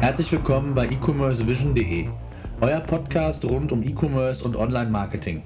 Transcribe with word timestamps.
Herzlich 0.00 0.32
willkommen 0.32 0.74
bei 0.74 0.86
e-commercevision.de, 0.86 2.06
euer 2.62 2.80
Podcast 2.80 3.44
rund 3.44 3.70
um 3.70 3.82
E-Commerce 3.82 4.42
und 4.42 4.56
Online-Marketing. 4.56 5.42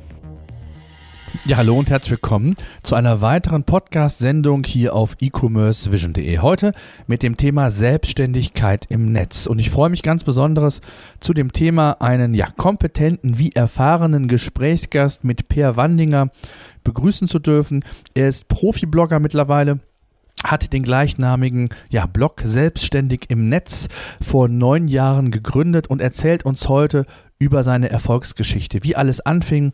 Ja, 1.44 1.56
hallo 1.56 1.76
und 1.76 1.90
herzlich 1.90 2.12
willkommen 2.12 2.54
zu 2.84 2.94
einer 2.94 3.20
weiteren 3.20 3.64
Podcast-Sendung 3.64 4.62
hier 4.62 4.94
auf 4.94 5.16
e-commercevision.de. 5.18 6.38
Heute 6.38 6.72
mit 7.08 7.24
dem 7.24 7.36
Thema 7.36 7.72
Selbstständigkeit 7.72 8.86
im 8.90 9.10
Netz. 9.10 9.46
Und 9.46 9.58
ich 9.58 9.70
freue 9.70 9.90
mich 9.90 10.04
ganz 10.04 10.22
besonders 10.22 10.82
zu 11.18 11.34
dem 11.34 11.50
Thema 11.50 12.00
einen 12.00 12.32
ja 12.32 12.46
kompetenten 12.56 13.40
wie 13.40 13.50
erfahrenen 13.50 14.28
Gesprächsgast 14.28 15.24
mit 15.24 15.48
Per 15.48 15.76
Wandinger 15.76 16.28
begrüßen 16.84 17.26
zu 17.26 17.40
dürfen. 17.40 17.84
Er 18.14 18.28
ist 18.28 18.46
Profi-Blogger 18.46 19.18
mittlerweile 19.18 19.80
hat 20.44 20.72
den 20.72 20.82
gleichnamigen 20.82 21.70
ja, 21.88 22.06
Blog 22.06 22.42
selbstständig 22.44 23.26
im 23.28 23.48
Netz 23.48 23.88
vor 24.20 24.48
neun 24.48 24.86
Jahren 24.88 25.30
gegründet 25.30 25.88
und 25.88 26.00
erzählt 26.00 26.44
uns 26.44 26.68
heute 26.68 27.06
über 27.38 27.62
seine 27.62 27.90
Erfolgsgeschichte, 27.90 28.82
wie 28.82 28.94
alles 28.94 29.20
anfing, 29.20 29.72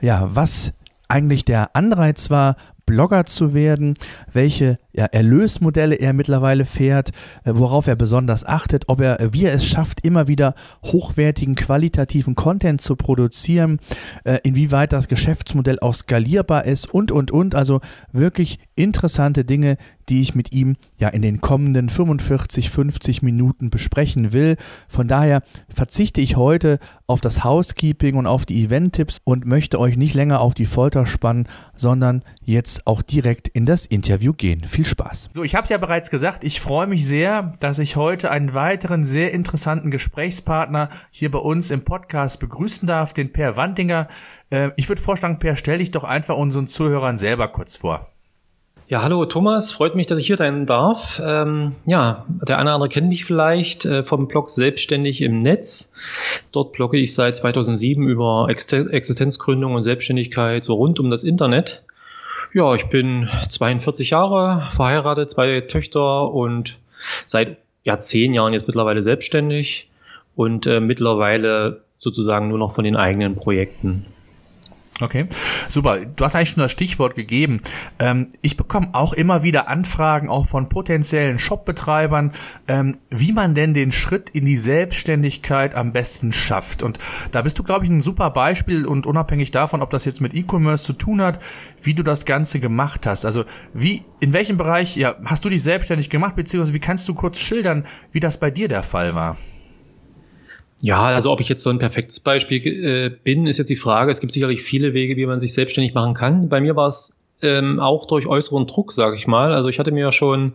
ja, 0.00 0.28
was 0.30 0.72
eigentlich 1.08 1.44
der 1.44 1.74
Anreiz 1.74 2.30
war, 2.30 2.56
Blogger 2.86 3.24
zu 3.24 3.54
werden, 3.54 3.94
welche 4.32 4.78
ja, 4.92 5.04
Erlösmodelle 5.06 5.96
er 5.96 6.12
mittlerweile 6.12 6.64
fährt, 6.64 7.10
äh, 7.44 7.52
worauf 7.54 7.86
er 7.86 7.96
besonders 7.96 8.44
achtet, 8.44 8.84
ob 8.88 9.00
er, 9.00 9.32
wie 9.32 9.44
er 9.44 9.54
es 9.54 9.66
schafft, 9.66 10.04
immer 10.04 10.28
wieder 10.28 10.54
hochwertigen, 10.84 11.54
qualitativen 11.54 12.34
Content 12.34 12.80
zu 12.80 12.96
produzieren, 12.96 13.78
äh, 14.24 14.38
inwieweit 14.42 14.92
das 14.92 15.08
Geschäftsmodell 15.08 15.78
auch 15.80 15.94
skalierbar 15.94 16.64
ist 16.64 16.92
und, 16.92 17.12
und, 17.12 17.30
und. 17.30 17.54
Also 17.54 17.80
wirklich 18.12 18.58
interessante 18.74 19.44
Dinge, 19.44 19.76
die 20.10 20.20
ich 20.20 20.34
mit 20.34 20.52
ihm 20.52 20.74
ja 20.98 21.08
in 21.08 21.22
den 21.22 21.40
kommenden 21.40 21.88
45, 21.88 22.68
50 22.68 23.22
Minuten 23.22 23.70
besprechen 23.70 24.32
will. 24.32 24.56
Von 24.88 25.06
daher 25.06 25.42
verzichte 25.68 26.20
ich 26.20 26.36
heute 26.36 26.78
auf 27.06 27.20
das 27.20 27.44
Housekeeping 27.44 28.16
und 28.16 28.26
auf 28.26 28.44
die 28.44 28.64
Event-Tipps 28.64 29.18
und 29.24 29.46
möchte 29.46 29.78
euch 29.78 29.96
nicht 29.96 30.14
länger 30.14 30.40
auf 30.40 30.54
die 30.54 30.66
Folter 30.66 31.06
spannen, 31.06 31.48
sondern 31.76 32.22
jetzt 32.42 32.86
auch 32.86 33.02
direkt 33.02 33.48
in 33.48 33.66
das 33.66 33.86
Interview 33.86 34.32
gehen. 34.32 34.60
Viel 34.66 34.79
Spaß. 34.84 35.28
So, 35.30 35.42
ich 35.42 35.54
habe 35.54 35.64
es 35.64 35.70
ja 35.70 35.78
bereits 35.78 36.10
gesagt, 36.10 36.44
ich 36.44 36.60
freue 36.60 36.86
mich 36.86 37.06
sehr, 37.06 37.52
dass 37.60 37.78
ich 37.78 37.96
heute 37.96 38.30
einen 38.30 38.54
weiteren 38.54 39.04
sehr 39.04 39.32
interessanten 39.32 39.90
Gesprächspartner 39.90 40.88
hier 41.10 41.30
bei 41.30 41.38
uns 41.38 41.70
im 41.70 41.82
Podcast 41.82 42.40
begrüßen 42.40 42.86
darf, 42.86 43.12
den 43.12 43.32
Per 43.32 43.56
Wandinger. 43.56 44.08
Äh, 44.50 44.70
ich 44.76 44.88
würde 44.88 45.02
vorschlagen, 45.02 45.38
Per, 45.38 45.56
stell 45.56 45.78
dich 45.78 45.90
doch 45.90 46.04
einfach 46.04 46.36
unseren 46.36 46.66
Zuhörern 46.66 47.16
selber 47.16 47.48
kurz 47.48 47.76
vor. 47.76 48.06
Ja, 48.90 49.02
hallo 49.04 49.24
Thomas, 49.24 49.70
freut 49.70 49.94
mich, 49.94 50.08
dass 50.08 50.18
ich 50.18 50.26
hier 50.26 50.36
sein 50.36 50.66
darf. 50.66 51.22
Ähm, 51.24 51.76
ja, 51.86 52.26
der 52.26 52.58
eine 52.58 52.70
oder 52.70 52.74
andere 52.74 52.88
kennt 52.88 53.08
mich 53.08 53.24
vielleicht 53.24 53.84
äh, 53.84 54.02
vom 54.02 54.26
Blog 54.26 54.50
Selbstständig 54.50 55.22
im 55.22 55.42
Netz. 55.42 55.94
Dort 56.50 56.72
blogge 56.72 56.98
ich 56.98 57.14
seit 57.14 57.36
2007 57.36 58.08
über 58.08 58.48
Existenzgründung 58.48 59.74
und 59.74 59.84
Selbstständigkeit 59.84 60.64
so 60.64 60.74
rund 60.74 60.98
um 60.98 61.08
das 61.08 61.22
Internet. 61.22 61.84
Ja, 62.52 62.74
ich 62.74 62.86
bin 62.86 63.28
42 63.48 64.10
Jahre, 64.10 64.68
verheiratet, 64.72 65.30
zwei 65.30 65.60
Töchter 65.60 66.32
und 66.32 66.78
seit 67.24 67.58
ja, 67.84 68.00
zehn 68.00 68.34
Jahren 68.34 68.52
jetzt 68.52 68.66
mittlerweile 68.66 69.02
selbstständig 69.02 69.88
und 70.34 70.66
äh, 70.66 70.80
mittlerweile 70.80 71.82
sozusagen 71.98 72.48
nur 72.48 72.58
noch 72.58 72.72
von 72.72 72.84
den 72.84 72.96
eigenen 72.96 73.36
Projekten. 73.36 74.06
Okay, 75.02 75.26
super. 75.68 76.04
Du 76.04 76.24
hast 76.24 76.34
eigentlich 76.34 76.50
schon 76.50 76.62
das 76.62 76.72
Stichwort 76.72 77.14
gegeben. 77.14 77.60
Ähm, 77.98 78.28
ich 78.42 78.56
bekomme 78.56 78.90
auch 78.92 79.12
immer 79.12 79.42
wieder 79.42 79.68
Anfragen, 79.68 80.28
auch 80.28 80.46
von 80.46 80.68
potenziellen 80.68 81.38
Shopbetreibern, 81.38 82.32
ähm, 82.68 82.96
wie 83.10 83.32
man 83.32 83.54
denn 83.54 83.74
den 83.74 83.92
Schritt 83.92 84.30
in 84.30 84.44
die 84.44 84.56
Selbstständigkeit 84.56 85.74
am 85.74 85.92
besten 85.92 86.32
schafft. 86.32 86.82
Und 86.82 86.98
da 87.32 87.42
bist 87.42 87.58
du, 87.58 87.62
glaube 87.62 87.84
ich, 87.84 87.90
ein 87.90 88.00
super 88.00 88.30
Beispiel 88.30 88.86
und 88.86 89.06
unabhängig 89.06 89.50
davon, 89.50 89.82
ob 89.82 89.90
das 89.90 90.04
jetzt 90.04 90.20
mit 90.20 90.34
E-Commerce 90.34 90.84
zu 90.84 90.92
tun 90.92 91.22
hat, 91.22 91.42
wie 91.82 91.94
du 91.94 92.02
das 92.02 92.26
Ganze 92.26 92.60
gemacht 92.60 93.06
hast. 93.06 93.24
Also 93.24 93.44
wie, 93.72 94.02
in 94.20 94.32
welchem 94.32 94.56
Bereich 94.56 94.96
ja, 94.96 95.16
hast 95.24 95.44
du 95.44 95.48
dich 95.48 95.62
selbstständig 95.62 96.10
gemacht, 96.10 96.36
beziehungsweise 96.36 96.74
wie 96.74 96.80
kannst 96.80 97.08
du 97.08 97.14
kurz 97.14 97.38
schildern, 97.38 97.86
wie 98.12 98.20
das 98.20 98.38
bei 98.38 98.50
dir 98.50 98.68
der 98.68 98.82
Fall 98.82 99.14
war? 99.14 99.36
Ja, 100.82 101.02
also 101.02 101.30
ob 101.30 101.40
ich 101.40 101.48
jetzt 101.48 101.62
so 101.62 101.70
ein 101.70 101.78
perfektes 101.78 102.20
Beispiel 102.20 102.66
äh, 102.84 103.10
bin, 103.10 103.46
ist 103.46 103.58
jetzt 103.58 103.68
die 103.68 103.76
Frage. 103.76 104.10
Es 104.10 104.20
gibt 104.20 104.32
sicherlich 104.32 104.62
viele 104.62 104.94
Wege, 104.94 105.16
wie 105.16 105.26
man 105.26 105.38
sich 105.38 105.52
selbstständig 105.52 105.92
machen 105.92 106.14
kann. 106.14 106.48
Bei 106.48 106.60
mir 106.60 106.74
war 106.74 106.88
es 106.88 107.18
ähm, 107.42 107.80
auch 107.80 108.06
durch 108.06 108.26
äußeren 108.26 108.66
Druck, 108.66 108.92
sage 108.92 109.16
ich 109.16 109.26
mal. 109.26 109.52
Also 109.52 109.68
ich 109.68 109.78
hatte 109.78 109.92
mir 109.92 110.00
ja 110.00 110.12
schon 110.12 110.54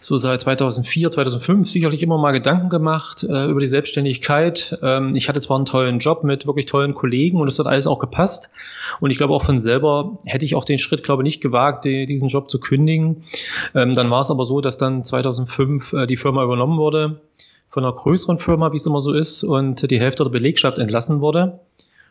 so 0.00 0.16
seit 0.16 0.40
2004, 0.40 1.10
2005 1.10 1.68
sicherlich 1.68 2.02
immer 2.02 2.18
mal 2.18 2.32
Gedanken 2.32 2.68
gemacht 2.68 3.24
äh, 3.24 3.46
über 3.46 3.60
die 3.60 3.66
Selbstständigkeit. 3.66 4.78
Ähm, 4.82 5.14
ich 5.14 5.28
hatte 5.28 5.40
zwar 5.40 5.56
einen 5.56 5.66
tollen 5.66 5.98
Job 5.98 6.24
mit 6.24 6.46
wirklich 6.46 6.66
tollen 6.66 6.94
Kollegen 6.94 7.40
und 7.40 7.48
es 7.48 7.58
hat 7.58 7.66
alles 7.66 7.86
auch 7.86 7.98
gepasst. 7.98 8.50
Und 9.00 9.10
ich 9.10 9.18
glaube 9.18 9.34
auch 9.34 9.44
von 9.44 9.58
selber 9.58 10.18
hätte 10.26 10.44
ich 10.44 10.54
auch 10.54 10.64
den 10.64 10.78
Schritt, 10.78 11.02
glaube 11.02 11.22
ich, 11.22 11.24
nicht 11.24 11.40
gewagt, 11.40 11.84
die, 11.84 12.06
diesen 12.06 12.28
Job 12.28 12.50
zu 12.50 12.58
kündigen. 12.58 13.22
Ähm, 13.74 13.94
dann 13.94 14.10
war 14.10 14.22
es 14.22 14.30
aber 14.30 14.46
so, 14.46 14.60
dass 14.60 14.78
dann 14.78 15.04
2005 15.04 15.92
äh, 15.92 16.06
die 16.06 16.16
Firma 16.16 16.42
übernommen 16.42 16.78
wurde 16.78 17.20
von 17.78 17.84
einer 17.84 17.94
größeren 17.94 18.38
Firma, 18.38 18.72
wie 18.72 18.76
es 18.76 18.86
immer 18.86 19.00
so 19.00 19.12
ist, 19.12 19.44
und 19.44 19.88
die 19.88 20.00
Hälfte 20.00 20.24
der 20.24 20.30
Belegschaft 20.30 20.80
entlassen 20.80 21.20
wurde. 21.20 21.60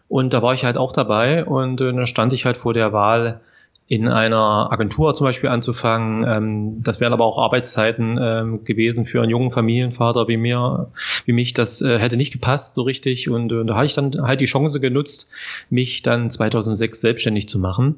Und 0.08 0.32
da 0.32 0.42
war 0.42 0.54
ich 0.54 0.64
halt 0.64 0.78
auch 0.78 0.94
dabei 0.94 1.44
und 1.44 1.82
äh, 1.82 1.92
dann 1.92 2.08
stand 2.08 2.32
ich 2.32 2.46
halt 2.46 2.56
vor 2.56 2.74
der 2.74 2.94
Wahl, 2.94 3.42
in 3.90 4.08
einer 4.10 4.70
Agentur 4.72 5.14
zum 5.14 5.26
Beispiel 5.26 5.50
anzufangen. 5.50 6.26
Ähm, 6.28 6.84
das 6.84 7.00
wären 7.00 7.14
aber 7.14 7.26
auch 7.26 7.38
Arbeitszeiten 7.38 8.20
ähm, 8.22 8.66
gewesen 8.66 9.06
für 9.06 9.22
einen 9.22 9.30
jungen 9.30 9.52
Familienvater 9.52 10.28
wie 10.28 10.36
mir, 10.36 10.92
wie 11.26 11.32
mich. 11.32 11.54
Das 11.54 11.82
äh, 11.82 11.98
hätte 11.98 12.18
nicht 12.18 12.34
gepasst 12.34 12.76
so 12.76 12.82
richtig. 12.82 13.30
Und 13.30 13.52
äh, 13.52 13.64
da 13.66 13.76
hatte 13.76 13.86
ich 13.86 13.94
dann 13.94 14.22
halt 14.22 14.42
die 14.42 14.46
Chance 14.46 14.82
genutzt, 14.82 15.32
mich 15.70 16.02
dann 16.02 16.30
2006 16.30 17.00
selbstständig 17.00 17.48
zu 17.48 17.60
machen. 17.60 17.96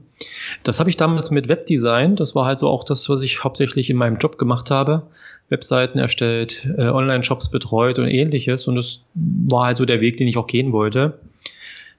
Das 0.63 0.79
habe 0.79 0.91
ich 0.91 0.97
damals 0.97 1.31
mit 1.31 1.47
Webdesign. 1.47 2.16
Das 2.16 2.35
war 2.35 2.46
halt 2.46 2.59
so 2.59 2.68
auch 2.68 2.84
das, 2.84 3.09
was 3.09 3.24
ich 3.24 3.44
hauptsächlich 3.44 3.90
in 3.90 3.97
meinem 3.97 4.18
Job 4.18 4.38
gemacht 4.38 4.69
habe. 4.69 5.08
Webseiten 5.50 6.00
erstellt, 6.00 6.68
äh, 6.78 6.88
Online-Shops 6.88 7.50
betreut 7.50 8.00
und 8.00 8.08
ähnliches. 8.08 8.68
Und 8.68 8.76
das 8.76 9.04
war 9.16 9.66
halt 9.66 9.78
so 9.78 9.86
der 9.86 10.02
Weg, 10.02 10.18
den 10.18 10.28
ich 10.28 10.38
auch 10.38 10.48
gehen 10.48 10.72
wollte. 10.72 11.20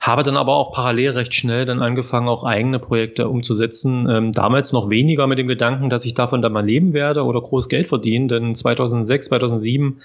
Habe 0.00 0.22
dann 0.22 0.38
aber 0.38 0.56
auch 0.56 0.72
parallel 0.72 1.10
recht 1.10 1.34
schnell 1.34 1.66
dann 1.66 1.82
angefangen, 1.82 2.26
auch 2.26 2.42
eigene 2.42 2.78
Projekte 2.78 3.28
umzusetzen. 3.28 4.08
Ähm, 4.08 4.32
damals 4.32 4.72
noch 4.72 4.88
weniger 4.88 5.26
mit 5.26 5.38
dem 5.38 5.46
Gedanken, 5.46 5.90
dass 5.90 6.06
ich 6.06 6.14
davon 6.14 6.40
dann 6.40 6.54
mal 6.54 6.64
leben 6.64 6.94
werde 6.94 7.22
oder 7.24 7.42
groß 7.42 7.68
Geld 7.68 7.88
verdienen, 7.88 8.28
denn 8.28 8.54
2006, 8.54 9.26
2007 9.26 10.00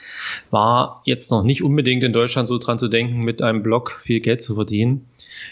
war 0.51 1.01
jetzt 1.05 1.31
noch 1.31 1.43
nicht 1.43 1.63
unbedingt 1.63 2.03
in 2.03 2.11
Deutschland 2.11 2.49
so 2.49 2.57
dran 2.57 2.77
zu 2.77 2.89
denken, 2.89 3.19
mit 3.19 3.41
einem 3.41 3.63
Blog 3.63 4.01
viel 4.03 4.19
Geld 4.19 4.43
zu 4.43 4.55
verdienen. 4.55 5.07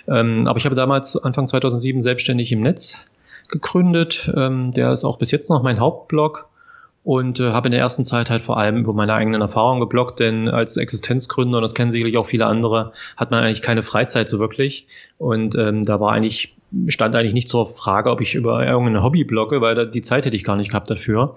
Ähm, 0.09 0.45
aber 0.45 0.57
ich 0.57 0.65
habe 0.65 0.75
damals 0.75 1.15
Anfang 1.15 1.47
2007 1.47 2.01
selbstständig 2.01 2.51
im 2.51 2.59
Netz 2.59 3.05
gegründet. 3.47 4.29
Ähm, 4.35 4.71
der 4.71 4.91
ist 4.91 5.05
auch 5.05 5.19
bis 5.19 5.31
jetzt 5.31 5.49
noch 5.49 5.63
mein 5.63 5.79
Hauptblog 5.79 6.49
und 7.03 7.39
äh, 7.39 7.51
habe 7.51 7.67
in 7.67 7.73
der 7.73 7.81
ersten 7.81 8.05
Zeit 8.05 8.29
halt 8.29 8.41
vor 8.41 8.57
allem 8.57 8.77
über 8.77 8.93
meine 8.93 9.13
eigenen 9.13 9.41
Erfahrungen 9.41 9.81
geblockt, 9.81 10.19
denn 10.19 10.47
als 10.47 10.77
Existenzgründer, 10.77 11.57
und 11.57 11.61
das 11.61 11.75
kennen 11.75 11.91
sicherlich 11.91 12.17
auch 12.17 12.27
viele 12.27 12.45
andere, 12.45 12.93
hat 13.17 13.31
man 13.31 13.43
eigentlich 13.43 13.61
keine 13.61 13.83
Freizeit 13.83 14.29
so 14.29 14.39
wirklich. 14.39 14.87
Und 15.17 15.55
ähm, 15.55 15.83
da 15.85 15.99
war 15.99 16.13
eigentlich, 16.13 16.55
stand 16.87 17.15
eigentlich 17.15 17.33
nicht 17.33 17.49
zur 17.49 17.75
Frage, 17.75 18.09
ob 18.09 18.21
ich 18.21 18.35
über 18.35 18.65
irgendein 18.65 19.03
Hobby 19.03 19.25
blogge, 19.25 19.59
weil 19.59 19.75
da, 19.75 19.85
die 19.85 20.01
Zeit 20.01 20.25
hätte 20.25 20.35
ich 20.37 20.45
gar 20.45 20.55
nicht 20.55 20.69
gehabt 20.69 20.89
dafür. 20.89 21.35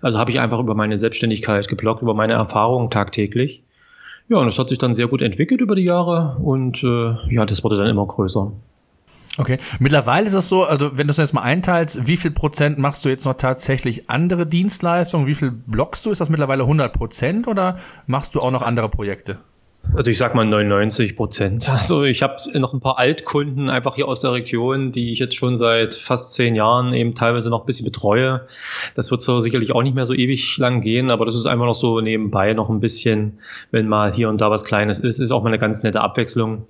Also 0.00 0.18
habe 0.18 0.30
ich 0.30 0.40
einfach 0.40 0.60
über 0.60 0.74
meine 0.74 0.98
Selbstständigkeit 0.98 1.66
geblockt, 1.66 2.02
über 2.02 2.14
meine 2.14 2.34
Erfahrungen 2.34 2.90
tagtäglich. 2.90 3.62
Ja, 4.28 4.36
und 4.36 4.46
das 4.46 4.58
hat 4.58 4.68
sich 4.68 4.78
dann 4.78 4.94
sehr 4.94 5.08
gut 5.08 5.22
entwickelt 5.22 5.60
über 5.60 5.74
die 5.74 5.84
Jahre 5.84 6.36
und 6.42 6.84
äh, 6.84 7.34
ja, 7.34 7.46
das 7.46 7.64
wurde 7.64 7.76
dann 7.76 7.88
immer 7.88 8.06
größer. 8.06 8.52
Okay. 9.38 9.58
Mittlerweile 9.78 10.26
ist 10.26 10.34
es 10.34 10.48
so, 10.48 10.64
also 10.64 10.98
wenn 10.98 11.06
du 11.06 11.12
es 11.12 11.16
jetzt 11.16 11.32
mal 11.32 11.42
einteilst, 11.42 12.08
wie 12.08 12.16
viel 12.16 12.32
Prozent 12.32 12.78
machst 12.78 13.04
du 13.04 13.08
jetzt 13.08 13.24
noch 13.24 13.34
tatsächlich 13.34 14.10
andere 14.10 14.46
Dienstleistungen? 14.46 15.28
Wie 15.28 15.34
viel 15.36 15.52
blockst 15.52 16.04
du? 16.04 16.10
Ist 16.10 16.20
das 16.20 16.28
mittlerweile 16.28 16.64
100 16.64 16.92
Prozent 16.92 17.46
oder 17.46 17.78
machst 18.06 18.34
du 18.34 18.40
auch 18.40 18.50
noch 18.50 18.62
andere 18.62 18.88
Projekte? 18.88 19.38
Also 19.94 20.10
ich 20.10 20.18
sag 20.18 20.34
mal 20.34 20.44
99 20.44 21.16
Prozent. 21.16 21.68
Also 21.70 22.02
ich 22.04 22.22
habe 22.22 22.36
noch 22.58 22.74
ein 22.74 22.80
paar 22.80 22.98
Altkunden 22.98 23.70
einfach 23.70 23.94
hier 23.94 24.08
aus 24.08 24.20
der 24.20 24.32
Region, 24.32 24.92
die 24.92 25.12
ich 25.12 25.20
jetzt 25.20 25.36
schon 25.36 25.56
seit 25.56 25.94
fast 25.94 26.34
zehn 26.34 26.56
Jahren 26.56 26.92
eben 26.92 27.14
teilweise 27.14 27.48
noch 27.48 27.60
ein 27.60 27.66
bisschen 27.66 27.84
betreue. 27.84 28.46
Das 28.96 29.10
wird 29.10 29.20
so 29.20 29.40
sicherlich 29.40 29.72
auch 29.72 29.82
nicht 29.82 29.94
mehr 29.94 30.04
so 30.04 30.12
ewig 30.12 30.58
lang 30.58 30.82
gehen, 30.82 31.10
aber 31.10 31.24
das 31.24 31.36
ist 31.36 31.46
einfach 31.46 31.64
noch 31.64 31.74
so 31.74 32.00
nebenbei 32.00 32.52
noch 32.52 32.68
ein 32.68 32.80
bisschen, 32.80 33.38
wenn 33.70 33.88
mal 33.88 34.12
hier 34.12 34.28
und 34.28 34.40
da 34.40 34.50
was 34.50 34.64
Kleines 34.64 34.98
ist, 34.98 35.20
ist 35.20 35.30
auch 35.30 35.42
mal 35.42 35.48
eine 35.48 35.58
ganz 35.58 35.82
nette 35.82 36.00
Abwechslung. 36.00 36.66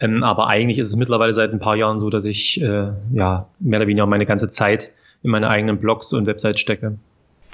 Ähm, 0.00 0.22
aber 0.22 0.48
eigentlich 0.48 0.78
ist 0.78 0.88
es 0.88 0.96
mittlerweile 0.96 1.32
seit 1.32 1.52
ein 1.52 1.58
paar 1.58 1.76
Jahren 1.76 2.00
so, 2.00 2.10
dass 2.10 2.24
ich 2.24 2.60
äh, 2.60 2.90
ja 3.12 3.46
mehr 3.58 3.78
oder 3.80 3.88
weniger 3.88 4.06
meine 4.06 4.26
ganze 4.26 4.48
Zeit 4.48 4.92
in 5.22 5.30
meine 5.30 5.48
eigenen 5.50 5.78
Blogs 5.78 6.12
und 6.12 6.26
Websites 6.26 6.60
stecke. 6.60 6.98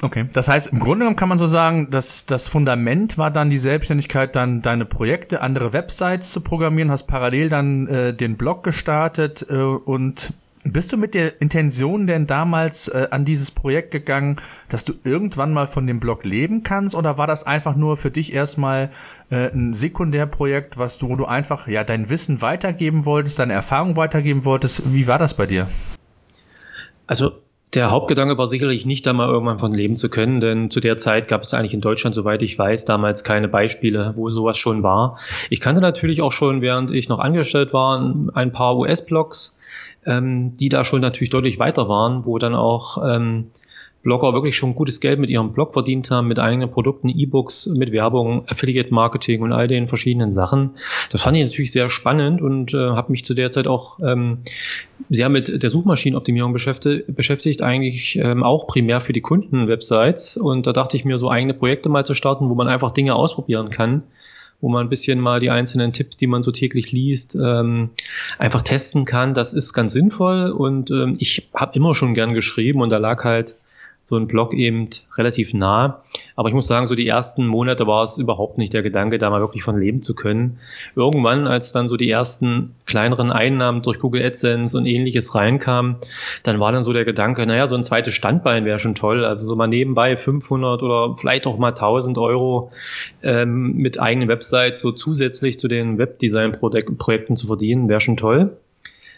Okay, 0.03 0.27
das 0.33 0.49
heißt, 0.49 0.73
im 0.73 0.81
Grunde 0.81 1.01
genommen 1.01 1.17
kann 1.17 1.31
man 1.31 1.39
so 1.39 1.47
sagen, 1.47 1.91
dass 1.91 2.27
das 2.27 2.49
Fundament 2.49 3.17
war 3.17 3.31
dann 3.31 3.49
die 3.49 3.59
Selbstständigkeit, 3.59 4.37
dann 4.37 4.61
deine 4.61 4.85
Projekte, 4.85 5.41
andere 5.41 5.73
Websites 5.73 6.33
zu 6.33 6.43
programmieren, 6.43 6.91
hast 6.91 7.05
parallel 7.05 7.49
dann 7.49 7.87
äh, 7.87 8.13
den 8.13 8.37
Blog 8.37 8.65
gestartet 8.65 9.47
äh, 9.49 9.55
und 9.55 10.35
Bist 10.67 10.95
du 10.95 10.97
mit 10.97 11.13
der 11.13 11.43
Intention 11.43 12.07
denn 12.07 12.27
damals 12.27 12.89
äh, 12.89 13.09
an 13.11 13.27
dieses 13.27 13.51
Projekt 13.51 13.91
gegangen, 13.91 14.37
dass 14.71 14.87
du 14.87 14.95
irgendwann 15.05 15.53
mal 15.53 15.67
von 15.67 15.87
dem 15.87 16.01
Blog 16.01 16.25
leben 16.25 16.63
kannst 16.63 16.95
oder 16.95 17.19
war 17.19 17.27
das 17.27 17.45
einfach 17.45 17.77
nur 17.77 17.99
für 17.99 18.11
dich 18.11 18.33
erstmal 18.33 18.91
äh, 19.31 19.53
ein 19.53 19.75
Sekundärprojekt, 19.75 20.79
was 20.79 20.97
du, 20.97 21.11
wo 21.11 21.17
du 21.17 21.27
einfach 21.27 21.69
ja 21.69 21.85
dein 21.85 22.09
Wissen 22.09 22.41
weitergeben 22.41 23.05
wolltest, 23.05 23.39
deine 23.39 23.53
Erfahrung 23.53 23.97
weitergeben 23.97 24.47
wolltest? 24.47 24.95
Wie 24.95 25.07
war 25.07 25.19
das 25.19 25.35
bei 25.35 25.45
dir? 25.45 25.69
Also 27.07 27.33
der 27.75 27.91
Hauptgedanke 27.91 28.39
war 28.39 28.47
sicherlich 28.47 28.87
nicht, 28.87 29.05
da 29.05 29.13
mal 29.13 29.29
irgendwann 29.29 29.59
von 29.59 29.75
leben 29.75 29.97
zu 29.97 30.09
können, 30.09 30.41
denn 30.41 30.71
zu 30.71 30.81
der 30.81 30.97
Zeit 30.97 31.29
gab 31.29 31.43
es 31.43 31.53
eigentlich 31.53 31.75
in 31.75 31.83
Deutschland, 31.83 32.15
soweit 32.15 32.41
ich 32.41 32.59
weiß, 32.59 32.87
damals 32.87 33.23
keine 33.23 33.49
Beispiele, 33.49 34.15
wo 34.17 34.31
sowas 34.31 34.57
schon 34.57 34.83
war. 34.83 35.19
Ich 35.51 35.61
kannte 35.61 35.83
natürlich 35.83 36.23
auch 36.23 36.33
schon, 36.33 36.63
während 36.63 36.91
ich 36.91 37.11
noch 37.11 37.19
angestellt 37.19 37.75
war, 37.75 38.15
ein 38.35 38.53
paar 38.53 38.79
US-Blogs, 38.79 39.59
ähm, 40.07 40.57
die 40.57 40.69
da 40.69 40.85
schon 40.85 41.01
natürlich 41.01 41.31
deutlich 41.31 41.59
weiter 41.59 41.89
waren, 41.89 42.25
wo 42.25 42.39
dann 42.39 42.55
auch 42.55 42.99
ähm, 43.07 43.51
Blogger 44.05 44.35
wirklich 44.35 44.55
schon 44.55 44.75
gutes 44.75 45.01
Geld 45.01 45.19
mit 45.19 45.31
ihrem 45.31 45.53
Blog 45.53 45.73
verdient 45.73 46.11
haben, 46.11 46.29
mit 46.29 46.39
eigenen 46.39 46.71
Produkten, 46.71 47.09
E-Books, 47.09 47.67
mit 47.67 47.91
Werbung, 47.91 48.47
Affiliate 48.47 48.93
Marketing 48.95 49.43
und 49.43 49.53
all 49.53 49.67
den 49.67 49.89
verschiedenen 49.89 50.31
Sachen. 50.31 50.71
Das 51.11 51.23
fand 51.23 51.37
ich 51.37 51.43
natürlich 51.43 51.73
sehr 51.73 51.89
spannend 51.89 52.41
und 52.41 52.73
äh, 52.75 52.77
habe 52.77 53.11
mich 53.11 53.25
zu 53.25 53.35
der 53.35 53.51
Zeit 53.51 53.67
auch 53.67 53.99
ähm, 54.01 54.39
sehr 55.09 55.31
mit 55.31 55.63
der 55.63 55.71
Suchmaschinenoptimierung 55.71 56.53
beschäftigt, 56.53 57.17
beschäftigt 57.17 57.63
eigentlich 57.63 58.17
ähm, 58.17 58.43
auch 58.45 58.67
primär 58.67 59.01
für 59.01 59.15
die 59.15 59.23
Kundenwebsites. 59.23 60.37
Und 60.37 60.67
da 60.67 60.73
dachte 60.73 60.97
ich 60.97 61.05
mir, 61.05 61.19
so 61.19 61.31
eigene 61.31 61.55
Projekte 61.55 61.89
mal 61.89 62.05
zu 62.05 62.15
starten, 62.15 62.51
wo 62.51 62.55
man 62.55 62.69
einfach 62.69 62.93
Dinge 62.93 63.15
ausprobieren 63.15 63.71
kann 63.71 64.05
wo 64.61 64.69
man 64.69 64.87
ein 64.87 64.91
bisschen 64.91 65.21
mal 65.21 65.41
die 65.41 65.51
einzelnen 65.51 65.93
Tipps, 65.93 66.17
die 66.17 66.27
man 66.27 66.43
so 66.43 66.51
täglich 66.51 66.93
liest, 66.93 67.37
ähm, 67.37 67.91
einfach 68.39 68.63
testen 68.63 69.05
kann. 69.05 69.35
Das 69.35 69.53
ist 69.53 69.73
ganz 69.73 69.93
sinnvoll 69.93 70.51
und 70.51 70.91
ähm, 70.91 71.17
ich 71.19 71.49
habe 71.55 71.77
immer 71.77 71.95
schon 71.95 72.15
gern 72.15 72.35
geschrieben 72.35 72.81
und 72.81 72.91
da 72.91 72.99
lag 72.99 73.25
halt 73.25 73.55
so 74.07 74.17
ein 74.17 74.27
Blog 74.27 74.53
eben 74.53 74.89
relativ 75.17 75.55
nah. 75.55 76.03
Aber 76.37 76.49
ich 76.49 76.55
muss 76.55 76.67
sagen, 76.67 76.87
so 76.87 76.95
die 76.95 77.09
ersten 77.09 77.47
Monate 77.47 77.87
war 77.87 78.05
es 78.05 78.19
überhaupt 78.19 78.59
nicht 78.59 78.73
der 78.73 78.83
Gedanke, 78.83 79.19
da 79.19 79.31
mal 79.31 79.41
wirklich 79.41 79.63
von 79.63 79.79
leben 79.79 80.03
zu 80.03 80.15
können. 80.15 80.59
Irgendwann, 80.95 81.47
als 81.47 81.73
dann 81.73 81.89
so 81.89 81.97
die 81.97 82.11
ersten 82.11 82.75
kleineren 82.87 83.33
Einnahmen 83.33 83.83
durch 83.83 83.99
Google 83.99 84.25
AdSense 84.25 84.77
und 84.77 84.87
ähnliches 84.87 85.35
reinkamen, 85.35 85.97
dann 86.43 86.61
war 86.61 86.73
dann 86.73 86.83
so 86.83 86.93
der 86.93 87.05
Gedanke, 87.05 87.47
naja, 87.47 87.67
so 87.67 87.77
ein 87.77 87.85
zweites 87.85 88.15
Standbein 88.15 88.65
wäre 88.65 88.79
schon 88.79 88.95
toll. 88.95 89.25
Also 89.25 89.47
so 89.47 89.57
mal 89.57 89.69
nebenbei 89.69 90.17
500 90.17 90.83
oder 90.83 91.17
vielleicht 91.19 91.47
auch 91.47 91.57
mal 91.59 91.69
1000 91.69 92.19
Euro 92.19 92.71
ähm, 93.23 93.75
mit 93.77 94.01
eigenen 94.01 94.29
Websites 94.29 94.81
so 94.81 94.93
zusätzlich 94.93 95.59
zu 95.59 95.69
den 95.69 95.97
Webdesign-Projekten 95.99 97.37
zu 97.37 97.47
verdienen, 97.47 97.89
wäre 97.89 98.01
schon 98.01 98.17
toll. 98.17 98.57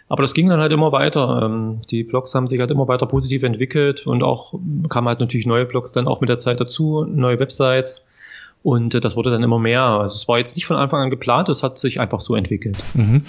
Aber 0.09 0.23
das 0.23 0.35
ging 0.35 0.49
dann 0.49 0.61
halt 0.61 0.73
immer 0.73 0.93
weiter. 0.93 1.43
Ähm, 1.45 1.81
die 1.91 2.05
Blogs 2.05 2.35
haben 2.35 2.49
sich 2.49 2.61
halt 2.61 2.71
immer 2.71 2.89
weiter 2.89 3.07
positiv 3.07 3.43
entwickelt 3.43 4.07
und 4.07 4.23
auch 4.23 4.55
kamen 4.89 5.09
halt 5.09 5.21
natürlich 5.21 5.47
neue 5.47 5.67
Blogs 5.67 5.93
dann 5.93 6.07
auch 6.07 6.21
mit 6.21 6.31
der 6.31 6.39
Zeit 6.39 6.61
dazu, 6.61 7.05
neue 7.05 7.39
Websites. 7.39 8.05
Und 8.67 8.97
äh, 8.97 9.01
das 9.01 9.15
wurde 9.15 9.31
dann 9.31 9.45
immer 9.45 9.61
mehr. 9.61 9.83
Also 9.83 10.17
es 10.17 10.27
war 10.27 10.39
jetzt 10.39 10.57
nicht 10.57 10.67
von 10.67 10.75
Anfang 10.77 11.01
an 11.01 11.09
geplant, 11.09 11.49
es 11.49 11.63
hat 11.63 11.79
sich 11.79 12.01
einfach 12.01 12.21
so 12.21 12.35
entwickelt. 12.35 12.77
Mhm. 12.95 13.23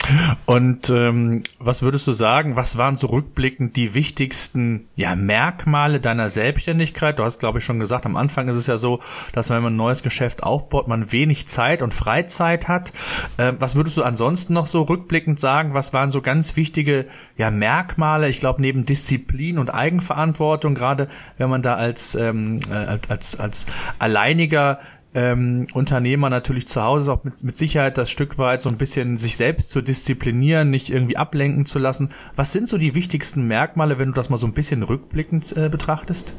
Und 0.47 0.89
ähm, 0.89 1.43
was 1.59 1.83
würdest 1.83 2.07
du 2.07 2.11
sagen, 2.11 2.55
was 2.55 2.79
waren 2.79 2.95
so 2.95 3.05
rückblickend 3.05 3.75
die 3.75 3.93
wichtigsten 3.93 4.87
ja, 4.95 5.15
Merkmale 5.15 5.99
deiner 5.99 6.29
Selbstständigkeit? 6.29 7.19
Du 7.19 7.23
hast, 7.23 7.37
glaube 7.37 7.59
ich, 7.59 7.65
schon 7.65 7.79
gesagt, 7.79 8.07
am 8.07 8.17
Anfang 8.17 8.47
ist 8.47 8.55
es 8.55 8.65
ja 8.65 8.79
so, 8.79 8.97
dass 9.31 9.51
wenn 9.51 9.61
man 9.61 9.73
ein 9.73 9.77
neues 9.77 10.01
Geschäft 10.01 10.41
aufbaut, 10.41 10.87
man 10.87 11.11
wenig 11.11 11.47
Zeit 11.47 11.83
und 11.83 11.93
Freizeit 11.93 12.67
hat. 12.67 12.91
Ähm, 13.37 13.57
was 13.59 13.75
würdest 13.75 13.95
du 13.97 14.01
ansonsten 14.01 14.53
noch 14.53 14.65
so 14.65 14.81
rückblickend 14.81 15.39
sagen? 15.39 15.75
Was 15.75 15.93
waren 15.93 16.09
so 16.09 16.21
ganz 16.21 16.55
wichtige 16.55 17.05
ja, 17.37 17.51
Merkmale? 17.51 18.27
Ich 18.27 18.39
glaube, 18.39 18.59
neben 18.59 18.85
Disziplin 18.85 19.59
und 19.59 19.69
Eigenverantwortung, 19.69 20.73
gerade 20.73 21.07
wenn 21.37 21.51
man 21.51 21.61
da 21.61 21.75
als, 21.75 22.15
ähm, 22.15 22.59
äh, 22.71 22.97
als, 23.07 23.39
als 23.39 23.67
alleiniger 23.99 24.79
ähm, 25.17 25.65
Unternehmer 25.73 26.29
natürlich 26.29 26.67
zu 26.67 26.83
Hause 26.83 27.11
auch 27.11 27.23
mit, 27.23 27.43
mit 27.43 27.57
Sicherheit 27.57 27.97
das 27.97 28.11
Stück 28.11 28.37
weit 28.37 28.61
so 28.61 28.69
ein 28.69 28.77
bisschen 28.77 29.17
sich 29.17 29.35
selbst 29.35 29.71
zu 29.71 29.81
disziplinieren, 29.81 30.69
nicht 30.69 30.91
irgendwie 30.91 31.17
ablenken 31.17 31.65
zu 31.65 31.79
lassen. 31.79 32.09
Was 32.35 32.51
sind 32.51 32.69
so 32.69 32.77
die 32.77 32.93
wichtigsten 32.93 33.47
Merkmale, 33.47 33.97
wenn 33.97 34.09
du 34.09 34.13
das 34.13 34.29
mal 34.29 34.37
so 34.37 34.45
ein 34.45 34.53
bisschen 34.53 34.83
rückblickend 34.83 35.57
äh, 35.57 35.69
betrachtest? 35.69 36.33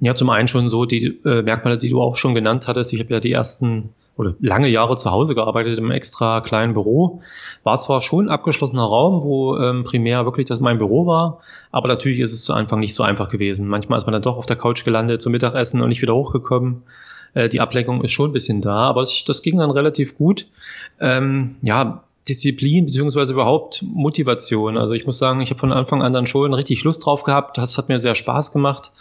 Ja, 0.00 0.14
zum 0.14 0.30
einen 0.30 0.48
schon 0.48 0.70
so 0.70 0.86
die 0.86 1.20
äh, 1.24 1.42
Merkmale, 1.42 1.76
die 1.76 1.90
du 1.90 2.00
auch 2.00 2.16
schon 2.16 2.34
genannt 2.34 2.66
hattest. 2.66 2.94
Ich 2.94 3.00
habe 3.00 3.12
ja 3.12 3.20
die 3.20 3.32
ersten 3.32 3.90
oder 4.16 4.34
lange 4.40 4.68
Jahre 4.68 4.96
zu 4.96 5.10
Hause 5.10 5.34
gearbeitet 5.34 5.78
im 5.78 5.90
extra 5.90 6.40
kleinen 6.40 6.72
Büro. 6.72 7.20
War 7.62 7.78
zwar 7.78 8.00
schon 8.00 8.30
abgeschlossener 8.30 8.84
Raum, 8.84 9.22
wo 9.22 9.58
ähm, 9.58 9.84
primär 9.84 10.24
wirklich 10.24 10.46
das 10.46 10.60
mein 10.60 10.78
Büro 10.78 11.06
war, 11.06 11.40
aber 11.70 11.88
natürlich 11.88 12.20
ist 12.20 12.32
es 12.32 12.44
zu 12.44 12.54
Anfang 12.54 12.80
nicht 12.80 12.94
so 12.94 13.02
einfach 13.02 13.28
gewesen. 13.28 13.68
Manchmal 13.68 13.98
ist 13.98 14.06
man 14.06 14.14
dann 14.14 14.22
doch 14.22 14.38
auf 14.38 14.46
der 14.46 14.56
Couch 14.56 14.84
gelandet 14.84 15.20
zum 15.20 15.32
Mittagessen 15.32 15.82
und 15.82 15.90
nicht 15.90 16.02
wieder 16.02 16.14
hochgekommen. 16.14 16.82
Äh, 17.34 17.48
die 17.48 17.60
Ablenkung 17.60 18.02
ist 18.02 18.12
schon 18.12 18.30
ein 18.30 18.32
bisschen 18.32 18.60
da, 18.60 18.86
aber 18.88 19.02
das, 19.02 19.24
das 19.26 19.42
ging 19.42 19.58
dann 19.58 19.70
relativ 19.70 20.16
gut. 20.16 20.46
Ähm, 21.00 21.56
ja, 21.62 22.04
Disziplin 22.28 22.86
beziehungsweise 22.86 23.32
überhaupt 23.32 23.82
Motivation. 23.82 24.76
Also 24.76 24.92
ich 24.92 25.06
muss 25.06 25.18
sagen, 25.18 25.40
ich 25.40 25.50
habe 25.50 25.58
von 25.58 25.72
Anfang 25.72 26.02
an 26.02 26.12
dann 26.12 26.28
schon 26.28 26.54
richtig 26.54 26.84
Lust 26.84 27.04
drauf 27.04 27.24
gehabt. 27.24 27.58
Das 27.58 27.76
hat 27.78 27.88
mir 27.88 28.00
sehr 28.00 28.14
Spaß 28.14 28.52
gemacht, 28.52 28.92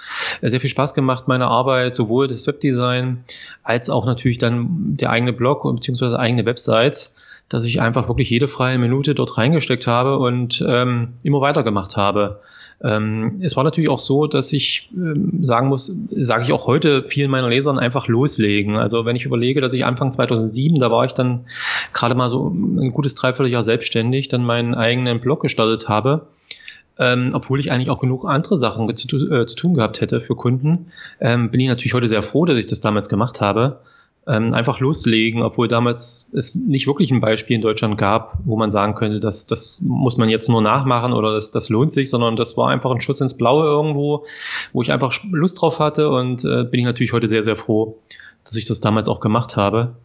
äh, 0.42 0.50
sehr 0.50 0.60
viel 0.60 0.70
Spaß 0.70 0.94
gemacht, 0.94 1.28
meine 1.28 1.48
Arbeit, 1.48 1.96
sowohl 1.96 2.28
das 2.28 2.48
Webdesign 2.48 3.24
als 3.64 3.90
auch 3.90 4.06
natürlich 4.06 4.40
dann 4.40 4.98
der 4.98 5.12
eigene 5.12 5.34
Blog 5.34 5.64
beziehungsweise 5.64 6.18
eigene 6.18 6.46
Websites, 6.46 7.14
dass 7.48 7.66
ich 7.66 7.80
einfach 7.80 8.08
wirklich 8.08 8.30
jede 8.30 8.48
freie 8.48 8.80
Minute 8.80 9.14
dort 9.14 9.38
reingesteckt 9.38 9.86
habe 9.86 10.18
und 10.18 10.64
ähm, 10.68 11.14
immer 11.22 11.42
weitergemacht 11.42 11.98
habe. 11.98 12.40
Ähm, 12.84 13.40
es 13.42 13.56
war 13.56 13.64
natürlich 13.64 13.90
auch 13.90 14.00
so, 14.00 14.28
dass 14.28 14.52
ich 14.54 14.90
ähm, 14.96 15.44
sagen 15.44 15.68
muss, 15.68 15.92
sage 16.10 16.44
ich 16.44 16.52
auch 16.52 16.68
heute 16.68 17.04
vielen 17.04 17.30
meiner 17.30 17.50
Lesern 17.50 17.78
einfach 17.78 18.08
loslegen. 18.08 18.76
Also 18.76 19.06
wenn 19.06 19.16
ich 19.16 19.26
überlege, 19.26 19.62
dass 19.62 19.74
ich 19.74 19.86
Anfang 19.86 20.12
2007, 20.12 20.80
da 20.80 20.90
war 20.90 21.06
ich 21.06 21.14
dann 21.14 21.46
gerade 21.94 22.16
mal 22.16 22.30
so 22.30 22.50
ein 22.50 22.92
gutes 22.92 23.16
Dreivierteljahr 23.16 23.64
selbstständig, 23.64 24.30
dann 24.30 24.44
meinen 24.44 24.74
eigenen 24.74 25.22
Blog 25.22 25.42
gestartet 25.42 25.90
habe. 25.90 26.28
Ähm, 26.98 27.32
obwohl 27.34 27.60
ich 27.60 27.72
eigentlich 27.72 27.90
auch 27.90 28.00
genug 28.00 28.26
andere 28.26 28.60
Sachen 28.60 28.94
zu, 28.96 29.32
äh, 29.32 29.46
zu 29.46 29.56
tun 29.56 29.74
gehabt 29.76 30.02
hätte 30.02 30.22
für 30.22 30.36
Kunden, 30.36 30.92
ähm, 31.20 31.50
bin 31.50 31.60
ich 31.60 31.68
natürlich 31.68 31.94
heute 31.94 32.08
sehr 32.08 32.22
froh, 32.22 32.46
dass 32.46 32.58
ich 32.58 32.68
das 32.68 32.82
damals 32.82 33.10
gemacht 33.10 33.42
habe 33.42 33.80
ähm, 34.32 34.54
einfach 34.54 34.80
loslegen, 34.80 35.42
obwohl 35.44 35.68
damals 35.68 36.32
es 36.34 36.56
nicht 36.56 36.88
wirklich 36.88 37.12
ein 37.12 37.20
Beispiel 37.20 37.58
in 37.58 37.62
Deutschland 37.62 37.98
gab, 37.98 38.38
wo 38.46 38.56
man 38.56 38.72
sagen 38.72 38.96
könnte, 38.96 39.20
dass 39.20 39.46
das 39.46 39.82
muss 39.82 40.16
man 40.16 40.30
jetzt 40.30 40.48
nur 40.48 40.62
nachmachen 40.62 41.12
oder 41.12 41.34
das, 41.34 41.52
das 41.52 41.68
lohnt 41.68 41.92
sich, 41.92 42.10
sondern 42.10 42.38
das 42.38 42.56
war 42.56 42.70
einfach 42.70 42.92
ein 42.92 43.02
Schuss 43.02 43.20
ins 43.20 43.36
Blaue 43.36 43.66
irgendwo, 43.66 44.26
wo 44.72 44.82
ich 44.82 44.94
einfach 44.94 45.14
Lust 45.32 45.62
drauf 45.62 45.80
hatte 45.80 46.10
und 46.10 46.46
äh, 46.46 46.64
bin 46.64 46.80
ich 46.80 46.86
natürlich 46.86 47.12
heute 47.12 47.28
sehr, 47.28 47.44
sehr 47.44 47.58
froh, 47.58 47.98
dass 48.46 48.56
ich 48.56 48.66
das 48.66 48.80
damals 48.80 49.10
auch 49.10 49.20
gemacht 49.20 49.58
habe. 49.58 49.96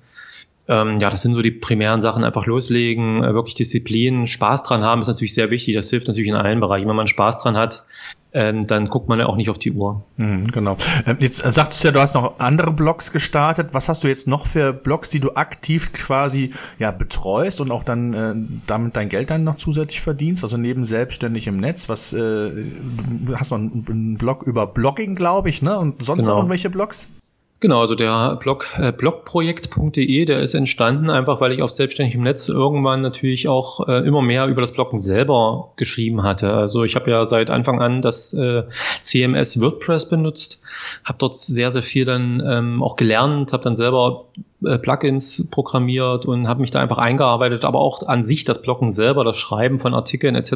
Ähm, 0.66 0.98
ja, 0.98 1.08
das 1.08 1.22
sind 1.22 1.34
so 1.34 1.42
die 1.42 1.52
primären 1.52 2.00
Sachen, 2.00 2.24
einfach 2.24 2.46
loslegen, 2.46 3.22
äh, 3.22 3.32
wirklich 3.32 3.54
Disziplin, 3.54 4.26
Spaß 4.26 4.64
dran 4.64 4.82
haben 4.82 5.02
ist 5.02 5.06
natürlich 5.08 5.34
sehr 5.34 5.50
wichtig. 5.50 5.76
Das 5.76 5.88
hilft 5.90 6.08
natürlich 6.08 6.28
in 6.28 6.34
allen 6.34 6.58
Bereichen. 6.58 6.88
Wenn 6.88 6.96
man 6.96 7.06
Spaß 7.06 7.40
dran 7.40 7.56
hat, 7.56 7.84
ähm, 8.32 8.66
dann 8.66 8.88
guckt 8.88 9.08
man 9.08 9.18
ja 9.18 9.26
auch 9.26 9.36
nicht 9.36 9.48
auf 9.48 9.58
die 9.58 9.72
Uhr. 9.72 10.02
Mhm, 10.16 10.46
genau. 10.48 10.76
Ähm, 11.06 11.16
jetzt 11.20 11.44
äh, 11.44 11.50
sagtest 11.50 11.82
du 11.82 11.88
ja, 11.88 11.92
du 11.92 12.00
hast 12.00 12.14
noch 12.14 12.38
andere 12.38 12.70
Blogs 12.70 13.12
gestartet. 13.12 13.70
Was 13.72 13.88
hast 13.88 14.04
du 14.04 14.08
jetzt 14.08 14.26
noch 14.28 14.46
für 14.46 14.72
Blogs, 14.72 15.10
die 15.10 15.20
du 15.20 15.34
aktiv 15.34 15.92
quasi 15.92 16.52
ja 16.78 16.90
betreust 16.90 17.60
und 17.60 17.70
auch 17.70 17.82
dann 17.82 18.12
äh, 18.12 18.34
damit 18.66 18.96
dein 18.96 19.08
Geld 19.08 19.30
dann 19.30 19.44
noch 19.44 19.56
zusätzlich 19.56 20.00
verdienst? 20.00 20.44
Also 20.44 20.56
neben 20.56 20.84
selbstständig 20.84 21.46
im 21.46 21.56
Netz, 21.56 21.88
was 21.88 22.12
äh, 22.12 22.18
du 22.18 23.36
hast 23.36 23.50
noch 23.50 23.58
einen, 23.58 23.86
einen 23.88 24.18
Blog 24.18 24.42
über 24.42 24.66
Blogging, 24.66 25.14
glaube 25.14 25.48
ich, 25.48 25.62
ne? 25.62 25.78
Und 25.78 26.04
sonst 26.04 26.24
genau. 26.24 26.34
auch 26.34 26.38
irgendwelche 26.40 26.68
Blogs? 26.68 27.08
Genau, 27.58 27.80
also 27.80 27.94
der 27.94 28.36
Blog 28.36 28.68
äh, 28.78 28.92
blogprojekt.de, 28.92 30.26
der 30.26 30.40
ist 30.40 30.52
entstanden 30.52 31.08
einfach, 31.08 31.40
weil 31.40 31.54
ich 31.54 31.62
auf 31.62 31.70
selbstständigem 31.70 32.22
Netz 32.22 32.50
irgendwann 32.50 33.00
natürlich 33.00 33.48
auch 33.48 33.88
äh, 33.88 34.06
immer 34.06 34.20
mehr 34.20 34.46
über 34.46 34.60
das 34.60 34.72
Bloggen 34.72 35.00
selber 35.00 35.72
geschrieben 35.76 36.22
hatte. 36.22 36.52
Also 36.52 36.84
ich 36.84 36.96
habe 36.96 37.10
ja 37.10 37.26
seit 37.26 37.48
Anfang 37.48 37.80
an 37.80 38.02
das 38.02 38.34
äh, 38.34 38.64
CMS 39.00 39.58
WordPress 39.58 40.06
benutzt, 40.06 40.60
habe 41.02 41.16
dort 41.18 41.34
sehr 41.38 41.72
sehr 41.72 41.82
viel 41.82 42.04
dann 42.04 42.42
ähm, 42.46 42.82
auch 42.82 42.96
gelernt, 42.96 43.54
habe 43.54 43.64
dann 43.64 43.76
selber 43.76 44.26
Plugins 44.60 45.48
programmiert 45.50 46.24
und 46.24 46.48
habe 46.48 46.62
mich 46.62 46.70
da 46.70 46.80
einfach 46.80 46.98
eingearbeitet, 46.98 47.64
aber 47.64 47.80
auch 47.80 48.06
an 48.06 48.24
sich 48.24 48.44
das 48.44 48.62
Bloggen 48.62 48.90
selber, 48.90 49.22
das 49.24 49.36
Schreiben 49.36 49.78
von 49.78 49.92
Artikeln 49.92 50.34
etc. 50.34 50.52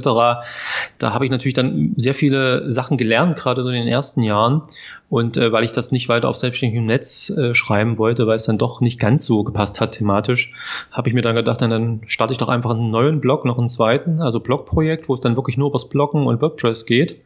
Da 0.99 1.13
habe 1.13 1.25
ich 1.25 1.31
natürlich 1.31 1.55
dann 1.55 1.93
sehr 1.97 2.15
viele 2.15 2.73
Sachen 2.73 2.97
gelernt, 2.97 3.37
gerade 3.37 3.63
so 3.63 3.69
in 3.69 3.75
den 3.75 3.89
ersten 3.89 4.23
Jahren. 4.23 4.63
Und 5.11 5.37
äh, 5.37 5.53
weil 5.53 5.65
ich 5.65 5.73
das 5.73 5.93
nicht 5.93 6.09
weiter 6.09 6.29
auf 6.29 6.37
selbstständigem 6.37 6.87
Netz 6.87 7.31
äh, 7.31 7.53
schreiben 7.53 7.99
wollte, 7.99 8.27
weil 8.27 8.37
es 8.37 8.45
dann 8.45 8.59
doch 8.59 8.81
nicht 8.81 9.01
ganz 9.01 9.27
so 9.27 9.43
gepasst 9.43 9.81
hat 9.81 9.93
thematisch, 9.93 10.53
habe 10.93 11.09
ich 11.09 11.15
mir 11.15 11.23
dann 11.23 11.35
gedacht, 11.35 11.61
dann, 11.61 11.71
dann 11.71 12.01
starte 12.07 12.33
ich 12.33 12.39
doch 12.39 12.49
einfach 12.49 12.71
einen 12.71 12.91
neuen 12.91 13.21
Blog, 13.21 13.45
noch 13.45 13.59
einen 13.59 13.69
zweiten, 13.69 14.23
also 14.23 14.41
Blogprojekt, 14.41 15.09
wo 15.09 15.15
es 15.15 15.21
dann 15.21 15.37
wirklich 15.37 15.57
nur 15.57 15.71
übers 15.71 15.89
Bloggen 15.89 16.27
und 16.27 16.41
WordPress 16.41 16.87
geht. 16.87 17.21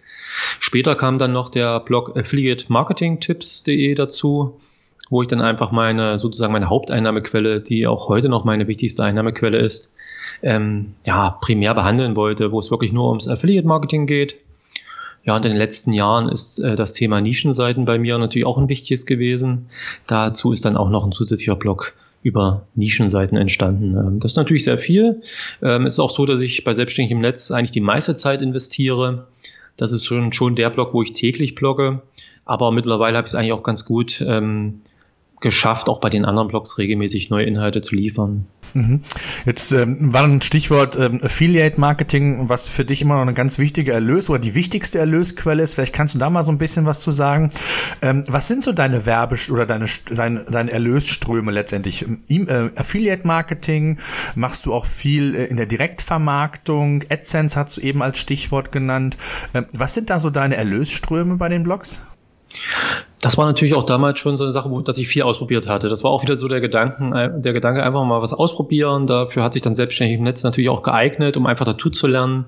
Später 0.58 0.96
kam 0.96 1.18
dann 1.18 1.32
noch 1.32 1.50
der 1.50 1.78
Blog 1.80 2.16
Affiliate 2.16 2.64
Marketing 2.68 3.20
Tipps.de 3.20 3.94
dazu 3.94 4.58
wo 5.14 5.22
ich 5.22 5.28
dann 5.28 5.40
einfach 5.40 5.70
meine, 5.70 6.18
sozusagen 6.18 6.52
meine 6.52 6.68
Haupteinnahmequelle, 6.68 7.60
die 7.60 7.86
auch 7.86 8.08
heute 8.08 8.28
noch 8.28 8.44
meine 8.44 8.66
wichtigste 8.66 9.04
Einnahmequelle 9.04 9.58
ist, 9.58 9.92
ähm, 10.42 10.94
ja, 11.06 11.38
primär 11.40 11.72
behandeln 11.72 12.16
wollte, 12.16 12.50
wo 12.50 12.58
es 12.58 12.72
wirklich 12.72 12.92
nur 12.92 13.08
ums 13.08 13.28
Affiliate-Marketing 13.28 14.08
geht. 14.08 14.34
Ja, 15.22 15.36
und 15.36 15.44
in 15.44 15.52
den 15.52 15.58
letzten 15.58 15.92
Jahren 15.92 16.28
ist 16.28 16.58
äh, 16.58 16.74
das 16.74 16.94
Thema 16.94 17.20
Nischenseiten 17.20 17.84
bei 17.84 17.96
mir 17.96 18.18
natürlich 18.18 18.44
auch 18.44 18.58
ein 18.58 18.68
wichtiges 18.68 19.06
gewesen. 19.06 19.66
Dazu 20.08 20.50
ist 20.50 20.64
dann 20.64 20.76
auch 20.76 20.90
noch 20.90 21.04
ein 21.04 21.12
zusätzlicher 21.12 21.54
Blog 21.54 21.94
über 22.24 22.66
Nischenseiten 22.74 23.38
entstanden. 23.38 23.96
Ähm, 23.96 24.18
das 24.18 24.32
ist 24.32 24.36
natürlich 24.36 24.64
sehr 24.64 24.78
viel. 24.78 25.20
Ähm, 25.62 25.86
ist 25.86 26.00
auch 26.00 26.10
so, 26.10 26.26
dass 26.26 26.40
ich 26.40 26.64
bei 26.64 26.74
Selbstständig 26.74 27.12
im 27.12 27.20
Netz 27.20 27.52
eigentlich 27.52 27.70
die 27.70 27.80
meiste 27.80 28.16
Zeit 28.16 28.42
investiere. 28.42 29.28
Das 29.76 29.92
ist 29.92 30.04
schon, 30.04 30.32
schon 30.32 30.56
der 30.56 30.70
Blog, 30.70 30.92
wo 30.92 31.02
ich 31.02 31.12
täglich 31.12 31.54
blogge. 31.54 32.02
Aber 32.44 32.72
mittlerweile 32.72 33.16
habe 33.16 33.26
ich 33.26 33.32
es 33.32 33.36
eigentlich 33.36 33.52
auch 33.52 33.62
ganz 33.62 33.84
gut 33.84 34.20
ähm, 34.26 34.80
geschafft, 35.44 35.88
auch 35.88 36.00
bei 36.00 36.10
den 36.10 36.24
anderen 36.24 36.48
Blogs 36.48 36.78
regelmäßig 36.78 37.30
neue 37.30 37.44
Inhalte 37.44 37.82
zu 37.82 37.94
liefern. 37.94 38.46
Mhm. 38.72 39.02
Jetzt 39.44 39.70
ähm, 39.70 40.12
war 40.12 40.24
ein 40.24 40.42
Stichwort 40.42 40.96
ähm, 40.96 41.20
Affiliate 41.22 41.78
Marketing, 41.78 42.48
was 42.48 42.66
für 42.66 42.84
dich 42.84 43.02
immer 43.02 43.14
noch 43.14 43.22
eine 43.22 43.34
ganz 43.34 43.60
wichtige 43.60 43.92
Erlös 43.92 44.28
oder 44.28 44.40
die 44.40 44.56
wichtigste 44.56 44.98
Erlösquelle 44.98 45.62
ist. 45.62 45.74
Vielleicht 45.74 45.94
kannst 45.94 46.14
du 46.14 46.18
da 46.18 46.28
mal 46.28 46.42
so 46.42 46.50
ein 46.50 46.58
bisschen 46.58 46.86
was 46.86 47.00
zu 47.00 47.12
sagen. 47.12 47.52
Ähm, 48.02 48.24
was 48.26 48.48
sind 48.48 48.64
so 48.64 48.72
deine 48.72 49.06
Werbe- 49.06 49.36
oder 49.52 49.66
deine, 49.66 49.86
deine, 50.12 50.40
deine 50.44 50.72
Erlösströme 50.72 51.52
letztendlich? 51.52 52.04
Im, 52.26 52.48
äh, 52.48 52.70
Affiliate 52.74 53.26
Marketing 53.26 53.98
machst 54.34 54.66
du 54.66 54.72
auch 54.72 54.86
viel 54.86 55.36
äh, 55.36 55.44
in 55.44 55.56
der 55.56 55.66
Direktvermarktung. 55.66 57.04
AdSense 57.10 57.60
hast 57.60 57.76
du 57.76 57.80
eben 57.82 58.02
als 58.02 58.18
Stichwort 58.18 58.72
genannt. 58.72 59.18
Ähm, 59.52 59.66
was 59.72 59.94
sind 59.94 60.10
da 60.10 60.18
so 60.18 60.30
deine 60.30 60.56
Erlösströme 60.56 61.36
bei 61.36 61.48
den 61.48 61.62
Blogs? 61.62 62.00
Das 63.24 63.38
war 63.38 63.46
natürlich 63.46 63.72
auch 63.72 63.84
damals 63.84 64.18
schon 64.18 64.36
so 64.36 64.44
eine 64.44 64.52
Sache, 64.52 64.70
wo, 64.70 64.82
dass 64.82 64.98
ich 64.98 65.08
viel 65.08 65.22
ausprobiert 65.22 65.66
hatte. 65.66 65.88
Das 65.88 66.04
war 66.04 66.10
auch 66.10 66.22
wieder 66.22 66.36
so 66.36 66.46
der 66.46 66.60
Gedanken, 66.60 67.14
äh, 67.14 67.30
der 67.40 67.54
Gedanke, 67.54 67.82
einfach 67.82 68.04
mal 68.04 68.20
was 68.20 68.34
ausprobieren. 68.34 69.06
Dafür 69.06 69.42
hat 69.42 69.54
sich 69.54 69.62
dann 69.62 69.74
selbstständig 69.74 70.18
im 70.18 70.24
Netz 70.24 70.42
natürlich 70.42 70.68
auch 70.68 70.82
geeignet, 70.82 71.38
um 71.38 71.46
einfach 71.46 71.64
dazu 71.64 71.88
zu 71.88 72.06
lernen. 72.06 72.44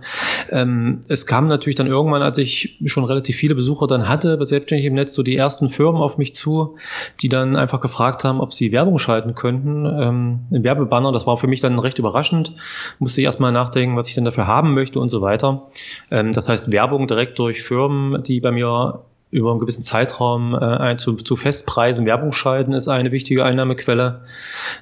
Ähm, 0.50 1.00
es 1.08 1.26
kam 1.26 1.48
natürlich 1.48 1.76
dann 1.76 1.86
irgendwann, 1.86 2.20
als 2.20 2.36
ich 2.36 2.76
schon 2.84 3.04
relativ 3.04 3.36
viele 3.36 3.54
Besucher 3.54 3.86
dann 3.86 4.06
hatte, 4.06 4.36
bei 4.36 4.44
selbstständig 4.44 4.84
im 4.84 4.92
Netz, 4.92 5.14
so 5.14 5.22
die 5.22 5.34
ersten 5.34 5.70
Firmen 5.70 6.02
auf 6.02 6.18
mich 6.18 6.34
zu, 6.34 6.76
die 7.22 7.30
dann 7.30 7.56
einfach 7.56 7.80
gefragt 7.80 8.22
haben, 8.24 8.42
ob 8.42 8.52
sie 8.52 8.70
Werbung 8.70 8.98
schalten 8.98 9.34
könnten. 9.34 9.86
Ähm, 9.86 10.40
Ein 10.52 10.62
Werbebanner, 10.62 11.10
das 11.10 11.26
war 11.26 11.38
für 11.38 11.46
mich 11.46 11.62
dann 11.62 11.78
recht 11.78 11.98
überraschend. 11.98 12.52
Musste 12.98 13.22
ich 13.22 13.24
erstmal 13.24 13.50
nachdenken, 13.50 13.96
was 13.96 14.10
ich 14.10 14.14
denn 14.14 14.26
dafür 14.26 14.46
haben 14.46 14.74
möchte 14.74 15.00
und 15.00 15.08
so 15.08 15.22
weiter. 15.22 15.68
Ähm, 16.10 16.34
das 16.34 16.50
heißt, 16.50 16.70
Werbung 16.70 17.08
direkt 17.08 17.38
durch 17.38 17.62
Firmen, 17.62 18.22
die 18.22 18.40
bei 18.40 18.50
mir 18.50 19.00
über 19.30 19.50
einen 19.50 19.60
gewissen 19.60 19.84
Zeitraum 19.84 20.54
äh, 20.54 20.96
zu, 20.96 21.14
zu 21.14 21.36
Festpreisen 21.36 22.06
Werbung 22.06 22.32
schalten, 22.32 22.72
ist 22.72 22.88
eine 22.88 23.10
wichtige 23.12 23.44
Einnahmequelle. 23.44 24.22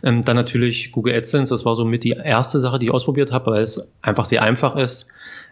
Ähm, 0.03 0.23
dann 0.23 0.37
natürlich 0.37 0.93
Google 0.93 1.15
AdSense, 1.15 1.55
das 1.55 1.65
war 1.65 1.77
so 1.77 1.85
mit 1.85 2.05
die 2.05 2.11
erste 2.11 2.61
Sache, 2.61 2.79
die 2.79 2.87
ich 2.87 2.93
ausprobiert 2.93 3.33
habe, 3.33 3.53
weil 3.53 3.63
es 3.63 3.91
einfach 4.03 4.27
sehr 4.27 4.43
einfach 4.43 4.77
ist 4.77 5.07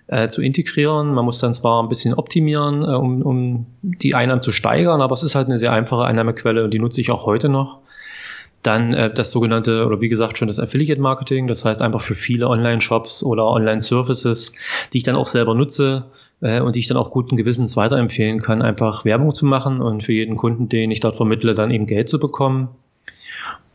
äh, 0.08 0.28
zu 0.28 0.42
integrieren. 0.42 1.14
Man 1.14 1.24
muss 1.24 1.38
dann 1.38 1.54
zwar 1.54 1.82
ein 1.82 1.88
bisschen 1.88 2.14
optimieren, 2.14 2.82
äh, 2.82 2.94
um, 2.94 3.22
um 3.22 3.66
die 3.82 4.14
Einnahmen 4.14 4.42
zu 4.42 4.52
steigern, 4.52 5.00
aber 5.00 5.14
es 5.14 5.22
ist 5.22 5.34
halt 5.34 5.46
eine 5.46 5.58
sehr 5.58 5.72
einfache 5.72 6.04
Einnahmequelle 6.04 6.64
und 6.64 6.72
die 6.72 6.78
nutze 6.78 7.00
ich 7.00 7.10
auch 7.10 7.24
heute 7.24 7.48
noch. 7.48 7.78
Dann 8.62 8.92
äh, 8.92 9.12
das 9.12 9.30
sogenannte, 9.30 9.86
oder 9.86 10.00
wie 10.00 10.10
gesagt 10.10 10.38
schon 10.38 10.48
das 10.48 10.60
Affiliate 10.60 11.00
Marketing, 11.00 11.46
das 11.46 11.64
heißt 11.64 11.80
einfach 11.80 12.02
für 12.02 12.14
viele 12.14 12.48
Online-Shops 12.48 13.24
oder 13.24 13.46
Online-Services, 13.46 14.54
die 14.92 14.98
ich 14.98 15.04
dann 15.04 15.16
auch 15.16 15.26
selber 15.26 15.54
nutze, 15.54 16.04
äh, 16.42 16.60
und 16.60 16.76
die 16.76 16.80
ich 16.80 16.88
dann 16.88 16.98
auch 16.98 17.10
guten 17.10 17.36
Gewissens 17.36 17.76
weiterempfehlen 17.76 18.42
kann, 18.42 18.60
einfach 18.60 19.04
Werbung 19.04 19.32
zu 19.32 19.46
machen 19.46 19.80
und 19.80 20.02
für 20.02 20.12
jeden 20.12 20.36
Kunden, 20.36 20.68
den 20.68 20.90
ich 20.90 21.00
dort 21.00 21.16
vermittle, 21.16 21.54
dann 21.54 21.70
eben 21.70 21.86
Geld 21.86 22.08
zu 22.08 22.18
bekommen. 22.20 22.68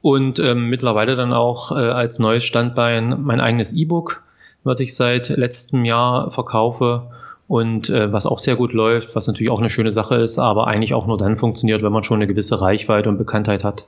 Und 0.01 0.37
ähm, 0.39 0.69
mittlerweile 0.69 1.15
dann 1.15 1.33
auch 1.33 1.71
äh, 1.71 1.75
als 1.75 2.19
neues 2.19 2.45
Standbein 2.45 3.23
mein 3.23 3.41
eigenes 3.41 3.73
E-Book, 3.73 4.21
was 4.63 4.79
ich 4.79 4.95
seit 4.95 5.29
letztem 5.29 5.85
Jahr 5.85 6.31
verkaufe 6.31 7.09
und 7.47 7.89
äh, 7.89 8.11
was 8.11 8.25
auch 8.25 8.39
sehr 8.39 8.57
gut 8.57 8.73
läuft, 8.73 9.15
was 9.15 9.25
natürlich 9.27 9.49
auch 9.49 9.59
eine 9.59 9.69
schöne 9.69 9.91
Sache 9.91 10.15
ist, 10.15 10.37
aber 10.37 10.67
eigentlich 10.67 10.93
auch 10.93 11.07
nur 11.07 11.17
dann 11.17 11.37
funktioniert, 11.37 11.81
wenn 11.81 11.93
man 11.93 12.03
schon 12.03 12.17
eine 12.17 12.27
gewisse 12.27 12.59
Reichweite 12.59 13.07
und 13.07 13.17
Bekanntheit 13.17 13.63
hat. 13.63 13.87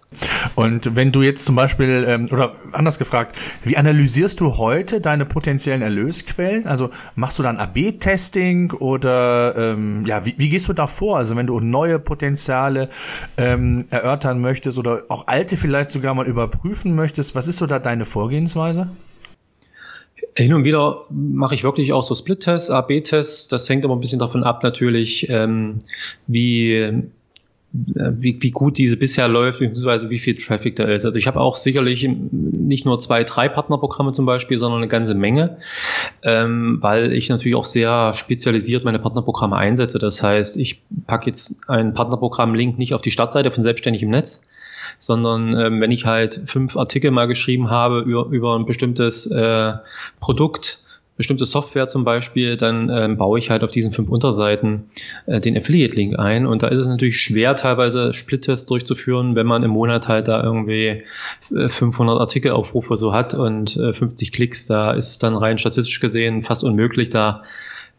Und 0.56 0.96
wenn 0.96 1.12
du 1.12 1.22
jetzt 1.22 1.46
zum 1.46 1.56
Beispiel, 1.56 2.06
ähm, 2.08 2.30
oder 2.32 2.54
anders 2.72 2.98
gefragt, 2.98 3.38
wie 3.64 3.76
analysierst 3.76 4.40
du 4.40 4.58
heute 4.58 5.02
deine 5.02 5.26
potenziellen 5.26 5.82
Erlösquellen? 5.82 6.68
Also 6.68 6.90
machst 7.16 7.38
du 7.38 7.44
dann 7.44 7.58
AB-Testing 7.58 8.72
oder 8.72 9.56
ähm, 9.58 10.04
ja, 10.06 10.26
wie, 10.26 10.36
wie 10.38 10.48
gehst 10.48 10.70
du 10.70 10.74
da 10.74 10.88
vor? 10.88 11.18
Also 11.18 11.36
wenn 11.36 11.48
du 11.48 11.60
neue 11.60 12.00
Potenziale 12.00 12.88
ähm, 13.38 13.86
erörtern 13.90 14.40
möchtest 14.40 14.80
oder 14.80 15.04
auch 15.10 15.28
alte 15.28 15.58
vielleicht 15.58 15.90
sogar 15.90 16.14
mal 16.14 16.28
überprüfen 16.28 16.96
möchtest, 16.96 17.36
was 17.36 17.48
ist 17.50 17.58
so 17.58 17.66
da 17.66 17.80
deine 17.80 18.06
Vorgehensweise? 18.06 18.88
Hin 20.36 20.54
und 20.54 20.64
wieder 20.64 21.06
mache 21.10 21.56
ich 21.56 21.64
wirklich 21.64 21.94
auch 21.94 22.06
so 22.06 22.16
Split-Tests, 22.16 22.70
A-B-Tests. 22.70 23.48
Das 23.48 23.68
hängt 23.68 23.86
aber 23.86 23.96
ein 23.96 24.00
bisschen 24.00 24.20
davon 24.20 24.44
ab, 24.44 24.64
natürlich, 24.64 25.30
ähm, 25.30 25.80
wie, 26.28 26.74
äh, 26.74 27.04
wie, 27.72 28.38
wie 28.42 28.52
gut 28.52 28.78
diese 28.78 28.98
bisher 28.98 29.28
läuft, 29.28 29.60
beziehungsweise 29.60 30.10
wie 30.10 30.20
viel 30.20 30.36
Traffic 30.36 30.76
da 30.76 30.86
ist. 30.86 31.06
Also 31.06 31.18
ich 31.18 31.28
habe 31.28 31.40
auch 31.40 31.56
sicherlich 31.56 32.08
nicht 32.32 32.86
nur 32.86 33.00
zwei, 33.00 33.24
drei 33.24 33.50
Partnerprogramme 33.50 34.12
zum 34.12 34.26
Beispiel, 34.26 34.58
sondern 34.58 34.80
eine 34.82 34.88
ganze 34.88 35.14
Menge, 35.14 35.58
ähm, 36.24 36.78
weil 36.82 37.14
ich 37.14 37.30
natürlich 37.30 37.56
auch 37.56 37.66
sehr 37.66 38.14
spezialisiert 38.16 38.84
meine 38.86 39.00
Partnerprogramme 39.00 39.56
einsetze. 39.56 40.00
Das 40.00 40.24
heißt, 40.24 40.58
ich 40.58 40.82
packe 41.06 41.28
jetzt 41.28 41.60
ein 41.68 41.94
Partnerprogramm-Link 41.94 42.78
nicht 42.78 42.94
auf 42.94 43.02
die 43.02 43.12
Startseite 43.12 43.52
von 43.52 43.64
Selbstständig 43.64 44.04
im 44.04 44.10
Netz, 44.10 44.42
sondern 45.00 45.58
ähm, 45.58 45.82
wenn 45.82 45.92
ich 45.92 46.06
halt 46.06 46.42
fünf 46.46 46.78
Artikel 46.78 47.10
mal 47.10 47.26
geschrieben 47.26 47.70
habe 47.70 48.02
über, 48.02 48.28
über 48.28 48.56
ein 48.56 48.66
bestimmtes 48.66 49.26
äh, 49.32 49.74
Produkt, 50.20 50.80
bestimmte 51.20 51.46
Software 51.46 51.90
zum 51.90 52.06
Beispiel, 52.06 52.56
dann 52.56 52.90
ähm, 52.90 53.18
baue 53.18 53.40
ich 53.40 53.50
halt 53.50 53.62
auf 53.64 53.72
diesen 53.72 53.92
fünf 53.92 54.10
Unterseiten 54.10 54.90
äh, 55.26 55.42
den 55.42 55.58
Affiliate-Link 55.58 56.18
ein. 56.18 56.48
Und 56.48 56.64
da 56.64 56.70
ist 56.70 56.80
es 56.80 56.88
natürlich 56.88 57.20
schwer, 57.20 57.58
teilweise 57.58 58.14
Split-Tests 58.14 58.68
durchzuführen, 58.68 59.36
wenn 59.36 59.46
man 59.46 59.64
im 59.64 59.72
Monat 59.72 60.08
halt 60.08 60.30
da 60.30 60.42
irgendwie 60.42 61.04
500 61.50 62.16
äh, 62.16 62.20
Artikelaufrufe 62.22 62.96
so 62.96 63.12
hat 63.12 63.34
und 63.34 63.76
äh, 63.76 63.92
50 63.94 64.32
Klicks. 64.32 64.66
Da 64.68 64.94
ist 64.94 65.10
es 65.10 65.20
dann 65.20 65.36
rein 65.36 65.58
statistisch 65.58 66.00
gesehen 66.00 66.44
fast 66.44 66.64
unmöglich, 66.64 67.10
da 67.10 67.44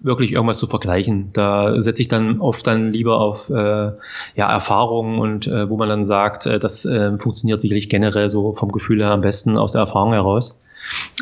wirklich 0.00 0.33
irgendwas 0.33 0.59
zu 0.59 0.66
vergleichen. 0.66 1.30
Da 1.33 1.80
setze 1.80 2.02
ich 2.02 2.09
dann 2.09 2.40
oft 2.40 2.66
dann 2.66 2.92
lieber 2.92 3.21
auf 3.21 3.50
äh, 3.50 3.92
ja, 4.35 4.50
Erfahrungen 4.50 5.19
und 5.19 5.47
äh, 5.47 5.69
wo 5.69 5.76
man 5.76 5.88
dann 5.88 6.07
sagt, 6.07 6.47
äh, 6.47 6.59
das 6.59 6.85
äh, 6.85 7.16
funktioniert 7.19 7.61
sicherlich 7.61 7.88
generell 7.88 8.28
so 8.28 8.54
vom 8.54 8.73
Gefühl 8.73 9.00
her 9.00 9.11
am 9.11 9.21
besten 9.21 9.57
aus 9.57 9.73
der 9.73 9.83
Erfahrung 9.83 10.12
heraus. 10.12 10.59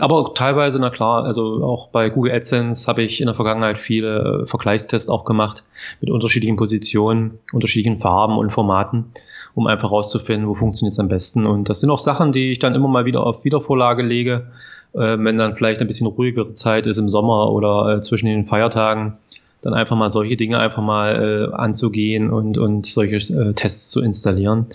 Aber 0.00 0.32
teilweise, 0.34 0.78
na 0.80 0.90
klar, 0.90 1.24
also 1.24 1.64
auch 1.64 1.88
bei 1.88 2.08
Google 2.08 2.32
AdSense 2.32 2.86
habe 2.86 3.02
ich 3.02 3.20
in 3.20 3.26
der 3.26 3.34
Vergangenheit 3.34 3.78
viele 3.78 4.42
äh, 4.42 4.46
Vergleichstests 4.46 5.08
auch 5.08 5.24
gemacht 5.24 5.64
mit 6.00 6.10
unterschiedlichen 6.10 6.56
Positionen, 6.56 7.38
unterschiedlichen 7.52 8.00
Farben 8.00 8.38
und 8.38 8.50
Formaten, 8.50 9.06
um 9.54 9.66
einfach 9.66 9.90
herauszufinden, 9.90 10.48
wo 10.48 10.54
funktioniert 10.54 10.92
es 10.92 11.00
am 11.00 11.08
besten. 11.08 11.46
Und 11.46 11.68
das 11.68 11.80
sind 11.80 11.90
auch 11.90 11.98
Sachen, 11.98 12.32
die 12.32 12.52
ich 12.52 12.60
dann 12.60 12.76
immer 12.76 12.88
mal 12.88 13.04
wieder 13.04 13.26
auf 13.26 13.44
Wiedervorlage 13.44 14.02
lege 14.02 14.46
wenn 14.92 15.38
dann 15.38 15.56
vielleicht 15.56 15.80
ein 15.80 15.86
bisschen 15.86 16.06
ruhigere 16.06 16.54
Zeit 16.54 16.86
ist 16.86 16.98
im 16.98 17.08
Sommer 17.08 17.50
oder 17.52 17.96
äh, 17.96 18.00
zwischen 18.00 18.26
den 18.26 18.46
Feiertagen, 18.46 19.18
dann 19.62 19.74
einfach 19.74 19.96
mal 19.96 20.10
solche 20.10 20.36
Dinge 20.36 20.58
einfach 20.58 20.82
mal 20.82 21.50
äh, 21.50 21.54
anzugehen 21.54 22.30
und, 22.30 22.58
und 22.58 22.86
solche 22.86 23.16
äh, 23.34 23.54
Tests 23.54 23.90
zu 23.90 24.00
installieren. 24.00 24.66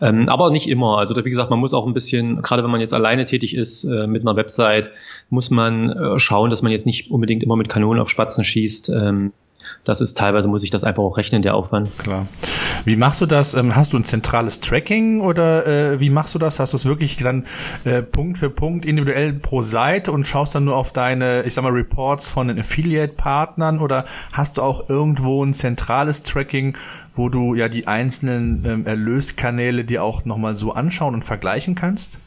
Ähm, 0.00 0.28
aber 0.28 0.50
nicht 0.50 0.68
immer. 0.68 0.98
Also 0.98 1.14
wie 1.16 1.30
gesagt, 1.30 1.50
man 1.50 1.60
muss 1.60 1.72
auch 1.72 1.86
ein 1.86 1.94
bisschen, 1.94 2.42
gerade 2.42 2.64
wenn 2.64 2.70
man 2.70 2.80
jetzt 2.80 2.92
alleine 2.92 3.24
tätig 3.26 3.54
ist 3.54 3.84
äh, 3.84 4.06
mit 4.06 4.22
einer 4.22 4.36
Website, 4.36 4.90
muss 5.30 5.50
man 5.50 5.90
äh, 5.90 6.18
schauen, 6.18 6.50
dass 6.50 6.62
man 6.62 6.72
jetzt 6.72 6.86
nicht 6.86 7.10
unbedingt 7.10 7.42
immer 7.42 7.56
mit 7.56 7.68
Kanonen 7.68 8.02
auf 8.02 8.10
Spatzen 8.10 8.44
schießt. 8.44 8.88
Ähm, 8.90 9.32
das 9.84 10.00
ist 10.00 10.16
teilweise, 10.16 10.48
muss 10.48 10.62
ich 10.62 10.70
das 10.70 10.84
einfach 10.84 11.02
auch 11.02 11.16
rechnen, 11.16 11.42
der 11.42 11.54
Aufwand. 11.54 11.96
Klar. 11.98 12.26
Wie 12.84 12.96
machst 12.96 13.20
du 13.20 13.26
das? 13.26 13.54
Ähm, 13.54 13.74
hast 13.74 13.92
du 13.92 13.98
ein 13.98 14.04
zentrales 14.04 14.60
Tracking 14.60 15.20
oder 15.20 15.66
äh, 15.66 16.00
wie 16.00 16.10
machst 16.10 16.34
du 16.34 16.38
das? 16.38 16.60
Hast 16.60 16.72
du 16.72 16.76
es 16.76 16.84
wirklich 16.84 17.16
dann 17.16 17.44
äh, 17.84 18.02
Punkt 18.02 18.38
für 18.38 18.50
Punkt 18.50 18.84
individuell 18.84 19.32
pro 19.32 19.62
Seite 19.62 20.12
und 20.12 20.24
schaust 20.24 20.54
dann 20.54 20.64
nur 20.64 20.76
auf 20.76 20.92
deine, 20.92 21.42
ich 21.42 21.54
sag 21.54 21.62
mal, 21.64 21.72
Reports 21.72 22.28
von 22.28 22.48
den 22.48 22.58
Affiliate-Partnern 22.58 23.78
oder 23.78 24.04
hast 24.32 24.58
du 24.58 24.62
auch 24.62 24.88
irgendwo 24.88 25.44
ein 25.44 25.54
zentrales 25.54 26.22
Tracking, 26.22 26.76
wo 27.14 27.28
du 27.28 27.54
ja 27.54 27.68
die 27.68 27.86
einzelnen 27.86 28.64
ähm, 28.66 28.86
Erlöskanäle 28.86 29.84
dir 29.84 30.02
auch 30.02 30.24
nochmal 30.24 30.56
so 30.56 30.72
anschauen 30.72 31.14
und 31.14 31.24
vergleichen 31.24 31.74
kannst? 31.74 32.18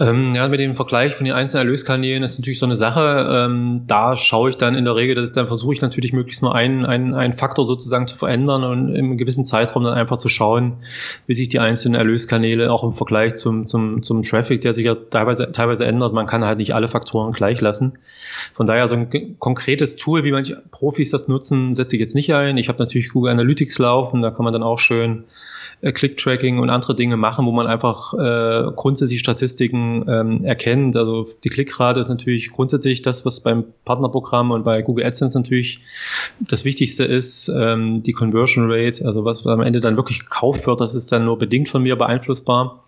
Ähm, 0.00 0.34
ja, 0.34 0.48
mit 0.48 0.58
dem 0.58 0.74
Vergleich 0.74 1.14
von 1.14 1.26
den 1.26 1.34
einzelnen 1.34 1.66
Erlöskanälen 1.66 2.22
ist 2.22 2.38
natürlich 2.38 2.58
so 2.58 2.64
eine 2.64 2.76
Sache. 2.76 3.28
Ähm, 3.30 3.82
da 3.86 4.16
schaue 4.16 4.48
ich 4.48 4.56
dann 4.56 4.74
in 4.74 4.86
der 4.86 4.96
Regel, 4.96 5.14
dass 5.14 5.32
dann 5.32 5.48
versuche 5.48 5.74
ich 5.74 5.82
natürlich 5.82 6.14
möglichst 6.14 6.42
nur 6.42 6.54
einen, 6.54 6.86
einen, 6.86 7.12
einen 7.12 7.36
Faktor 7.36 7.66
sozusagen 7.66 8.08
zu 8.08 8.16
verändern 8.16 8.64
und 8.64 8.94
im 8.94 9.18
gewissen 9.18 9.44
Zeitraum 9.44 9.84
dann 9.84 9.92
einfach 9.92 10.16
zu 10.16 10.30
schauen, 10.30 10.78
wie 11.26 11.34
sich 11.34 11.50
die 11.50 11.58
einzelnen 11.58 11.94
Erlöskanäle 11.94 12.72
auch 12.72 12.84
im 12.84 12.92
Vergleich 12.92 13.34
zum, 13.34 13.66
zum, 13.66 14.02
zum 14.02 14.22
Traffic, 14.22 14.62
der 14.62 14.72
sich 14.72 14.86
ja 14.86 14.94
teilweise, 14.94 15.52
teilweise 15.52 15.84
ändert. 15.84 16.14
Man 16.14 16.26
kann 16.26 16.42
halt 16.42 16.56
nicht 16.56 16.74
alle 16.74 16.88
Faktoren 16.88 17.32
gleich 17.32 17.60
lassen. 17.60 17.98
Von 18.54 18.66
daher 18.66 18.88
so 18.88 18.96
ein 18.96 19.38
konkretes 19.38 19.96
Tool, 19.96 20.24
wie 20.24 20.32
manche 20.32 20.62
Profis 20.70 21.10
das 21.10 21.28
nutzen, 21.28 21.74
setze 21.74 21.96
ich 21.96 22.00
jetzt 22.00 22.14
nicht 22.14 22.34
ein. 22.34 22.56
Ich 22.56 22.68
habe 22.68 22.78
natürlich 22.78 23.10
Google 23.10 23.32
Analytics 23.32 23.78
laufen, 23.78 24.22
da 24.22 24.30
kann 24.30 24.44
man 24.44 24.54
dann 24.54 24.62
auch 24.62 24.78
schön 24.78 25.24
äh, 25.82 25.92
Click-Tracking 25.92 26.60
und 26.60 26.70
andere 26.70 26.94
Dinge 26.94 27.16
machen, 27.16 27.44
wo 27.44 27.52
man 27.52 27.66
einfach 27.66 28.14
äh, 28.14 28.72
grundsätzlich 28.74 29.20
Statistiken 29.20 30.04
ähm, 30.08 30.44
erkennt. 30.44 30.96
Also 30.96 31.28
die 31.44 31.48
Klickrate 31.48 32.00
ist 32.00 32.08
natürlich 32.08 32.52
grundsätzlich 32.52 33.02
das, 33.02 33.26
was 33.26 33.40
beim 33.40 33.64
Partnerprogramm 33.84 34.52
und 34.52 34.64
bei 34.64 34.80
Google 34.82 35.04
AdSense 35.04 35.36
natürlich 35.36 35.80
das 36.40 36.64
Wichtigste 36.64 37.04
ist. 37.04 37.48
Ähm, 37.48 38.02
die 38.02 38.12
Conversion 38.12 38.70
Rate, 38.70 39.04
also 39.04 39.24
was 39.24 39.44
am 39.46 39.60
Ende 39.60 39.80
dann 39.80 39.96
wirklich 39.96 40.20
gekauft 40.20 40.66
wird, 40.66 40.80
das 40.80 40.94
ist 40.94 41.10
dann 41.10 41.24
nur 41.24 41.36
bedingt 41.36 41.68
von 41.68 41.82
mir 41.82 41.96
beeinflussbar. 41.96 42.84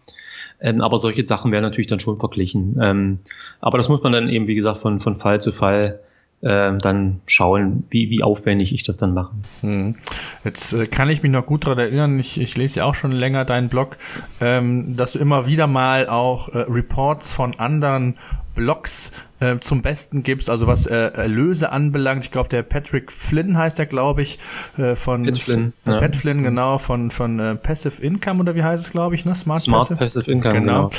Ähm, 0.60 0.80
aber 0.80 1.00
solche 1.00 1.26
Sachen 1.26 1.50
werden 1.50 1.64
natürlich 1.64 1.88
dann 1.88 2.00
schon 2.00 2.18
verglichen. 2.18 2.78
Ähm, 2.80 3.18
aber 3.60 3.76
das 3.76 3.88
muss 3.88 4.02
man 4.02 4.12
dann 4.12 4.28
eben, 4.28 4.46
wie 4.46 4.54
gesagt, 4.54 4.82
von, 4.82 5.00
von 5.00 5.18
Fall 5.18 5.40
zu 5.40 5.50
Fall 5.50 6.00
äh, 6.44 6.76
dann 6.78 7.20
schauen, 7.26 7.84
wie, 7.90 8.10
wie 8.10 8.22
aufwendig 8.22 8.72
ich 8.72 8.82
das 8.82 8.98
dann 8.98 9.14
mache. 9.14 9.34
Hm. 9.62 9.96
Jetzt 10.44 10.74
äh, 10.74 10.86
kann 10.86 11.08
ich 11.08 11.22
mich 11.22 11.32
noch 11.32 11.46
gut 11.46 11.64
daran 11.64 11.78
erinnern, 11.78 12.18
ich, 12.18 12.40
ich 12.40 12.56
lese 12.56 12.80
ja 12.80 12.84
auch 12.84 12.94
schon 12.94 13.12
länger 13.12 13.44
deinen 13.44 13.68
Blog, 13.68 13.96
ähm, 14.40 14.96
dass 14.96 15.12
du 15.12 15.18
immer 15.18 15.46
wieder 15.46 15.66
mal 15.66 16.08
auch 16.08 16.50
äh, 16.50 16.58
Reports 16.68 17.34
von 17.34 17.58
anderen 17.58 18.14
Blogs 18.54 19.12
äh, 19.40 19.58
zum 19.60 19.82
Besten 19.82 20.22
gibst, 20.22 20.48
also 20.48 20.66
was 20.66 20.86
äh, 20.86 21.10
Erlöse 21.14 21.70
anbelangt. 21.72 22.24
Ich 22.24 22.30
glaube, 22.30 22.48
der 22.48 22.62
Patrick 22.62 23.10
Flynn 23.10 23.58
heißt 23.58 23.78
er, 23.78 23.86
glaube 23.86 24.22
ich, 24.22 24.38
äh, 24.78 24.94
von 24.94 25.24
Pat 25.24 25.38
Flynn, 25.38 25.72
äh, 25.86 25.90
ja. 25.90 25.98
Pat 25.98 26.16
Flynn, 26.16 26.42
genau, 26.42 26.78
von, 26.78 27.10
von 27.10 27.40
äh, 27.40 27.54
Passive 27.56 28.00
Income 28.00 28.40
oder 28.40 28.54
wie 28.54 28.62
heißt 28.62 28.86
es, 28.86 28.92
glaube 28.92 29.14
ich, 29.14 29.24
ne? 29.24 29.34
Smart, 29.34 29.60
Smart 29.60 29.88
Passive? 29.88 29.98
Passive 29.98 30.30
Income, 30.30 30.54
genau. 30.54 30.88
genau. 30.88 30.90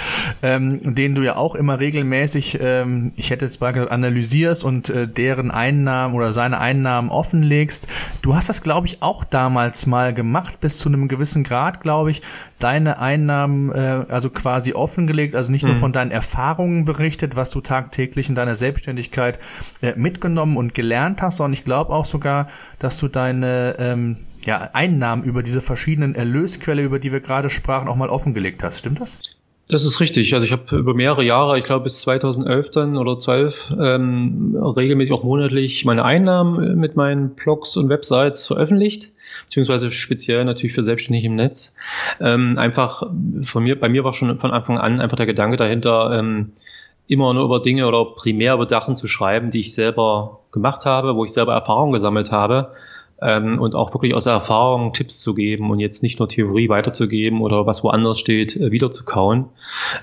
Ähm, 0.43 0.95
den 0.95 1.15
du 1.15 1.21
ja 1.21 1.37
auch 1.37 1.55
immer 1.55 1.79
regelmäßig, 1.79 2.59
ähm, 2.61 3.13
ich 3.15 3.29
hätte 3.29 3.45
jetzt 3.45 3.61
mal 3.61 3.71
gesagt, 3.71 3.91
analysierst 3.91 4.63
und 4.63 4.89
äh, 4.89 5.07
deren 5.07 5.51
Einnahmen 5.51 6.13
oder 6.13 6.33
seine 6.33 6.59
Einnahmen 6.59 7.09
offenlegst. 7.09 7.87
Du 8.21 8.35
hast 8.35 8.49
das, 8.49 8.61
glaube 8.61 8.87
ich, 8.87 9.01
auch 9.01 9.23
damals 9.23 9.85
mal 9.85 10.13
gemacht, 10.13 10.59
bis 10.59 10.77
zu 10.77 10.89
einem 10.89 11.07
gewissen 11.07 11.43
Grad, 11.43 11.81
glaube 11.81 12.11
ich, 12.11 12.21
deine 12.59 12.99
Einnahmen 12.99 13.71
äh, 13.71 14.05
also 14.09 14.29
quasi 14.29 14.73
offengelegt, 14.73 15.35
also 15.35 15.51
nicht 15.51 15.63
nur 15.63 15.75
von 15.75 15.91
deinen 15.91 16.11
Erfahrungen 16.11 16.85
berichtet, 16.85 17.35
was 17.35 17.49
du 17.49 17.61
tagtäglich 17.61 18.29
in 18.29 18.35
deiner 18.35 18.55
Selbstständigkeit 18.55 19.39
äh, 19.81 19.93
mitgenommen 19.95 20.57
und 20.57 20.73
gelernt 20.73 21.21
hast, 21.21 21.37
sondern 21.37 21.53
ich 21.53 21.63
glaube 21.63 21.91
auch 21.91 22.05
sogar, 22.05 22.47
dass 22.79 22.97
du 22.97 23.07
deine 23.07 23.75
ähm, 23.79 24.17
ja, 24.43 24.69
Einnahmen 24.73 25.23
über 25.23 25.43
diese 25.43 25.61
verschiedenen 25.61 26.15
Erlösquelle, 26.15 26.83
über 26.83 26.99
die 26.99 27.11
wir 27.11 27.19
gerade 27.19 27.49
sprachen, 27.49 27.87
auch 27.87 27.95
mal 27.95 28.09
offengelegt 28.09 28.63
hast. 28.63 28.79
Stimmt 28.79 29.01
das? 29.01 29.17
Das 29.67 29.83
ist 29.83 29.99
richtig. 29.99 30.33
Also 30.33 30.45
ich 30.45 30.51
habe 30.51 30.77
über 30.77 30.93
mehrere 30.93 31.23
Jahre, 31.23 31.57
ich 31.57 31.65
glaube 31.65 31.85
bis 31.85 32.01
2011 32.01 32.69
dann 32.69 32.97
oder 32.97 33.17
12, 33.17 33.73
ähm, 33.79 34.55
regelmäßig 34.55 35.11
auch 35.11 35.23
monatlich 35.23 35.85
meine 35.85 36.05
Einnahmen 36.05 36.77
mit 36.79 36.95
meinen 36.95 37.31
Blogs 37.31 37.75
und 37.75 37.89
Websites 37.89 38.45
veröffentlicht, 38.45 39.11
beziehungsweise 39.43 39.91
speziell 39.91 40.45
natürlich 40.45 40.73
für 40.73 40.83
Selbstständige 40.83 41.27
im 41.27 41.35
Netz. 41.35 41.75
Ähm, 42.19 42.57
einfach 42.57 43.03
von 43.43 43.63
mir, 43.63 43.79
bei 43.79 43.89
mir 43.89 44.03
war 44.03 44.13
schon 44.13 44.39
von 44.39 44.51
Anfang 44.51 44.77
an 44.77 45.01
einfach 45.01 45.17
der 45.17 45.25
Gedanke 45.25 45.57
dahinter, 45.57 46.17
ähm, 46.17 46.51
immer 47.07 47.33
nur 47.33 47.45
über 47.45 47.61
Dinge 47.61 47.87
oder 47.87 48.05
primär 48.05 48.55
über 48.55 48.67
Sachen 48.67 48.95
zu 48.95 49.07
schreiben, 49.07 49.51
die 49.51 49.59
ich 49.59 49.73
selber 49.73 50.39
gemacht 50.51 50.85
habe, 50.85 51.15
wo 51.15 51.23
ich 51.25 51.33
selber 51.33 51.53
Erfahrung 51.53 51.91
gesammelt 51.91 52.31
habe 52.31 52.71
ähm, 53.21 53.59
und 53.59 53.75
auch 53.75 53.93
wirklich 53.93 54.13
aus 54.13 54.25
Erfahrung 54.25 54.93
Tipps 54.93 55.21
zu 55.21 55.33
geben 55.33 55.69
und 55.71 55.79
jetzt 55.79 56.03
nicht 56.03 56.19
nur 56.19 56.27
Theorie 56.27 56.69
weiterzugeben 56.69 57.41
oder 57.41 57.65
was 57.65 57.83
woanders 57.83 58.19
steht, 58.19 58.55
äh, 58.57 58.71
wieder 58.71 58.91
zu 58.91 59.05
kauen. 59.05 59.45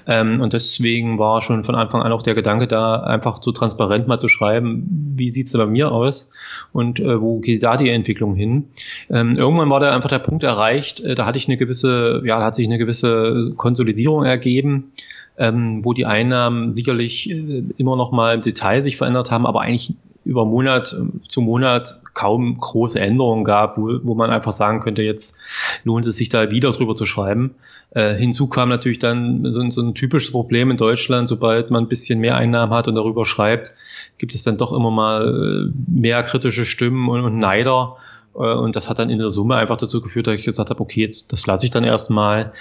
Ähm, 0.07 0.41
und 0.41 0.53
deswegen 0.53 1.19
war 1.19 1.43
schon 1.43 1.65
von 1.65 1.75
Anfang 1.75 2.03
an 2.03 2.13
auch 2.13 2.23
der 2.23 2.35
Gedanke 2.35 2.67
da, 2.67 2.97
einfach 2.97 3.43
so 3.43 3.53
transparent 3.53 4.09
mal 4.09 4.19
zu 4.19 4.29
schreiben, 4.29 5.15
wie 5.17 5.31
sieht's 5.31 5.53
denn 5.53 5.61
bei 5.61 5.67
mir 5.67 5.93
aus 5.93 6.31
und 6.73 7.01
äh, 7.01 7.21
wo 7.21 7.41
geht 7.41 7.63
da 7.63 7.77
die 7.77 7.91
Entwicklung 7.91 8.35
hin. 8.35 8.69
Ähm, 9.11 9.33
irgendwann 9.37 9.71
war 9.71 9.81
da 9.81 9.95
einfach 9.95 10.09
der 10.09 10.19
Punkt 10.19 10.43
erreicht, 10.43 11.01
äh, 11.01 11.15
da 11.15 11.27
hatte 11.27 11.39
ich 11.39 11.49
eine 11.49 11.57
gewisse, 11.57 12.23
ja, 12.25 12.39
da 12.39 12.47
hat 12.47 12.55
sich 12.55 12.67
eine 12.67 12.79
gewisse 12.79 13.53
Konsolidierung 13.57 14.25
ergeben 14.25 14.93
ähm, 15.39 15.85
wo 15.85 15.93
die 15.93 16.07
Einnahmen 16.07 16.73
sicherlich 16.73 17.31
äh, 17.31 17.65
immer 17.77 17.97
noch 17.97 18.13
mal 18.13 18.35
im 18.35 18.41
Detail 18.43 18.83
sich 18.83 18.97
verändert 18.97 19.31
haben, 19.31 19.47
aber 19.47 19.63
eigentlich 19.63 19.95
über 20.25 20.45
Monat 20.45 20.93
äh, 20.93 21.29
zu 21.29 21.41
Monat 21.41 22.01
kaum 22.15 22.59
große 22.59 23.01
Änderungen 23.01 23.45
gab, 23.45 23.79
wo, 23.79 23.99
wo 24.03 24.15
man 24.15 24.31
einfach 24.31 24.53
sagen 24.53 24.81
könnte, 24.81 25.03
jetzt 25.03 25.37
lohnt 25.85 26.07
es 26.07 26.17
sich 26.17 26.29
da 26.29 26.51
wieder 26.51 26.73
drüber 26.73 26.95
zu 26.95 27.07
schreiben. 27.07 27.55
Äh, 27.91 28.15
hinzu 28.15 28.47
kam 28.47 28.69
natürlich 28.69 28.99
dann 28.99 29.51
so, 29.51 29.71
so 29.71 29.83
ein 29.83 29.95
typisches 29.95 30.33
Problem 30.33 30.71
in 30.71 30.77
Deutschland, 30.77 31.29
sobald 31.29 31.71
man 31.71 31.85
ein 31.85 31.89
bisschen 31.89 32.21
mehr 32.21 32.37
Einnahmen 32.37 32.73
hat 32.73 32.89
und 32.89 32.95
darüber 32.95 33.27
schreibt, 33.27 33.73
gibt 34.19 34.35
es 34.35 34.45
dann 34.45 34.57
doch 34.57 34.73
immer 34.73 34.91
mal 34.91 35.71
äh, 35.71 35.91
mehr 35.91 36.23
kritische 36.23 36.65
Stimmen 36.65 37.09
und, 37.09 37.21
und 37.25 37.39
Neider 37.39 37.97
und 38.33 38.77
das 38.77 38.89
hat 38.89 38.99
dann 38.99 39.11
in 39.11 39.19
der 39.19 39.29
Summe 39.29 39.57
einfach 39.57 39.77
dazu 39.77 40.01
geführt, 40.01 40.27
dass 40.27 40.37
ich 40.37 40.45
gesagt 40.45 40.71
habe, 40.71 40.81
okay, 40.81 41.03
jetzt 41.03 41.33
das 41.33 41.47
lasse 41.47 41.67
ich 41.67 41.71
dann 41.71 41.85
erstmal. 41.85 42.53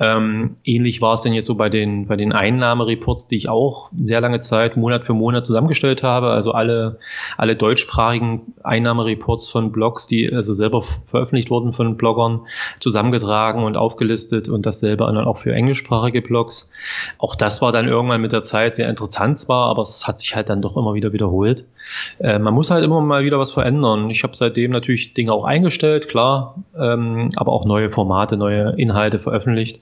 Ähm, 0.00 0.56
ähnlich 0.64 1.00
war 1.00 1.14
es 1.14 1.20
denn 1.20 1.32
jetzt 1.32 1.46
so 1.46 1.54
bei 1.54 1.68
den, 1.68 2.06
bei 2.06 2.16
den 2.16 2.32
Einnahmereports, 2.32 3.28
die 3.28 3.36
ich 3.36 3.48
auch 3.48 3.90
sehr 4.02 4.20
lange 4.20 4.40
Zeit 4.40 4.76
Monat 4.76 5.04
für 5.04 5.14
Monat 5.14 5.46
zusammengestellt 5.46 6.02
habe. 6.02 6.30
Also 6.30 6.52
alle, 6.52 6.98
alle 7.36 7.54
deutschsprachigen 7.54 8.54
Einnahmereports 8.64 9.48
von 9.50 9.70
Blogs, 9.70 10.08
die 10.08 10.32
also 10.32 10.52
selber 10.52 10.84
veröffentlicht 11.06 11.50
wurden 11.50 11.74
von 11.74 11.96
Bloggern, 11.96 12.40
zusammengetragen 12.80 13.62
und 13.62 13.76
aufgelistet 13.76 14.48
und 14.48 14.66
dasselbe 14.66 15.04
dann 15.04 15.18
auch 15.18 15.38
für 15.38 15.54
englischsprachige 15.54 16.22
Blogs. 16.22 16.70
Auch 17.18 17.36
das 17.36 17.62
war 17.62 17.70
dann 17.70 17.86
irgendwann 17.86 18.20
mit 18.20 18.32
der 18.32 18.42
Zeit 18.42 18.74
sehr 18.74 18.88
interessant 18.88 19.38
zwar, 19.38 19.68
aber 19.68 19.82
es 19.82 20.08
hat 20.08 20.18
sich 20.18 20.34
halt 20.34 20.50
dann 20.50 20.60
doch 20.60 20.76
immer 20.76 20.94
wieder 20.94 21.12
wiederholt. 21.12 21.66
Äh, 22.18 22.38
man 22.38 22.54
muss 22.54 22.70
halt 22.70 22.84
immer 22.84 23.00
mal 23.00 23.24
wieder 23.24 23.38
was 23.38 23.50
verändern. 23.50 24.10
Ich 24.10 24.22
habe 24.22 24.36
seitdem 24.36 24.70
natürlich 24.70 25.14
Dinge 25.20 25.32
auch 25.34 25.44
eingestellt, 25.44 26.08
klar, 26.08 26.54
ähm, 26.78 27.28
aber 27.36 27.52
auch 27.52 27.66
neue 27.66 27.90
Formate, 27.90 28.38
neue 28.38 28.74
Inhalte 28.78 29.18
veröffentlicht. 29.18 29.80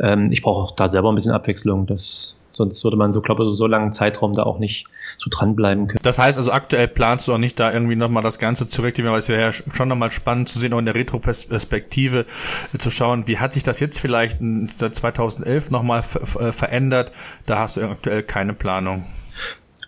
Ähm, 0.00 0.32
ich 0.32 0.40
brauche 0.40 0.74
da 0.76 0.88
selber 0.88 1.12
ein 1.12 1.14
bisschen 1.14 1.32
Abwechslung. 1.32 1.86
Das, 1.86 2.38
sonst 2.52 2.82
würde 2.84 2.96
man 2.96 3.12
so, 3.12 3.20
glaube 3.20 3.44
ich, 3.44 3.54
so 3.54 3.66
langen 3.66 3.92
Zeitraum 3.92 4.32
da 4.32 4.44
auch 4.44 4.58
nicht 4.58 4.86
so 5.18 5.28
dranbleiben 5.28 5.88
können. 5.88 6.00
Das 6.02 6.18
heißt 6.18 6.38
also, 6.38 6.52
aktuell 6.52 6.88
planst 6.88 7.28
du 7.28 7.34
auch 7.34 7.38
nicht 7.38 7.60
da 7.60 7.70
irgendwie 7.70 7.96
nochmal 7.96 8.22
das 8.22 8.38
Ganze 8.38 8.66
zurückzunehmen, 8.66 9.12
weil 9.12 9.18
es 9.18 9.28
wäre 9.28 9.42
ja 9.42 9.52
schon 9.52 9.88
nochmal 9.88 10.10
spannend 10.10 10.48
zu 10.48 10.58
sehen, 10.58 10.72
auch 10.72 10.78
in 10.78 10.86
der 10.86 10.94
Retroperspektive 10.94 12.24
äh, 12.72 12.78
zu 12.78 12.90
schauen, 12.90 13.28
wie 13.28 13.38
hat 13.38 13.52
sich 13.52 13.64
das 13.64 13.78
jetzt 13.80 13.98
vielleicht 13.98 14.38
seit 14.78 14.94
2011 14.94 15.70
nochmal 15.70 16.02
verändert. 16.02 17.12
Da 17.44 17.58
hast 17.58 17.76
du 17.76 17.82
aktuell 17.82 18.22
keine 18.22 18.54
Planung. 18.54 19.04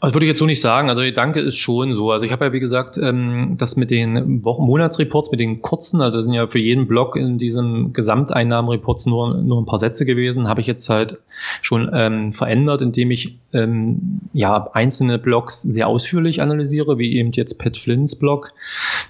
Also 0.01 0.15
würde 0.15 0.25
ich 0.25 0.31
jetzt 0.31 0.39
so 0.39 0.47
nicht 0.47 0.63
sagen. 0.63 0.89
Also 0.89 1.03
der 1.03 1.11
Gedanke 1.11 1.41
ist 1.41 1.59
schon 1.59 1.95
so. 1.95 2.11
Also 2.11 2.25
ich 2.25 2.33
habe 2.33 2.47
ja 2.47 2.53
wie 2.53 2.61
gesagt 2.61 2.97
ähm, 2.97 3.57
das 3.59 3.77
mit 3.77 3.91
den 3.91 4.43
Wochen 4.45 4.65
Monatsreports, 4.65 5.31
mit 5.31 5.41
den 5.41 5.61
kurzen, 5.61 6.01
also 6.01 6.23
sind 6.23 6.33
ja 6.33 6.47
für 6.47 6.59
jeden 6.59 6.89
Blog 6.89 7.17
in 7.17 7.37
diesem 7.37 7.93
Gesamteinnahmenreports 7.93 9.05
nur 9.05 9.35
nur 9.43 9.61
ein 9.61 9.67
paar 9.67 9.79
Sätze 9.79 10.07
gewesen, 10.07 10.49
habe 10.49 10.63
ich 10.63 10.67
jetzt 10.67 10.89
halt 10.89 11.19
schon 11.61 11.91
ähm, 11.93 12.33
verändert, 12.33 12.81
indem 12.81 13.11
ich 13.11 13.37
ähm, 13.53 14.21
ja 14.33 14.71
einzelne 14.73 15.19
Blogs 15.19 15.61
sehr 15.61 15.87
ausführlich 15.87 16.41
analysiere, 16.41 16.97
wie 16.97 17.17
eben 17.17 17.33
jetzt 17.33 17.59
Pat 17.59 17.77
Flynn's 17.77 18.17
Blog 18.17 18.53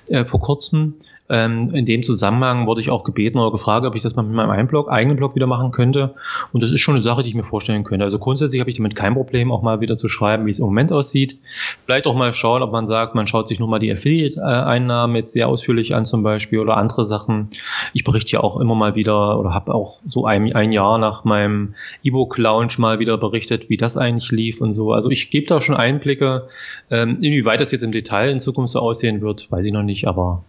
äh, 0.08 0.24
vor 0.24 0.40
kurzem. 0.40 0.94
Ähm, 1.30 1.72
in 1.72 1.86
dem 1.86 2.02
Zusammenhang 2.02 2.66
wurde 2.66 2.80
ich 2.80 2.90
auch 2.90 3.04
gebeten 3.04 3.38
oder 3.38 3.52
gefragt, 3.52 3.86
ob 3.86 3.94
ich 3.94 4.02
das 4.02 4.16
mal 4.16 4.22
mit 4.22 4.34
meinem 4.34 4.66
Blog, 4.66 4.90
eigenen 4.90 5.16
Blog 5.16 5.36
wieder 5.36 5.46
machen 5.46 5.70
könnte. 5.70 6.14
Und 6.52 6.62
das 6.62 6.72
ist 6.72 6.80
schon 6.80 6.94
eine 6.94 7.02
Sache, 7.02 7.22
die 7.22 7.28
ich 7.28 7.34
mir 7.36 7.44
vorstellen 7.44 7.84
könnte. 7.84 8.04
Also 8.04 8.18
grundsätzlich 8.18 8.60
habe 8.60 8.68
ich 8.68 8.76
damit 8.76 8.96
kein 8.96 9.14
Problem, 9.14 9.52
auch 9.52 9.62
mal 9.62 9.80
wieder 9.80 9.96
zu 9.96 10.08
schreiben, 10.08 10.46
wie 10.46 10.50
es 10.50 10.58
im 10.58 10.64
Moment 10.64 10.92
aussieht. 10.92 11.38
Vielleicht 11.84 12.06
auch 12.06 12.16
mal 12.16 12.34
schauen, 12.34 12.62
ob 12.62 12.72
man 12.72 12.86
sagt, 12.88 13.14
man 13.14 13.28
schaut 13.28 13.46
sich 13.46 13.60
nur 13.60 13.68
mal 13.68 13.78
die 13.78 13.92
Affiliate-Einnahmen 13.92 15.14
jetzt 15.14 15.32
sehr 15.32 15.48
ausführlich 15.48 15.94
an 15.94 16.04
zum 16.04 16.24
Beispiel 16.24 16.58
oder 16.58 16.76
andere 16.76 17.06
Sachen. 17.06 17.48
Ich 17.92 18.02
berichte 18.02 18.32
ja 18.32 18.40
auch 18.40 18.58
immer 18.58 18.74
mal 18.74 18.96
wieder 18.96 19.38
oder 19.38 19.54
habe 19.54 19.72
auch 19.72 20.00
so 20.08 20.26
ein, 20.26 20.52
ein 20.52 20.72
Jahr 20.72 20.98
nach 20.98 21.24
meinem 21.24 21.74
E-Book-Launch 22.02 22.78
mal 22.78 22.98
wieder 22.98 23.16
berichtet, 23.18 23.70
wie 23.70 23.76
das 23.76 23.96
eigentlich 23.96 24.30
lief 24.32 24.60
und 24.60 24.72
so. 24.72 24.92
Also 24.92 25.10
ich 25.10 25.30
gebe 25.30 25.46
da 25.46 25.60
schon 25.60 25.76
Einblicke. 25.76 26.48
Ähm, 26.90 27.18
inwieweit 27.20 27.60
das 27.60 27.70
jetzt 27.70 27.82
im 27.82 27.92
Detail 27.92 28.30
in 28.30 28.40
Zukunft 28.40 28.72
so 28.72 28.80
aussehen 28.80 29.20
wird, 29.20 29.50
weiß 29.50 29.64
ich 29.64 29.72
noch 29.72 29.82
nicht, 29.82 30.08
aber 30.08 30.42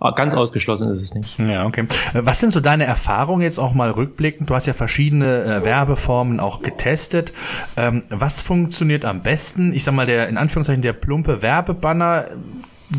ganz 0.00 0.34
ausgeschlossen 0.34 0.88
ist 0.90 1.02
es 1.02 1.14
nicht. 1.14 1.40
Ja, 1.40 1.66
okay. 1.66 1.86
Was 2.12 2.40
sind 2.40 2.52
so 2.52 2.60
deine 2.60 2.84
Erfahrungen 2.84 3.42
jetzt 3.42 3.58
auch 3.58 3.74
mal 3.74 3.90
rückblickend? 3.90 4.48
Du 4.48 4.54
hast 4.54 4.66
ja 4.66 4.74
verschiedene 4.74 5.42
äh, 5.42 5.64
Werbeformen 5.64 6.40
auch 6.40 6.60
getestet. 6.60 7.32
Ähm, 7.76 8.02
was 8.08 8.40
funktioniert 8.40 9.04
am 9.04 9.22
besten? 9.22 9.72
Ich 9.72 9.84
sag 9.84 9.94
mal, 9.94 10.06
der 10.06 10.28
in 10.28 10.36
Anführungszeichen 10.36 10.82
der 10.82 10.92
plumpe 10.92 11.42
Werbebanner 11.42 12.26
äh, 12.30 12.36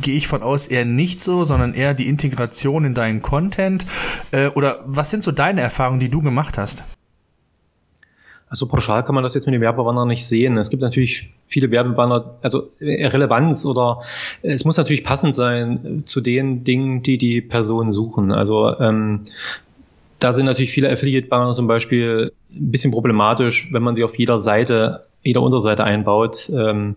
gehe 0.01 0.17
ich 0.17 0.27
von 0.27 0.43
aus 0.43 0.67
eher 0.67 0.85
nicht 0.85 1.21
so, 1.21 1.43
sondern 1.43 1.73
eher 1.73 1.93
die 1.93 2.07
Integration 2.07 2.85
in 2.85 2.93
deinen 2.93 3.21
Content. 3.21 3.85
Äh, 4.31 4.47
oder 4.49 4.83
was 4.85 5.09
sind 5.09 5.23
so 5.23 5.31
deine 5.31 5.61
Erfahrungen, 5.61 5.99
die 5.99 6.09
du 6.09 6.21
gemacht 6.21 6.57
hast? 6.57 6.83
Also 8.49 8.65
pauschal 8.65 9.05
kann 9.05 9.13
man 9.13 9.23
das 9.23 9.35
jetzt 9.35 9.45
mit 9.45 9.53
den 9.53 9.61
Werbebanner 9.61 10.05
nicht 10.05 10.25
sehen. 10.25 10.57
Es 10.57 10.71
gibt 10.71 10.81
natürlich 10.81 11.31
viele 11.47 11.69
Werbebanner, 11.69 12.37
also 12.41 12.67
Relevanz 12.81 13.63
oder 13.63 14.01
es 14.41 14.65
muss 14.65 14.77
natürlich 14.77 15.03
passend 15.03 15.35
sein 15.35 16.03
zu 16.05 16.19
den 16.19 16.63
Dingen, 16.63 17.03
die 17.03 17.19
die 17.19 17.41
Personen 17.41 17.91
suchen. 17.91 18.31
Also 18.31 18.77
ähm, 18.79 19.21
da 20.17 20.33
sind 20.33 20.45
natürlich 20.45 20.71
viele 20.71 20.91
Affiliate-Banner 20.91 21.53
zum 21.53 21.67
Beispiel 21.67 22.33
ein 22.51 22.71
bisschen 22.71 22.91
problematisch, 22.91 23.69
wenn 23.71 23.83
man 23.83 23.95
sie 23.95 24.03
auf 24.03 24.17
jeder 24.17 24.39
Seite 24.39 25.05
jeder 25.23 25.41
Unterseite 25.41 25.83
einbaut 25.83 26.49
ähm, 26.53 26.95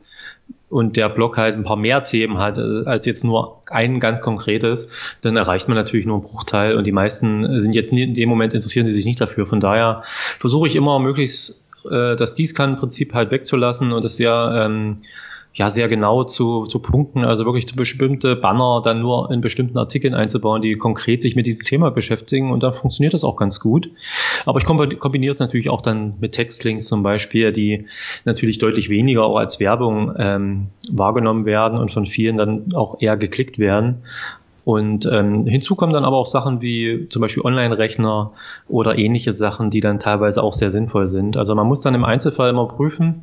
und 0.69 0.97
der 0.97 1.09
Blog 1.09 1.37
halt 1.37 1.55
ein 1.55 1.65
paar 1.65 1.77
mehr 1.77 2.03
Themen 2.05 2.39
hat 2.39 2.59
äh, 2.59 2.85
als 2.87 3.07
jetzt 3.07 3.25
nur 3.25 3.63
ein 3.67 4.01
ganz 4.01 4.21
konkretes, 4.21 4.89
dann 5.21 5.37
erreicht 5.37 5.69
man 5.69 5.77
natürlich 5.77 6.07
nur 6.07 6.17
einen 6.17 6.25
Bruchteil 6.25 6.77
und 6.77 6.87
die 6.87 6.93
meisten 6.93 7.61
sind 7.61 7.75
jetzt 7.75 7.93
in 7.93 8.15
dem 8.15 8.29
Moment 8.29 8.55
interessieren 8.55 8.87
sie 8.87 8.93
sich 8.93 9.05
nicht 9.05 9.21
dafür. 9.21 9.47
Von 9.47 9.61
daher 9.61 10.03
versuche 10.39 10.69
ich 10.69 10.77
immer 10.77 10.99
möglichst 10.99 11.69
äh, 11.91 12.17
das 12.17 12.35
Gießkannenprinzip 12.35 13.15
halt 13.15 13.31
wegzulassen 13.31 13.93
und 13.93 14.05
es 14.05 14.17
sehr 14.17 14.65
ähm, 14.65 14.97
ja 15.55 15.69
sehr 15.69 15.89
genau 15.89 16.25
zu, 16.25 16.67
zu 16.67 16.79
punkten, 16.79 17.25
also 17.25 17.45
wirklich 17.45 17.69
zu 17.69 17.77
bestimmte 17.77 18.37
Banner 18.37 18.81
dann 18.83 19.03
nur 19.03 19.31
in 19.31 19.41
bestimmten 19.41 19.77
Artikeln 19.77 20.15
einzubauen, 20.15 20.63
die 20.63 20.77
konkret 20.77 21.23
sich 21.23 21.37
mit 21.37 21.47
diesem 21.47 21.63
Thema 21.63 21.91
beschäftigen 21.91 22.51
und 22.51 22.63
da 22.63 22.73
funktioniert 22.73 23.13
das 23.13 23.25
auch 23.25 23.37
ganz 23.37 23.61
gut. 23.61 23.91
Aber 24.47 24.59
ich 24.59 24.65
kombiniere 24.67 25.33
es 25.33 25.39
natürlich 25.39 25.69
auch 25.69 25.83
dann 25.83 26.15
mit 26.21 26.33
Textlinks 26.33 26.87
zum 26.87 27.03
Beispiel, 27.03 27.53
die 27.53 27.87
natürlich 28.25 28.59
deutlich 28.59 28.89
weniger 28.89 29.25
auch 29.25 29.37
als 29.37 29.61
Werbung 29.61 30.15
ähm, 30.17 30.69
wahrgenommen 30.91 31.45
werden 31.45 31.79
und 31.79 31.93
von 31.93 32.07
vielen 32.07 32.39
dann 32.39 32.73
auch 32.75 33.01
eher 33.01 33.17
geklickt 33.17 33.59
werden. 33.59 34.03
Und 34.65 35.07
ähm, 35.07 35.47
hinzu 35.47 35.75
kommen 35.75 35.93
dann 35.93 36.05
aber 36.05 36.17
auch 36.17 36.27
Sachen 36.27 36.61
wie 36.61 37.09
zum 37.09 37.21
Beispiel 37.21 37.43
Online-Rechner 37.43 38.33
oder 38.69 38.97
ähnliche 38.97 39.33
Sachen, 39.33 39.71
die 39.71 39.81
dann 39.81 39.99
teilweise 39.99 40.43
auch 40.43 40.55
sehr 40.55 40.71
sinnvoll 40.71 41.09
sind. 41.09 41.37
Also 41.37 41.55
man 41.55 41.67
muss 41.67 41.81
dann 41.81 41.95
im 41.95 42.05
Einzelfall 42.05 42.51
immer 42.51 42.67
prüfen, 42.69 43.23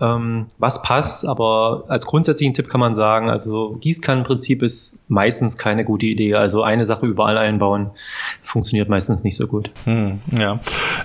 ähm, 0.00 0.46
was 0.58 0.82
passt, 0.82 1.24
aber 1.24 1.84
als 1.86 2.04
grundsätzlichen 2.06 2.54
Tipp 2.54 2.68
kann 2.68 2.80
man 2.80 2.96
sagen, 2.96 3.30
also 3.30 3.76
Gießkannenprinzip 3.80 4.62
ist 4.62 5.04
meistens 5.08 5.56
keine 5.56 5.84
gute 5.84 6.06
Idee. 6.06 6.34
Also 6.34 6.62
eine 6.62 6.84
Sache 6.84 7.06
überall 7.06 7.38
einbauen 7.38 7.92
funktioniert 8.42 8.88
meistens 8.88 9.22
nicht 9.22 9.36
so 9.36 9.46
gut. 9.46 9.70
Hm, 9.84 10.20
ja, 10.36 10.58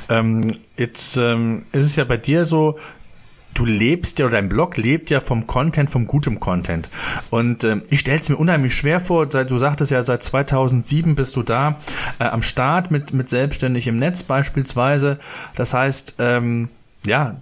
ähm, 0.09 0.53
jetzt 0.75 1.17
ähm, 1.17 1.65
ist 1.71 1.85
es 1.85 1.95
ja 1.95 2.03
bei 2.03 2.17
dir 2.17 2.45
so, 2.45 2.77
du 3.57 3.65
lebst 3.65 4.19
ja 4.19 4.25
oder 4.25 4.37
dein 4.37 4.49
Blog 4.49 4.77
lebt 4.77 5.09
ja 5.09 5.19
vom 5.19 5.47
Content, 5.47 5.89
vom 5.89 6.05
gutem 6.05 6.39
Content. 6.39 6.89
Und 7.29 7.63
ähm, 7.63 7.83
ich 7.89 7.99
stelle 7.99 8.19
es 8.19 8.29
mir 8.29 8.37
unheimlich 8.37 8.75
schwer 8.75 8.99
vor, 8.99 9.27
seit, 9.31 9.49
du 9.49 9.57
sagtest 9.57 9.91
ja, 9.91 10.03
seit 10.03 10.23
2007 10.23 11.15
bist 11.15 11.35
du 11.35 11.43
da 11.43 11.79
äh, 12.19 12.25
am 12.25 12.43
Start 12.43 12.91
mit, 12.91 13.13
mit 13.13 13.29
Selbstständig 13.29 13.87
im 13.87 13.97
Netz 13.97 14.23
beispielsweise. 14.23 15.17
Das 15.55 15.73
heißt, 15.73 16.15
ähm, 16.19 16.69
ja, 17.05 17.37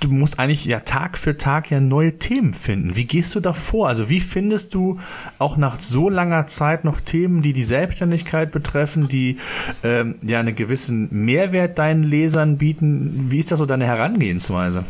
du 0.00 0.10
musst 0.10 0.38
eigentlich 0.38 0.64
ja 0.66 0.80
Tag 0.80 1.16
für 1.16 1.38
Tag 1.38 1.70
ja 1.70 1.80
neue 1.80 2.18
Themen 2.18 2.52
finden. 2.52 2.96
Wie 2.96 3.06
gehst 3.06 3.34
du 3.34 3.40
da 3.40 3.52
vor? 3.52 3.88
Also 3.88 4.10
wie 4.10 4.20
findest 4.20 4.74
du 4.74 4.98
auch 5.38 5.56
nach 5.56 5.80
so 5.80 6.08
langer 6.08 6.46
Zeit 6.46 6.84
noch 6.84 7.00
Themen, 7.00 7.42
die 7.42 7.52
die 7.52 7.64
Selbstständigkeit 7.64 8.50
betreffen, 8.50 9.08
die 9.08 9.36
ähm, 9.82 10.16
ja 10.24 10.40
einen 10.40 10.54
gewissen 10.54 11.08
Mehrwert 11.10 11.78
deinen 11.78 12.02
Lesern 12.02 12.58
bieten? 12.58 13.26
Wie 13.30 13.38
ist 13.38 13.50
das 13.50 13.58
so 13.58 13.66
deine 13.66 13.86
Herangehensweise? 13.86 14.84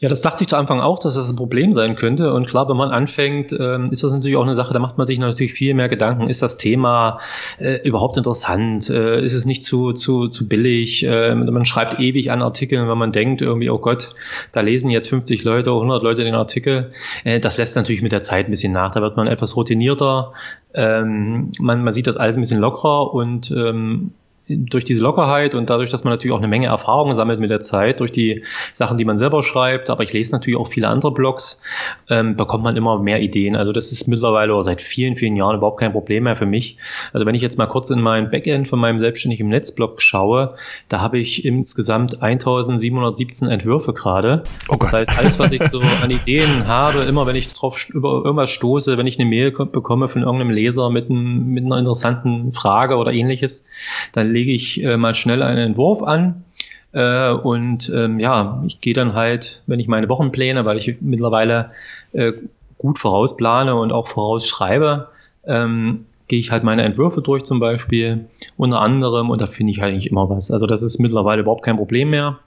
Ja, 0.00 0.08
das 0.08 0.22
dachte 0.22 0.44
ich 0.44 0.48
zu 0.48 0.56
Anfang 0.56 0.80
auch, 0.80 0.98
dass 0.98 1.14
das 1.14 1.28
ein 1.28 1.36
Problem 1.36 1.74
sein 1.74 1.94
könnte. 1.94 2.32
Und 2.32 2.48
klar, 2.48 2.66
wenn 2.70 2.76
man 2.76 2.90
anfängt, 2.90 3.52
ähm, 3.52 3.84
ist 3.90 4.02
das 4.02 4.12
natürlich 4.12 4.36
auch 4.38 4.44
eine 4.44 4.54
Sache, 4.54 4.72
da 4.72 4.78
macht 4.78 4.96
man 4.96 5.06
sich 5.06 5.18
natürlich 5.18 5.52
viel 5.52 5.74
mehr 5.74 5.90
Gedanken. 5.90 6.30
Ist 6.30 6.40
das 6.40 6.56
Thema 6.56 7.20
äh, 7.58 7.86
überhaupt 7.86 8.16
interessant? 8.16 8.88
Äh, 8.88 9.22
ist 9.22 9.34
es 9.34 9.44
nicht 9.44 9.62
zu, 9.62 9.92
zu, 9.92 10.28
zu 10.28 10.48
billig? 10.48 11.04
Äh, 11.04 11.34
man 11.34 11.66
schreibt 11.66 12.00
ewig 12.00 12.30
an 12.30 12.40
Artikeln, 12.40 12.88
wenn 12.88 12.96
man 12.96 13.12
denkt 13.12 13.42
irgendwie, 13.42 13.68
oh 13.68 13.78
Gott, 13.78 14.14
da 14.52 14.62
lesen 14.62 14.88
jetzt 14.88 15.10
50 15.10 15.44
Leute, 15.44 15.70
100 15.70 16.02
Leute 16.02 16.24
den 16.24 16.34
Artikel. 16.34 16.92
Äh, 17.24 17.38
das 17.38 17.58
lässt 17.58 17.76
natürlich 17.76 18.00
mit 18.00 18.12
der 18.12 18.22
Zeit 18.22 18.46
ein 18.46 18.52
bisschen 18.52 18.72
nach. 18.72 18.92
Da 18.92 19.02
wird 19.02 19.18
man 19.18 19.26
etwas 19.26 19.54
routinierter. 19.54 20.32
Ähm, 20.72 21.52
man, 21.60 21.84
man 21.84 21.92
sieht 21.92 22.06
das 22.06 22.16
alles 22.16 22.38
ein 22.38 22.40
bisschen 22.40 22.60
lockerer 22.60 23.12
und 23.12 23.50
ähm, 23.50 24.12
durch 24.56 24.84
diese 24.84 25.02
Lockerheit 25.02 25.54
und 25.54 25.70
dadurch, 25.70 25.90
dass 25.90 26.04
man 26.04 26.12
natürlich 26.12 26.34
auch 26.34 26.38
eine 26.38 26.48
Menge 26.48 26.66
Erfahrung 26.66 27.14
sammelt 27.14 27.40
mit 27.40 27.50
der 27.50 27.60
Zeit, 27.60 28.00
durch 28.00 28.12
die 28.12 28.44
Sachen, 28.72 28.98
die 28.98 29.04
man 29.04 29.18
selber 29.18 29.42
schreibt, 29.42 29.90
aber 29.90 30.02
ich 30.02 30.12
lese 30.12 30.32
natürlich 30.32 30.58
auch 30.58 30.68
viele 30.68 30.88
andere 30.88 31.12
Blogs, 31.12 31.62
ähm, 32.08 32.36
bekommt 32.36 32.64
man 32.64 32.76
immer 32.76 32.98
mehr 32.98 33.20
Ideen. 33.20 33.56
Also 33.56 33.72
das 33.72 33.92
ist 33.92 34.08
mittlerweile 34.08 34.52
oder 34.52 34.62
seit 34.62 34.80
vielen, 34.80 35.16
vielen 35.16 35.36
Jahren 35.36 35.56
überhaupt 35.56 35.80
kein 35.80 35.92
Problem 35.92 36.24
mehr 36.24 36.36
für 36.36 36.46
mich. 36.46 36.76
Also 37.12 37.26
wenn 37.26 37.34
ich 37.34 37.42
jetzt 37.42 37.58
mal 37.58 37.66
kurz 37.66 37.90
in 37.90 38.00
mein 38.00 38.30
Backend 38.30 38.68
von 38.68 38.78
meinem 38.78 39.00
selbstständigen 39.00 39.48
Netzblog 39.48 40.00
schaue, 40.02 40.50
da 40.88 41.00
habe 41.00 41.18
ich 41.18 41.44
insgesamt 41.44 42.22
1717 42.22 43.48
Entwürfe 43.48 43.92
gerade. 43.92 44.42
Oh. 44.68 44.76
Das 44.78 44.92
heißt, 44.92 45.18
alles, 45.18 45.38
was 45.38 45.52
ich 45.52 45.62
so 45.62 45.80
an 46.02 46.10
Ideen 46.10 46.66
habe, 46.66 47.00
immer 47.00 47.26
wenn 47.26 47.36
ich 47.36 47.52
drauf 47.52 47.88
über 47.90 48.22
irgendwas 48.24 48.50
stoße, 48.50 48.98
wenn 48.98 49.06
ich 49.06 49.18
eine 49.18 49.28
Mail 49.28 49.50
bekomme 49.50 50.08
von 50.08 50.22
irgendeinem 50.22 50.50
Leser 50.50 50.90
mit, 50.90 51.10
einem, 51.10 51.46
mit 51.48 51.64
einer 51.64 51.78
interessanten 51.78 52.52
Frage 52.52 52.96
oder 52.96 53.12
ähnliches, 53.12 53.64
dann 54.12 54.30
lege 54.40 54.52
ich 54.52 54.82
äh, 54.82 54.96
mal 54.96 55.14
schnell 55.14 55.42
einen 55.42 55.58
Entwurf 55.58 56.02
an. 56.02 56.44
Äh, 56.92 57.30
und 57.30 57.92
ähm, 57.94 58.18
ja, 58.18 58.62
ich 58.66 58.80
gehe 58.80 58.94
dann 58.94 59.14
halt, 59.14 59.62
wenn 59.66 59.80
ich 59.80 59.86
meine 59.88 60.08
Wochenpläne, 60.08 60.64
weil 60.64 60.78
ich 60.78 60.96
mittlerweile 61.00 61.70
äh, 62.12 62.32
gut 62.78 62.98
vorausplane 62.98 63.74
und 63.74 63.92
auch 63.92 64.08
vorausschreibe, 64.08 65.08
ähm, 65.46 66.06
gehe 66.26 66.40
ich 66.40 66.50
halt 66.50 66.64
meine 66.64 66.82
Entwürfe 66.82 67.20
durch 67.22 67.42
zum 67.44 67.60
Beispiel, 67.60 68.26
unter 68.56 68.80
anderem, 68.80 69.30
und 69.30 69.40
da 69.40 69.46
finde 69.46 69.72
ich 69.72 69.82
eigentlich 69.82 70.10
immer 70.10 70.30
was. 70.30 70.50
Also 70.50 70.66
das 70.66 70.82
ist 70.82 70.98
mittlerweile 70.98 71.42
überhaupt 71.42 71.64
kein 71.64 71.76
Problem 71.76 72.10
mehr. 72.10 72.38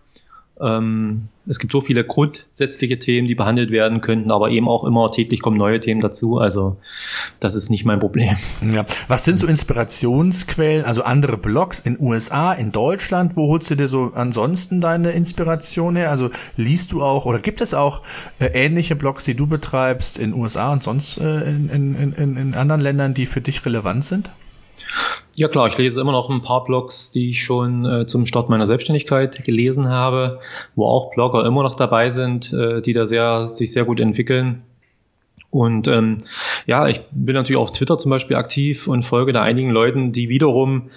Ähm, 0.61 1.29
es 1.45 1.59
gibt 1.59 1.73
so 1.73 1.81
viele 1.81 2.05
grundsätzliche 2.05 2.99
Themen, 2.99 3.27
die 3.27 3.35
behandelt 3.35 3.71
werden 3.71 4.01
könnten, 4.01 4.31
aber 4.31 4.49
eben 4.49 4.69
auch 4.69 4.83
immer 4.83 5.11
täglich 5.11 5.41
kommen 5.41 5.57
neue 5.57 5.79
Themen 5.79 5.99
dazu. 5.99 6.37
Also 6.37 6.77
das 7.39 7.55
ist 7.55 7.69
nicht 7.69 7.85
mein 7.85 7.99
Problem. 7.99 8.37
Ja. 8.61 8.85
Was 9.07 9.25
sind 9.25 9.37
so 9.37 9.47
Inspirationsquellen, 9.47 10.85
also 10.85 11.03
andere 11.03 11.37
Blogs 11.37 11.79
in 11.79 11.99
USA, 11.99 12.53
in 12.53 12.71
Deutschland? 12.71 13.35
Wo 13.35 13.47
holst 13.49 13.69
du 13.71 13.75
dir 13.75 13.87
so 13.87 14.11
ansonsten 14.13 14.79
deine 14.79 15.11
Inspiration 15.11 15.95
her? 15.95 16.11
Also 16.11 16.29
liest 16.55 16.91
du 16.91 17.01
auch 17.01 17.25
oder 17.25 17.39
gibt 17.39 17.59
es 17.59 17.73
auch 17.73 18.01
äh, 18.39 18.45
ähnliche 18.53 18.95
Blogs, 18.95 19.25
die 19.25 19.35
du 19.35 19.47
betreibst 19.47 20.17
in 20.17 20.33
USA 20.33 20.71
und 20.71 20.83
sonst 20.83 21.17
äh, 21.17 21.49
in, 21.49 21.69
in, 21.69 22.13
in, 22.13 22.37
in 22.37 22.55
anderen 22.55 22.79
Ländern, 22.79 23.13
die 23.13 23.25
für 23.25 23.41
dich 23.41 23.65
relevant 23.65 24.05
sind? 24.05 24.31
Ja 25.35 25.47
klar, 25.47 25.67
ich 25.67 25.77
lese 25.77 25.99
immer 25.99 26.11
noch 26.11 26.29
ein 26.29 26.43
paar 26.43 26.63
Blogs, 26.63 27.11
die 27.11 27.31
ich 27.31 27.43
schon 27.43 27.85
äh, 27.85 28.05
zum 28.05 28.27
Start 28.27 28.49
meiner 28.49 28.67
Selbstständigkeit 28.67 29.43
gelesen 29.43 29.89
habe, 29.89 30.39
wo 30.75 30.85
auch 30.85 31.11
Blogger 31.11 31.45
immer 31.45 31.63
noch 31.63 31.75
dabei 31.75 32.11
sind, 32.11 32.53
äh, 32.53 32.81
die 32.81 32.93
da 32.93 33.07
sehr, 33.07 33.47
sich 33.47 33.71
sehr 33.71 33.85
gut 33.85 33.99
entwickeln. 33.99 34.61
Und 35.49 35.87
ähm, 35.87 36.19
ja, 36.65 36.87
ich 36.87 37.01
bin 37.11 37.35
natürlich 37.35 37.59
auf 37.59 37.71
Twitter 37.71 37.97
zum 37.97 38.09
Beispiel 38.11 38.37
aktiv 38.37 38.87
und 38.87 39.03
folge 39.03 39.33
da 39.33 39.41
einigen 39.41 39.69
Leuten, 39.69 40.11
die 40.11 40.29
wiederum 40.29 40.89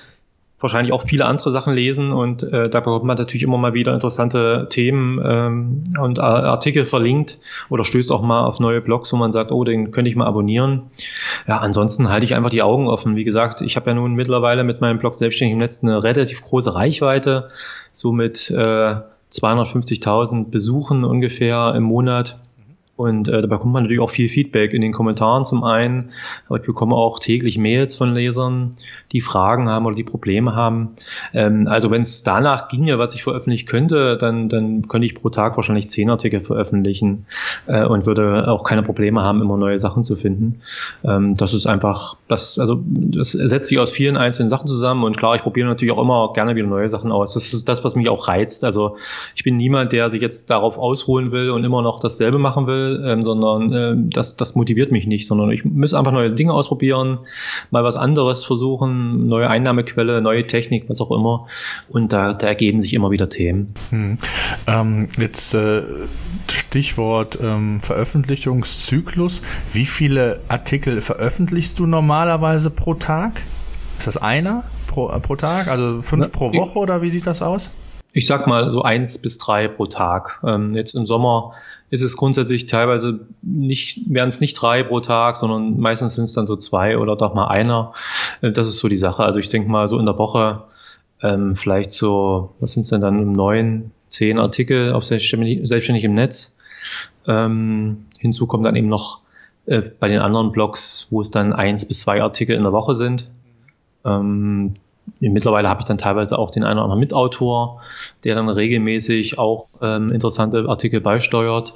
wahrscheinlich 0.58 0.92
auch 0.92 1.02
viele 1.02 1.26
andere 1.26 1.52
Sachen 1.52 1.74
lesen 1.74 2.12
und 2.12 2.42
äh, 2.42 2.70
da 2.70 2.80
bekommt 2.80 3.04
man 3.04 3.16
natürlich 3.16 3.42
immer 3.42 3.58
mal 3.58 3.74
wieder 3.74 3.92
interessante 3.92 4.66
Themen 4.70 5.20
ähm, 5.22 5.94
und 6.00 6.18
Artikel 6.18 6.86
verlinkt 6.86 7.38
oder 7.68 7.84
stößt 7.84 8.10
auch 8.10 8.22
mal 8.22 8.44
auf 8.44 8.58
neue 8.58 8.80
Blogs, 8.80 9.12
wo 9.12 9.16
man 9.16 9.32
sagt, 9.32 9.52
oh, 9.52 9.64
den 9.64 9.90
könnte 9.90 10.10
ich 10.10 10.16
mal 10.16 10.26
abonnieren. 10.26 10.84
Ja, 11.46 11.58
ansonsten 11.58 12.08
halte 12.08 12.24
ich 12.24 12.34
einfach 12.34 12.50
die 12.50 12.62
Augen 12.62 12.88
offen. 12.88 13.16
Wie 13.16 13.24
gesagt, 13.24 13.60
ich 13.60 13.76
habe 13.76 13.90
ja 13.90 13.94
nun 13.94 14.14
mittlerweile 14.14 14.64
mit 14.64 14.80
meinem 14.80 14.98
Blog 14.98 15.14
selbstständig 15.14 15.52
im 15.52 15.58
Netz 15.58 15.82
eine 15.82 16.02
relativ 16.02 16.42
große 16.42 16.74
Reichweite, 16.74 17.48
so 17.92 18.12
mit 18.12 18.50
äh, 18.50 18.96
250.000 19.32 20.50
Besuchen 20.50 21.04
ungefähr 21.04 21.74
im 21.76 21.82
Monat. 21.82 22.38
Und 22.96 23.28
äh, 23.28 23.42
da 23.42 23.46
bekommt 23.46 23.74
man 23.74 23.82
natürlich 23.82 24.00
auch 24.00 24.10
viel 24.10 24.30
Feedback 24.30 24.72
in 24.72 24.80
den 24.80 24.92
Kommentaren 24.92 25.44
zum 25.44 25.64
einen, 25.64 26.12
aber 26.48 26.58
ich 26.58 26.64
bekomme 26.64 26.94
auch 26.94 27.18
täglich 27.18 27.58
Mails 27.58 27.96
von 27.96 28.14
Lesern, 28.14 28.70
die 29.12 29.20
Fragen 29.20 29.68
haben 29.68 29.84
oder 29.84 29.94
die 29.94 30.04
Probleme 30.04 30.54
haben. 30.54 30.94
Ähm, 31.34 31.68
also 31.68 31.90
wenn 31.90 32.00
es 32.00 32.22
danach 32.22 32.68
ginge, 32.68 32.98
was 32.98 33.14
ich 33.14 33.22
veröffentlichen 33.22 33.66
könnte, 33.66 34.16
dann, 34.16 34.48
dann 34.48 34.88
könnte 34.88 35.06
ich 35.06 35.14
pro 35.14 35.28
Tag 35.28 35.56
wahrscheinlich 35.56 35.90
zehn 35.90 36.08
Artikel 36.08 36.40
veröffentlichen 36.40 37.26
äh, 37.66 37.84
und 37.84 38.06
würde 38.06 38.48
auch 38.48 38.64
keine 38.64 38.82
Probleme 38.82 39.20
haben, 39.20 39.42
immer 39.42 39.58
neue 39.58 39.78
Sachen 39.78 40.02
zu 40.02 40.16
finden. 40.16 40.62
Ähm, 41.04 41.36
das 41.36 41.52
ist 41.52 41.66
einfach, 41.66 42.16
das, 42.28 42.58
also 42.58 42.82
das 42.86 43.32
setzt 43.32 43.68
sich 43.68 43.78
aus 43.78 43.90
vielen 43.90 44.16
einzelnen 44.16 44.48
Sachen 44.48 44.68
zusammen 44.68 45.04
und 45.04 45.18
klar, 45.18 45.36
ich 45.36 45.42
probiere 45.42 45.68
natürlich 45.68 45.92
auch 45.92 46.00
immer 46.00 46.32
gerne 46.32 46.54
wieder 46.54 46.66
neue 46.66 46.88
Sachen 46.88 47.12
aus. 47.12 47.34
Das 47.34 47.52
ist 47.52 47.68
das, 47.68 47.84
was 47.84 47.94
mich 47.94 48.08
auch 48.08 48.26
reizt. 48.26 48.64
Also 48.64 48.96
ich 49.34 49.44
bin 49.44 49.58
niemand, 49.58 49.92
der 49.92 50.08
sich 50.08 50.22
jetzt 50.22 50.48
darauf 50.48 50.78
ausholen 50.78 51.30
will 51.30 51.50
und 51.50 51.62
immer 51.62 51.82
noch 51.82 52.00
dasselbe 52.00 52.38
machen 52.38 52.66
will 52.66 52.85
ähm, 52.86 53.22
sondern 53.22 53.72
äh, 53.72 53.94
das, 53.96 54.36
das 54.36 54.54
motiviert 54.54 54.92
mich 54.92 55.06
nicht, 55.06 55.26
sondern 55.26 55.50
ich 55.50 55.64
muss 55.64 55.94
einfach 55.94 56.12
neue 56.12 56.32
Dinge 56.32 56.52
ausprobieren, 56.52 57.18
mal 57.70 57.84
was 57.84 57.96
anderes 57.96 58.44
versuchen, 58.44 59.28
neue 59.28 59.48
Einnahmequelle, 59.48 60.20
neue 60.20 60.46
Technik, 60.46 60.88
was 60.88 61.00
auch 61.00 61.10
immer. 61.10 61.46
Und 61.88 62.12
da, 62.12 62.32
da 62.32 62.46
ergeben 62.46 62.80
sich 62.80 62.94
immer 62.94 63.10
wieder 63.10 63.28
Themen. 63.28 63.74
Hm. 63.90 64.18
Ähm, 64.66 65.06
jetzt 65.18 65.54
äh, 65.54 65.82
Stichwort 66.48 67.38
ähm, 67.42 67.80
Veröffentlichungszyklus. 67.80 69.42
Wie 69.72 69.86
viele 69.86 70.40
Artikel 70.48 71.00
veröffentlichst 71.00 71.78
du 71.78 71.86
normalerweise 71.86 72.70
pro 72.70 72.94
Tag? 72.94 73.42
Ist 73.98 74.06
das 74.06 74.16
einer 74.16 74.64
pro, 74.86 75.10
äh, 75.10 75.20
pro 75.20 75.36
Tag? 75.36 75.68
Also 75.68 76.02
fünf 76.02 76.26
Na, 76.26 76.38
pro 76.38 76.54
Woche 76.54 76.78
oder 76.78 77.02
wie 77.02 77.10
sieht 77.10 77.26
das 77.26 77.42
aus? 77.42 77.70
Ich 78.12 78.26
sag 78.26 78.46
mal 78.46 78.70
so 78.70 78.82
eins 78.82 79.18
bis 79.18 79.38
drei 79.38 79.68
pro 79.68 79.86
Tag. 79.86 80.40
Ähm, 80.44 80.74
jetzt 80.74 80.94
im 80.94 81.06
Sommer 81.06 81.52
ist 81.90 82.02
es 82.02 82.16
grundsätzlich 82.16 82.66
teilweise 82.66 83.20
nicht, 83.42 84.00
wären 84.08 84.28
es 84.28 84.40
nicht 84.40 84.54
drei 84.54 84.82
pro 84.82 85.00
Tag, 85.00 85.36
sondern 85.36 85.78
meistens 85.78 86.16
sind 86.16 86.24
es 86.24 86.32
dann 86.32 86.46
so 86.46 86.56
zwei 86.56 86.98
oder 86.98 87.16
doch 87.16 87.34
mal 87.34 87.48
einer. 87.48 87.92
Äh, 88.40 88.52
das 88.52 88.68
ist 88.68 88.78
so 88.78 88.88
die 88.88 88.96
Sache. 88.96 89.24
Also 89.24 89.38
ich 89.38 89.48
denke 89.48 89.70
mal 89.70 89.88
so 89.88 89.98
in 89.98 90.06
der 90.06 90.18
Woche 90.18 90.64
ähm, 91.22 91.54
vielleicht 91.54 91.90
so, 91.90 92.54
was 92.60 92.72
sind 92.72 92.82
es 92.82 92.90
denn 92.90 93.00
dann, 93.00 93.32
neun, 93.32 93.92
zehn 94.08 94.38
Artikel 94.38 94.92
auf 94.92 95.04
selbstständig, 95.04 95.66
selbstständig 95.68 96.04
im 96.04 96.14
Netz. 96.14 96.54
Ähm, 97.26 98.06
hinzu 98.18 98.46
kommt 98.46 98.66
dann 98.66 98.76
eben 98.76 98.88
noch 98.88 99.20
äh, 99.66 99.80
bei 99.80 100.08
den 100.08 100.20
anderen 100.20 100.52
Blogs, 100.52 101.08
wo 101.10 101.20
es 101.20 101.30
dann 101.30 101.52
eins 101.52 101.86
bis 101.86 102.00
zwei 102.00 102.22
Artikel 102.22 102.56
in 102.56 102.62
der 102.62 102.72
Woche 102.72 102.94
sind. 102.94 103.28
Ähm, 104.04 104.74
mittlerweile 105.20 105.68
habe 105.68 105.80
ich 105.80 105.86
dann 105.86 105.98
teilweise 105.98 106.38
auch 106.38 106.50
den 106.50 106.64
einen 106.64 106.74
oder 106.74 106.84
anderen 106.84 107.00
Mitautor, 107.00 107.80
der 108.24 108.34
dann 108.34 108.48
regelmäßig 108.48 109.38
auch 109.38 109.66
ähm, 109.80 110.10
interessante 110.10 110.68
Artikel 110.68 111.00
beisteuert. 111.00 111.74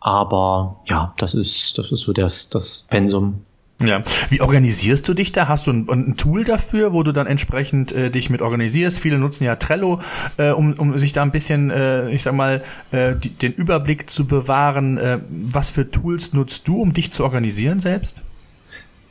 Aber 0.00 0.80
ja, 0.86 1.14
das 1.18 1.34
ist, 1.34 1.78
das 1.78 1.90
ist 1.90 2.00
so 2.00 2.12
das, 2.12 2.48
das 2.48 2.86
Pensum. 2.88 3.42
Ja, 3.82 4.02
wie 4.30 4.40
organisierst 4.40 5.06
du 5.06 5.12
dich 5.12 5.32
da? 5.32 5.48
Hast 5.48 5.66
du 5.66 5.70
ein, 5.70 5.86
ein 5.90 6.16
Tool 6.16 6.44
dafür, 6.44 6.94
wo 6.94 7.02
du 7.02 7.12
dann 7.12 7.26
entsprechend 7.26 7.92
äh, 7.92 8.10
dich 8.10 8.30
mit 8.30 8.40
organisierst? 8.40 8.98
Viele 8.98 9.18
nutzen 9.18 9.44
ja 9.44 9.56
Trello, 9.56 10.00
äh, 10.38 10.52
um, 10.52 10.72
um 10.74 10.96
sich 10.96 11.12
da 11.12 11.22
ein 11.22 11.30
bisschen, 11.30 11.70
äh, 11.70 12.08
ich 12.10 12.22
sag 12.22 12.34
mal, 12.34 12.62
äh, 12.90 13.14
die, 13.16 13.30
den 13.30 13.52
Überblick 13.52 14.08
zu 14.08 14.26
bewahren. 14.26 14.96
Äh, 14.96 15.18
was 15.28 15.70
für 15.70 15.90
Tools 15.90 16.32
nutzt 16.32 16.66
du, 16.68 16.80
um 16.80 16.94
dich 16.94 17.10
zu 17.10 17.22
organisieren 17.22 17.78
selbst? 17.78 18.22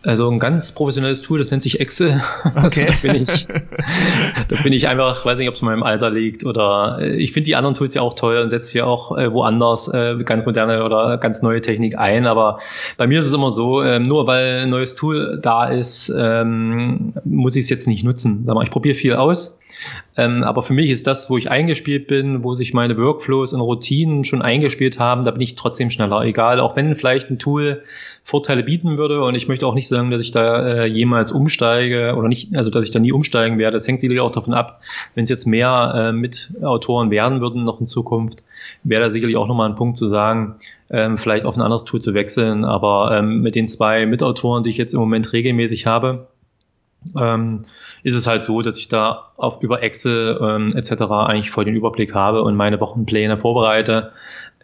Also 0.05 0.29
ein 0.29 0.37
ganz 0.37 0.71
professionelles 0.71 1.23
Tool, 1.23 1.39
das 1.39 1.49
nennt 1.49 1.63
sich 1.63 1.79
Excel. 1.79 2.21
Also 2.55 2.81
okay. 2.81 2.91
Da, 3.01 3.11
bin 3.11 3.23
ich, 3.23 3.47
da 4.47 4.63
bin 4.63 4.73
ich 4.73 4.87
einfach, 4.87 5.25
weiß 5.25 5.37
nicht, 5.37 5.49
ob 5.49 5.55
es 5.55 5.61
in 5.61 5.65
meinem 5.65 5.83
Alter 5.83 6.09
liegt 6.09 6.45
oder 6.45 6.99
äh, 7.01 7.15
ich 7.15 7.33
finde 7.33 7.45
die 7.45 7.55
anderen 7.55 7.75
Tools 7.75 7.93
ja 7.95 8.01
auch 8.01 8.13
toll 8.13 8.37
und 8.37 8.49
setze 8.49 8.71
hier 8.71 8.87
auch 8.87 9.17
äh, 9.17 9.31
woanders 9.31 9.87
äh, 9.87 10.15
ganz 10.23 10.45
moderne 10.45 10.83
oder 10.83 11.17
ganz 11.17 11.41
neue 11.41 11.59
Technik 11.61 11.97
ein. 11.97 12.27
Aber 12.27 12.59
bei 12.97 13.07
mir 13.07 13.19
ist 13.19 13.25
es 13.25 13.33
immer 13.33 13.49
so, 13.49 13.83
ähm, 13.83 14.03
nur 14.03 14.27
weil 14.27 14.61
ein 14.63 14.69
neues 14.69 14.95
Tool 14.95 15.39
da 15.41 15.65
ist, 15.65 16.13
ähm, 16.17 17.13
muss 17.25 17.55
ich 17.55 17.63
es 17.63 17.69
jetzt 17.69 17.87
nicht 17.87 18.03
nutzen. 18.03 18.43
Sag 18.45 18.55
mal, 18.55 18.63
ich 18.63 18.71
probiere 18.71 18.95
viel 18.95 19.15
aus. 19.15 19.59
Ähm, 20.17 20.43
aber 20.43 20.63
für 20.63 20.73
mich 20.73 20.89
ist 20.89 21.05
das, 21.07 21.29
wo 21.29 21.37
ich 21.37 21.51
eingespielt 21.51 22.07
bin, 22.07 22.43
wo 22.43 22.53
sich 22.53 22.73
meine 22.73 22.97
Workflows 22.97 23.53
und 23.53 23.59
Routinen 23.59 24.23
schon 24.23 24.41
eingespielt 24.41 24.99
haben, 24.99 25.23
da 25.23 25.31
bin 25.31 25.41
ich 25.41 25.55
trotzdem 25.55 25.89
schneller. 25.89 26.21
Egal, 26.21 26.59
auch 26.59 26.75
wenn 26.75 26.95
vielleicht 26.95 27.29
ein 27.29 27.39
Tool 27.39 27.83
Vorteile 28.25 28.63
bieten 28.63 28.97
würde. 28.97 29.23
Und 29.23 29.35
ich 29.35 29.47
möchte 29.47 29.67
auch 29.67 29.75
nicht 29.75 29.87
sagen, 29.95 30.11
dass 30.11 30.21
ich 30.21 30.31
da 30.31 30.67
äh, 30.67 30.85
jemals 30.85 31.31
umsteige 31.31 32.15
oder 32.15 32.27
nicht, 32.27 32.55
also 32.55 32.69
dass 32.69 32.85
ich 32.85 32.91
da 32.91 32.99
nie 32.99 33.11
umsteigen 33.11 33.57
werde. 33.57 33.77
Das 33.77 33.87
hängt 33.87 34.01
sicherlich 34.01 34.21
auch 34.21 34.31
davon 34.31 34.53
ab, 34.53 34.81
wenn 35.13 35.23
es 35.23 35.29
jetzt 35.29 35.45
mehr 35.45 35.93
äh, 35.95 36.11
Mitautoren 36.11 37.11
werden 37.11 37.41
würden 37.41 37.63
noch 37.63 37.79
in 37.79 37.85
Zukunft, 37.85 38.43
wäre 38.83 39.03
da 39.03 39.09
sicherlich 39.09 39.37
auch 39.37 39.47
nochmal 39.47 39.69
ein 39.69 39.75
Punkt 39.75 39.97
zu 39.97 40.07
sagen, 40.07 40.55
ähm, 40.89 41.17
vielleicht 41.17 41.45
auf 41.45 41.55
ein 41.55 41.61
anderes 41.61 41.83
Tool 41.83 42.01
zu 42.01 42.13
wechseln. 42.13 42.65
Aber 42.65 43.17
ähm, 43.17 43.41
mit 43.41 43.55
den 43.55 43.67
zwei 43.67 44.05
Mitautoren, 44.05 44.63
die 44.63 44.69
ich 44.69 44.77
jetzt 44.77 44.93
im 44.93 44.99
Moment 44.99 45.33
regelmäßig 45.33 45.87
habe, 45.87 46.27
ähm, 47.19 47.65
ist 48.03 48.15
es 48.15 48.27
halt 48.27 48.43
so, 48.43 48.61
dass 48.61 48.77
ich 48.77 48.87
da 48.87 49.31
auf 49.37 49.61
über 49.61 49.81
Excel 49.81 50.39
ähm, 50.41 50.69
etc. 50.75 51.03
eigentlich 51.09 51.51
voll 51.51 51.65
den 51.65 51.75
Überblick 51.75 52.13
habe 52.13 52.43
und 52.43 52.55
meine 52.55 52.79
Wochenpläne 52.79 53.37
vorbereite 53.37 54.11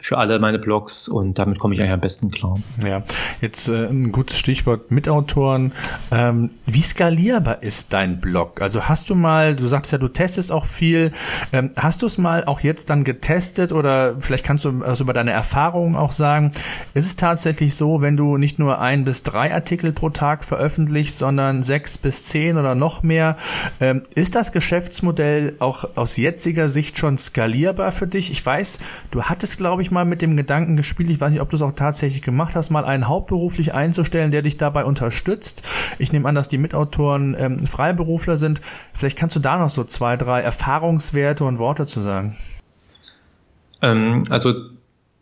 für 0.01 0.17
alle 0.17 0.39
meine 0.39 0.59
Blogs 0.59 1.07
und 1.07 1.37
damit 1.37 1.59
komme 1.59 1.75
ich 1.75 1.81
eigentlich 1.81 1.93
am 1.93 2.01
besten 2.01 2.31
klar. 2.31 2.59
Ja, 2.85 3.03
jetzt 3.39 3.67
äh, 3.69 3.85
ein 3.85 4.11
gutes 4.11 4.37
Stichwort 4.37 4.91
Mitautoren. 4.91 5.73
Ähm, 6.11 6.49
wie 6.65 6.81
skalierbar 6.81 7.61
ist 7.61 7.93
dein 7.93 8.19
Blog? 8.19 8.61
Also 8.61 8.87
hast 8.87 9.09
du 9.09 9.15
mal, 9.15 9.55
du 9.55 9.67
sagst 9.67 9.91
ja, 9.91 9.97
du 9.97 10.07
testest 10.07 10.51
auch 10.51 10.65
viel, 10.65 11.11
ähm, 11.53 11.71
hast 11.77 12.01
du 12.01 12.05
es 12.05 12.17
mal 12.17 12.45
auch 12.45 12.61
jetzt 12.61 12.89
dann 12.89 13.03
getestet 13.03 13.71
oder 13.71 14.15
vielleicht 14.19 14.43
kannst 14.43 14.65
du 14.65 14.81
also 14.83 15.03
über 15.03 15.13
deine 15.13 15.31
Erfahrungen 15.31 15.95
auch 15.95 16.11
sagen, 16.11 16.51
ist 16.93 17.05
es 17.05 17.15
tatsächlich 17.15 17.75
so, 17.75 18.01
wenn 18.01 18.17
du 18.17 18.37
nicht 18.37 18.59
nur 18.59 18.79
ein 18.79 19.03
bis 19.03 19.23
drei 19.23 19.53
Artikel 19.53 19.91
pro 19.91 20.09
Tag 20.09 20.43
veröffentlichst, 20.43 21.17
sondern 21.17 21.63
sechs 21.63 21.97
bis 21.97 22.25
zehn 22.25 22.57
oder 22.57 22.75
noch 22.75 23.03
mehr, 23.03 23.37
ähm, 23.79 24.03
ist 24.15 24.35
das 24.35 24.51
Geschäftsmodell 24.51 25.55
auch 25.59 25.85
aus 25.95 26.17
jetziger 26.17 26.69
Sicht 26.69 26.97
schon 26.97 27.17
skalierbar 27.17 27.91
für 27.91 28.07
dich? 28.07 28.31
Ich 28.31 28.43
weiß, 28.45 28.79
du 29.11 29.23
hattest, 29.23 29.57
glaube 29.57 29.81
ich, 29.81 29.90
mal 29.91 30.05
mit 30.05 30.21
dem 30.21 30.37
Gedanken 30.37 30.75
gespielt, 30.75 31.09
ich 31.09 31.21
weiß 31.21 31.31
nicht, 31.31 31.41
ob 31.41 31.49
du 31.49 31.55
es 31.55 31.61
auch 31.61 31.73
tatsächlich 31.73 32.21
gemacht 32.21 32.55
hast, 32.55 32.69
mal 32.69 32.85
einen 32.85 33.07
hauptberuflich 33.07 33.73
einzustellen, 33.73 34.31
der 34.31 34.41
dich 34.41 34.57
dabei 34.57 34.85
unterstützt. 34.85 35.67
Ich 35.99 36.11
nehme 36.11 36.27
an, 36.27 36.35
dass 36.35 36.47
die 36.47 36.57
Mitautoren 36.57 37.35
ähm, 37.37 37.65
Freiberufler 37.65 38.37
sind. 38.37 38.61
Vielleicht 38.93 39.17
kannst 39.17 39.35
du 39.35 39.39
da 39.39 39.57
noch 39.57 39.69
so 39.69 39.83
zwei, 39.83 40.17
drei 40.17 40.41
Erfahrungswerte 40.41 41.43
und 41.43 41.59
Worte 41.59 41.85
zu 41.85 42.01
sagen. 42.01 42.35
Ähm, 43.81 44.23
also 44.29 44.53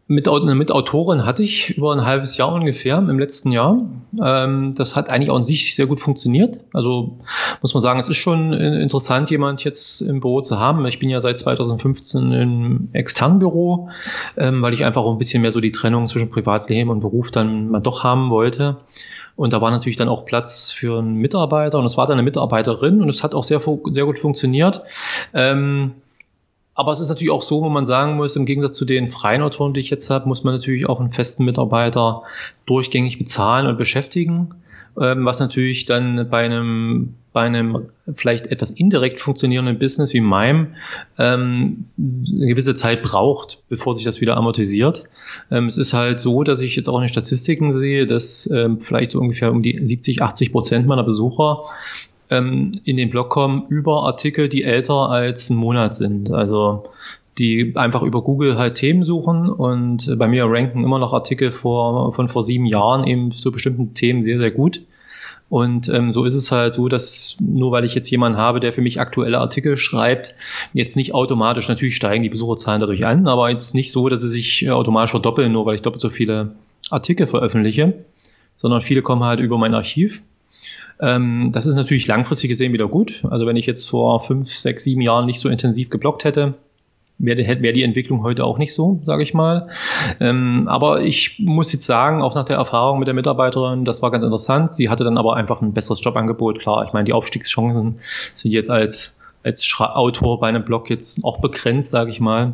mit, 0.09 0.27
eine 0.27 0.55
Mitautorin 0.55 1.23
hatte 1.23 1.43
ich 1.43 1.69
über 1.77 1.93
ein 1.93 2.03
halbes 2.03 2.35
Jahr 2.35 2.51
ungefähr 2.51 2.97
im 2.97 3.19
letzten 3.19 3.51
Jahr. 3.51 3.79
Ähm, 4.19 4.73
das 4.75 4.95
hat 4.95 5.11
eigentlich 5.11 5.29
auch 5.29 5.35
an 5.35 5.45
sich 5.45 5.75
sehr 5.75 5.85
gut 5.85 5.99
funktioniert. 5.99 6.61
Also 6.73 7.19
muss 7.61 7.75
man 7.75 7.83
sagen, 7.83 7.99
es 7.99 8.09
ist 8.09 8.17
schon 8.17 8.51
interessant, 8.51 9.29
jemand 9.29 9.63
jetzt 9.63 10.01
im 10.01 10.19
Büro 10.19 10.41
zu 10.41 10.59
haben. 10.59 10.83
Ich 10.87 10.97
bin 10.97 11.11
ja 11.11 11.21
seit 11.21 11.37
2015 11.37 12.31
im 12.31 12.89
externen 12.91 13.37
Büro, 13.37 13.89
ähm, 14.35 14.63
weil 14.63 14.73
ich 14.73 14.83
einfach 14.83 15.03
auch 15.03 15.11
ein 15.11 15.19
bisschen 15.19 15.43
mehr 15.43 15.51
so 15.51 15.61
die 15.61 15.71
Trennung 15.71 16.07
zwischen 16.07 16.31
Privatleben 16.31 16.89
und 16.89 17.01
Beruf 17.01 17.29
dann 17.29 17.69
mal 17.69 17.79
doch 17.79 18.03
haben 18.03 18.31
wollte. 18.31 18.77
Und 19.35 19.53
da 19.53 19.61
war 19.61 19.69
natürlich 19.69 19.97
dann 19.97 20.09
auch 20.09 20.25
Platz 20.25 20.71
für 20.71 20.97
einen 20.97 21.13
Mitarbeiter 21.13 21.77
und 21.77 21.85
es 21.85 21.97
war 21.97 22.07
dann 22.07 22.15
eine 22.15 22.23
Mitarbeiterin 22.23 23.03
und 23.03 23.09
es 23.09 23.23
hat 23.23 23.35
auch 23.35 23.43
sehr, 23.43 23.61
sehr 23.91 24.05
gut 24.05 24.17
funktioniert. 24.17 24.81
Ähm, 25.35 25.93
aber 26.79 26.93
es 26.93 27.01
ist 27.01 27.09
natürlich 27.09 27.31
auch 27.31 27.41
so, 27.41 27.61
wo 27.61 27.67
man 27.67 27.85
sagen 27.85 28.15
muss, 28.15 28.37
im 28.37 28.45
Gegensatz 28.45 28.77
zu 28.77 28.85
den 28.85 29.11
freien 29.11 29.41
Autoren, 29.41 29.73
die 29.73 29.81
ich 29.81 29.89
jetzt 29.89 30.09
habe, 30.09 30.29
muss 30.29 30.45
man 30.45 30.53
natürlich 30.53 30.87
auch 30.87 31.01
einen 31.01 31.11
festen 31.11 31.43
Mitarbeiter 31.43 32.23
durchgängig 32.65 33.17
bezahlen 33.17 33.67
und 33.67 33.77
beschäftigen, 33.77 34.51
ähm, 34.97 35.25
was 35.25 35.41
natürlich 35.41 35.87
dann 35.87 36.29
bei 36.29 36.39
einem, 36.39 37.15
bei 37.33 37.41
einem 37.41 37.89
vielleicht 38.15 38.47
etwas 38.47 38.71
indirekt 38.71 39.19
funktionierenden 39.19 39.77
Business 39.77 40.13
wie 40.13 40.21
meinem 40.21 40.67
ähm, 41.17 41.83
eine 41.97 42.47
gewisse 42.47 42.75
Zeit 42.75 43.03
braucht, 43.03 43.61
bevor 43.67 43.97
sich 43.97 44.05
das 44.05 44.21
wieder 44.21 44.37
amortisiert. 44.37 45.03
Ähm, 45.51 45.65
es 45.65 45.77
ist 45.77 45.93
halt 45.93 46.21
so, 46.21 46.43
dass 46.43 46.61
ich 46.61 46.77
jetzt 46.77 46.87
auch 46.87 46.95
in 46.95 47.03
den 47.03 47.09
Statistiken 47.09 47.73
sehe, 47.73 48.05
dass 48.05 48.49
ähm, 48.51 48.79
vielleicht 48.79 49.11
so 49.11 49.19
ungefähr 49.19 49.51
um 49.51 49.63
die 49.63 49.85
70, 49.85 50.21
80 50.21 50.53
Prozent 50.53 50.87
meiner 50.87 51.03
Besucher 51.03 51.65
ähm, 52.29 52.79
in 52.83 52.97
den 52.97 53.09
Blog 53.09 53.29
kommen 53.29 53.65
über 53.69 54.03
Artikel, 54.03 54.49
die 54.49 54.63
älter 54.63 55.09
als 55.09 55.49
ein 55.49 55.57
Monat 55.57 55.95
sind. 55.95 56.31
Also 56.31 56.85
die 57.37 57.73
einfach 57.75 58.01
über 58.01 58.21
Google 58.21 58.57
halt 58.57 58.75
Themen 58.75 59.03
suchen 59.03 59.49
und 59.49 60.13
bei 60.17 60.27
mir 60.27 60.45
ranken 60.45 60.83
immer 60.83 60.99
noch 60.99 61.13
Artikel 61.13 61.51
vor, 61.51 62.13
von 62.13 62.27
vor 62.27 62.43
sieben 62.43 62.65
Jahren 62.65 63.07
eben 63.07 63.31
zu 63.31 63.51
bestimmten 63.51 63.93
Themen 63.93 64.23
sehr, 64.23 64.37
sehr 64.37 64.51
gut. 64.51 64.81
Und 65.47 65.89
ähm, 65.89 66.11
so 66.11 66.25
ist 66.25 66.35
es 66.35 66.51
halt 66.51 66.75
so, 66.75 66.89
dass 66.89 67.37
nur 67.39 67.71
weil 67.71 67.83
ich 67.83 67.95
jetzt 67.95 68.09
jemanden 68.11 68.37
habe, 68.37 68.59
der 68.59 68.71
für 68.71 68.81
mich 68.81 68.99
aktuelle 68.99 69.39
Artikel 69.39 69.77
schreibt, 69.77 70.35
jetzt 70.73 70.95
nicht 70.95 71.15
automatisch, 71.15 71.67
natürlich 71.67 71.95
steigen 71.95 72.21
die 72.21 72.29
Besucherzahlen 72.29 72.81
dadurch 72.81 73.05
an, 73.05 73.27
aber 73.27 73.49
jetzt 73.49 73.73
nicht 73.73 73.91
so, 73.91 74.09
dass 74.09 74.21
sie 74.21 74.29
sich 74.29 74.65
äh, 74.65 74.69
automatisch 74.69 75.11
verdoppeln, 75.11 75.51
nur 75.51 75.65
weil 75.65 75.75
ich 75.75 75.81
doppelt 75.81 76.01
so 76.01 76.09
viele 76.09 76.55
Artikel 76.91 77.25
veröffentliche, 77.25 78.05
sondern 78.55 78.81
viele 78.81 79.01
kommen 79.01 79.23
halt 79.23 79.39
über 79.39 79.57
mein 79.57 79.73
Archiv. 79.73 80.21
Ähm, 80.99 81.51
das 81.53 81.65
ist 81.65 81.75
natürlich 81.75 82.07
langfristig 82.07 82.49
gesehen 82.49 82.73
wieder 82.73 82.87
gut. 82.87 83.23
Also 83.29 83.45
wenn 83.45 83.55
ich 83.55 83.65
jetzt 83.65 83.89
vor 83.89 84.23
fünf, 84.23 84.51
sechs, 84.51 84.83
sieben 84.83 85.01
Jahren 85.01 85.25
nicht 85.25 85.39
so 85.39 85.49
intensiv 85.49 85.89
geblockt 85.89 86.23
hätte, 86.25 86.55
wäre 87.17 87.61
wär 87.61 87.73
die 87.73 87.83
Entwicklung 87.83 88.23
heute 88.23 88.45
auch 88.45 88.57
nicht 88.57 88.73
so, 88.73 88.99
sage 89.03 89.23
ich 89.23 89.33
mal. 89.33 89.63
Ähm, 90.19 90.67
aber 90.67 91.01
ich 91.01 91.39
muss 91.39 91.71
jetzt 91.73 91.85
sagen, 91.85 92.21
auch 92.21 92.35
nach 92.35 92.45
der 92.45 92.57
Erfahrung 92.57 92.99
mit 92.99 93.07
der 93.07 93.13
Mitarbeiterin, 93.13 93.85
das 93.85 94.01
war 94.01 94.11
ganz 94.11 94.23
interessant. 94.23 94.71
Sie 94.71 94.89
hatte 94.89 95.03
dann 95.03 95.17
aber 95.17 95.35
einfach 95.35 95.61
ein 95.61 95.73
besseres 95.73 96.03
Jobangebot. 96.03 96.59
Klar, 96.59 96.85
ich 96.85 96.93
meine, 96.93 97.05
die 97.05 97.13
Aufstiegschancen 97.13 97.99
sind 98.33 98.51
jetzt 98.51 98.69
als, 98.69 99.17
als 99.43 99.73
Autor 99.79 100.39
bei 100.39 100.47
einem 100.47 100.63
Blog 100.63 100.89
jetzt 100.89 101.23
auch 101.23 101.39
begrenzt, 101.39 101.91
sage 101.91 102.11
ich 102.11 102.19
mal. 102.19 102.53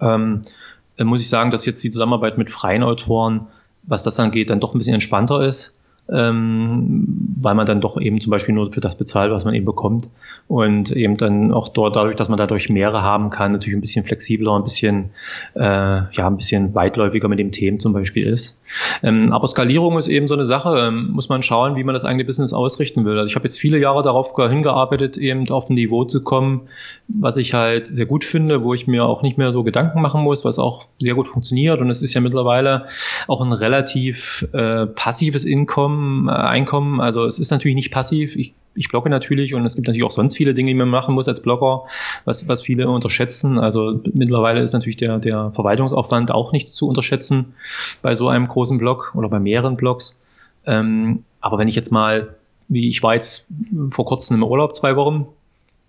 Ähm, 0.00 0.42
muss 0.98 1.22
ich 1.22 1.28
sagen, 1.28 1.50
dass 1.50 1.66
jetzt 1.66 1.82
die 1.82 1.90
Zusammenarbeit 1.90 2.38
mit 2.38 2.50
freien 2.50 2.84
Autoren, 2.84 3.46
was 3.82 4.04
das 4.04 4.20
angeht, 4.20 4.50
dann 4.50 4.60
doch 4.60 4.74
ein 4.74 4.78
bisschen 4.78 4.94
entspannter 4.94 5.40
ist 5.40 5.81
ähm, 6.10 7.36
weil 7.40 7.54
man 7.54 7.66
dann 7.66 7.80
doch 7.80 8.00
eben 8.00 8.20
zum 8.20 8.30
Beispiel 8.30 8.54
nur 8.54 8.72
für 8.72 8.80
das 8.80 8.96
bezahlt, 8.96 9.32
was 9.32 9.44
man 9.44 9.54
eben 9.54 9.66
bekommt. 9.66 10.08
Und 10.48 10.90
eben 10.90 11.16
dann 11.16 11.52
auch 11.52 11.68
dort, 11.68 11.96
dadurch, 11.96 12.16
dass 12.16 12.28
man 12.28 12.36
dadurch 12.36 12.68
mehrere 12.68 13.02
haben 13.02 13.30
kann, 13.30 13.52
natürlich 13.52 13.76
ein 13.76 13.80
bisschen 13.80 14.04
flexibler, 14.04 14.56
ein 14.56 14.64
bisschen, 14.64 15.10
äh, 15.54 15.60
ja, 15.60 16.26
ein 16.26 16.36
bisschen 16.36 16.74
weitläufiger 16.74 17.28
mit 17.28 17.38
dem 17.38 17.52
Themen 17.52 17.80
zum 17.80 17.92
Beispiel 17.92 18.26
ist. 18.26 18.60
Ähm, 19.02 19.32
aber 19.32 19.46
Skalierung 19.46 19.98
ist 19.98 20.08
eben 20.08 20.28
so 20.28 20.34
eine 20.34 20.44
Sache, 20.44 20.76
ähm, 20.88 21.10
muss 21.12 21.28
man 21.28 21.42
schauen, 21.42 21.76
wie 21.76 21.84
man 21.84 21.94
das 21.94 22.04
eigene 22.04 22.24
Business 22.24 22.52
ausrichten 22.52 23.04
will. 23.04 23.18
Also 23.18 23.28
ich 23.28 23.34
habe 23.34 23.44
jetzt 23.44 23.58
viele 23.58 23.78
Jahre 23.78 24.02
darauf 24.02 24.34
hingearbeitet, 24.36 25.16
eben 25.16 25.48
auf 25.50 25.70
ein 25.70 25.74
Niveau 25.74 26.04
zu 26.04 26.22
kommen, 26.22 26.62
was 27.08 27.36
ich 27.36 27.54
halt 27.54 27.86
sehr 27.86 28.06
gut 28.06 28.24
finde, 28.24 28.62
wo 28.62 28.74
ich 28.74 28.86
mir 28.86 29.06
auch 29.06 29.22
nicht 29.22 29.38
mehr 29.38 29.52
so 29.52 29.62
Gedanken 29.62 30.00
machen 30.02 30.22
muss, 30.22 30.44
was 30.44 30.58
auch 30.58 30.86
sehr 30.98 31.14
gut 31.14 31.28
funktioniert. 31.28 31.80
Und 31.80 31.90
es 31.90 32.02
ist 32.02 32.14
ja 32.14 32.20
mittlerweile 32.20 32.86
auch 33.28 33.40
ein 33.42 33.52
relativ 33.52 34.46
äh, 34.52 34.86
passives 34.86 35.44
Einkommen, 35.92 36.28
äh, 36.28 36.32
Einkommen. 36.32 37.00
Also 37.00 37.24
es 37.24 37.38
ist 37.38 37.50
natürlich 37.50 37.74
nicht 37.74 37.90
passiv. 37.90 38.36
Ich, 38.36 38.54
ich 38.74 38.88
blogge 38.88 39.10
natürlich 39.10 39.54
und 39.54 39.64
es 39.64 39.74
gibt 39.74 39.86
natürlich 39.86 40.04
auch 40.04 40.12
sonst 40.12 40.36
viele 40.36 40.54
Dinge, 40.54 40.70
die 40.70 40.74
man 40.74 40.88
machen 40.88 41.14
muss 41.14 41.28
als 41.28 41.42
Blogger, 41.42 41.82
was, 42.24 42.48
was 42.48 42.62
viele 42.62 42.88
unterschätzen. 42.88 43.58
Also 43.58 44.00
mittlerweile 44.12 44.60
ist 44.60 44.72
natürlich 44.72 44.96
der, 44.96 45.18
der 45.18 45.52
Verwaltungsaufwand 45.54 46.30
auch 46.30 46.52
nicht 46.52 46.70
zu 46.70 46.88
unterschätzen 46.88 47.54
bei 48.02 48.14
so 48.14 48.28
einem 48.28 48.48
großen 48.48 48.78
Blog 48.78 49.12
oder 49.14 49.28
bei 49.28 49.40
mehreren 49.40 49.76
Blogs. 49.76 50.18
Ähm, 50.66 51.24
aber 51.40 51.58
wenn 51.58 51.68
ich 51.68 51.74
jetzt 51.74 51.92
mal, 51.92 52.36
wie 52.68 52.88
ich 52.88 53.02
war 53.02 53.14
jetzt 53.14 53.48
vor 53.90 54.06
kurzem 54.06 54.36
im 54.36 54.44
Urlaub 54.44 54.74
zwei 54.74 54.96
Wochen, 54.96 55.26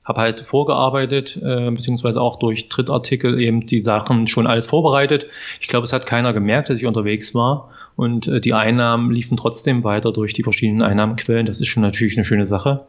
habe 0.04 0.20
halt 0.20 0.50
vorgearbeitet, 0.50 1.40
äh, 1.42 1.72
beziehungsweise 1.72 2.20
auch 2.20 2.38
durch 2.38 2.68
Drittartikel 2.68 3.40
eben 3.40 3.66
die 3.66 3.82
Sachen 3.82 4.28
schon 4.28 4.48
alles 4.48 4.68
vorbereitet. 4.68 5.28
Ich 5.62 5.70
glaube, 5.70 5.86
es 5.86 5.94
hat 5.94 6.06
keiner 6.06 6.34
gemerkt, 6.34 6.70
dass 6.70 6.78
ich 6.78 6.86
unterwegs 6.86 7.34
war. 7.34 7.70
Und 7.96 8.28
äh, 8.28 8.42
die 8.42 8.54
Einnahmen 8.54 9.12
liefen 9.12 9.38
trotzdem 9.38 9.84
weiter 9.84 10.12
durch 10.12 10.34
die 10.34 10.44
verschiedenen 10.44 10.82
Einnahmenquellen. 10.82 11.46
Das 11.46 11.62
ist 11.62 11.68
schon 11.68 11.84
natürlich 11.84 12.18
eine 12.18 12.26
schöne 12.26 12.46
Sache. 12.46 12.86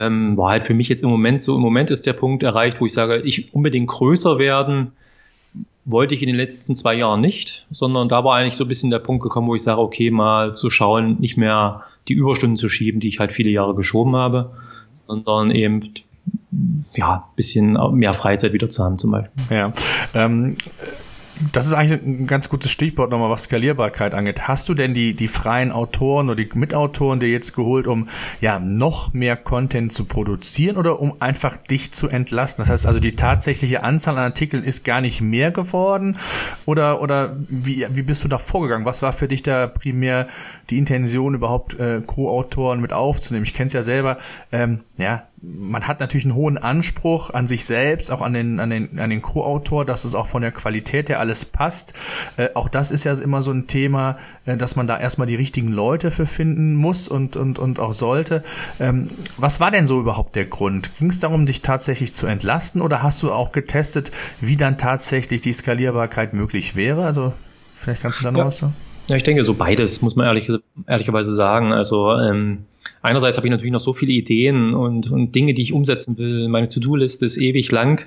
Ähm, 0.00 0.36
war 0.36 0.50
halt 0.50 0.66
für 0.66 0.74
mich 0.74 0.88
jetzt 0.88 1.02
im 1.02 1.10
Moment 1.10 1.40
so, 1.40 1.54
im 1.54 1.62
Moment 1.62 1.90
ist 1.90 2.06
der 2.06 2.14
Punkt 2.14 2.42
erreicht, 2.42 2.80
wo 2.80 2.86
ich 2.86 2.92
sage, 2.92 3.20
ich 3.20 3.54
unbedingt 3.54 3.88
größer 3.88 4.38
werden, 4.38 4.92
wollte 5.84 6.14
ich 6.14 6.22
in 6.22 6.26
den 6.26 6.36
letzten 6.36 6.74
zwei 6.74 6.94
Jahren 6.94 7.20
nicht, 7.20 7.66
sondern 7.70 8.08
da 8.08 8.24
war 8.24 8.36
eigentlich 8.36 8.56
so 8.56 8.64
ein 8.64 8.68
bisschen 8.68 8.90
der 8.90 8.98
Punkt 8.98 9.22
gekommen, 9.22 9.46
wo 9.46 9.54
ich 9.54 9.62
sage, 9.62 9.80
okay, 9.80 10.10
mal 10.10 10.56
zu 10.56 10.68
schauen, 10.70 11.20
nicht 11.20 11.36
mehr 11.36 11.84
die 12.08 12.14
Überstunden 12.14 12.56
zu 12.56 12.68
schieben, 12.68 13.00
die 13.00 13.08
ich 13.08 13.20
halt 13.20 13.32
viele 13.32 13.50
Jahre 13.50 13.74
geschoben 13.74 14.16
habe, 14.16 14.50
sondern 14.94 15.50
eben 15.50 15.92
ja, 16.94 17.28
bisschen 17.36 17.78
mehr 17.94 18.14
Freizeit 18.14 18.52
wieder 18.52 18.68
zu 18.68 18.82
haben 18.84 18.98
zum 18.98 19.10
Beispiel. 19.10 19.44
Ja, 19.50 19.72
ähm, 20.14 20.56
das 21.52 21.66
ist 21.66 21.72
eigentlich 21.72 22.02
ein 22.02 22.26
ganz 22.26 22.48
gutes 22.48 22.70
Stichwort 22.70 23.10
nochmal, 23.10 23.30
was 23.30 23.44
Skalierbarkeit 23.44 24.14
angeht. 24.14 24.46
Hast 24.48 24.68
du 24.68 24.74
denn 24.74 24.94
die, 24.94 25.14
die 25.14 25.28
freien 25.28 25.72
Autoren 25.72 26.28
oder 26.28 26.36
die 26.36 26.48
Mitautoren 26.54 27.20
dir 27.20 27.28
jetzt 27.28 27.54
geholt, 27.54 27.86
um 27.86 28.08
ja 28.40 28.58
noch 28.58 29.12
mehr 29.12 29.36
Content 29.36 29.92
zu 29.92 30.04
produzieren 30.04 30.76
oder 30.76 31.00
um 31.00 31.20
einfach 31.20 31.56
dich 31.56 31.92
zu 31.92 32.08
entlasten? 32.08 32.62
Das 32.62 32.70
heißt 32.70 32.86
also, 32.86 33.00
die 33.00 33.12
tatsächliche 33.12 33.82
Anzahl 33.82 34.16
an 34.16 34.24
Artikeln 34.24 34.62
ist 34.62 34.84
gar 34.84 35.00
nicht 35.00 35.20
mehr 35.20 35.50
geworden 35.50 36.16
oder, 36.66 37.00
oder 37.00 37.36
wie, 37.48 37.86
wie 37.90 38.02
bist 38.02 38.24
du 38.24 38.28
da 38.28 38.38
vorgegangen? 38.38 38.86
Was 38.86 39.02
war 39.02 39.12
für 39.12 39.28
dich 39.28 39.42
da 39.42 39.66
primär 39.66 40.28
die 40.70 40.78
Intention, 40.78 41.34
überhaupt 41.34 41.78
äh, 41.78 42.02
Co-Autoren 42.04 42.80
mit 42.80 42.92
aufzunehmen? 42.92 43.44
Ich 43.44 43.54
kenne 43.54 43.66
es 43.66 43.72
ja 43.72 43.82
selber, 43.82 44.18
ähm, 44.52 44.80
ja, 44.96 45.24
man 45.46 45.86
hat 45.86 46.00
natürlich 46.00 46.24
einen 46.24 46.34
hohen 46.34 46.58
Anspruch 46.58 47.30
an 47.30 47.46
sich 47.46 47.64
selbst, 47.64 48.10
auch 48.10 48.22
an 48.22 48.32
den, 48.32 48.60
an 48.60 48.70
den, 48.70 48.98
an 48.98 49.10
den 49.10 49.22
Co-Autor, 49.22 49.84
dass 49.84 50.04
es 50.04 50.14
auch 50.14 50.26
von 50.26 50.42
der 50.42 50.52
Qualität 50.52 51.08
her 51.08 51.20
alles 51.20 51.44
passt. 51.44 51.94
Äh, 52.36 52.48
auch 52.54 52.68
das 52.68 52.90
ist 52.90 53.04
ja 53.04 53.12
immer 53.14 53.42
so 53.42 53.52
ein 53.52 53.66
Thema, 53.66 54.16
äh, 54.46 54.56
dass 54.56 54.76
man 54.76 54.86
da 54.86 54.98
erstmal 54.98 55.26
die 55.26 55.34
richtigen 55.34 55.68
Leute 55.68 56.10
für 56.10 56.26
finden 56.26 56.74
muss 56.74 57.08
und, 57.08 57.36
und, 57.36 57.58
und 57.58 57.78
auch 57.78 57.92
sollte. 57.92 58.42
Ähm, 58.80 59.10
was 59.36 59.60
war 59.60 59.70
denn 59.70 59.86
so 59.86 60.00
überhaupt 60.00 60.36
der 60.36 60.46
Grund? 60.46 60.94
Ging 60.98 61.10
es 61.10 61.20
darum, 61.20 61.46
dich 61.46 61.62
tatsächlich 61.62 62.12
zu 62.12 62.26
entlasten 62.26 62.80
oder 62.80 63.02
hast 63.02 63.22
du 63.22 63.32
auch 63.32 63.52
getestet, 63.52 64.10
wie 64.40 64.56
dann 64.56 64.78
tatsächlich 64.78 65.40
die 65.40 65.52
Skalierbarkeit 65.52 66.32
möglich 66.32 66.76
wäre? 66.76 67.04
Also 67.04 67.34
vielleicht 67.74 68.02
kannst 68.02 68.20
du 68.20 68.24
da 68.24 68.32
noch 68.32 68.38
ja. 68.38 68.46
was 68.46 68.58
sagen. 68.58 68.74
Ja, 69.06 69.16
ich 69.16 69.22
denke, 69.22 69.44
so 69.44 69.52
beides, 69.54 70.00
muss 70.00 70.16
man 70.16 70.26
ehrlich, 70.26 70.50
ehrlicherweise 70.86 71.34
sagen. 71.34 71.72
Also 71.72 72.12
ähm, 72.12 72.64
einerseits 73.04 73.36
habe 73.36 73.46
ich 73.46 73.50
natürlich 73.50 73.72
noch 73.72 73.80
so 73.80 73.92
viele 73.92 74.12
Ideen 74.12 74.74
und, 74.74 75.10
und 75.10 75.34
Dinge, 75.34 75.54
die 75.54 75.62
ich 75.62 75.72
umsetzen 75.72 76.18
will. 76.18 76.48
Meine 76.48 76.68
To-Do-Liste 76.68 77.26
ist 77.26 77.36
ewig 77.36 77.70
lang. 77.70 78.06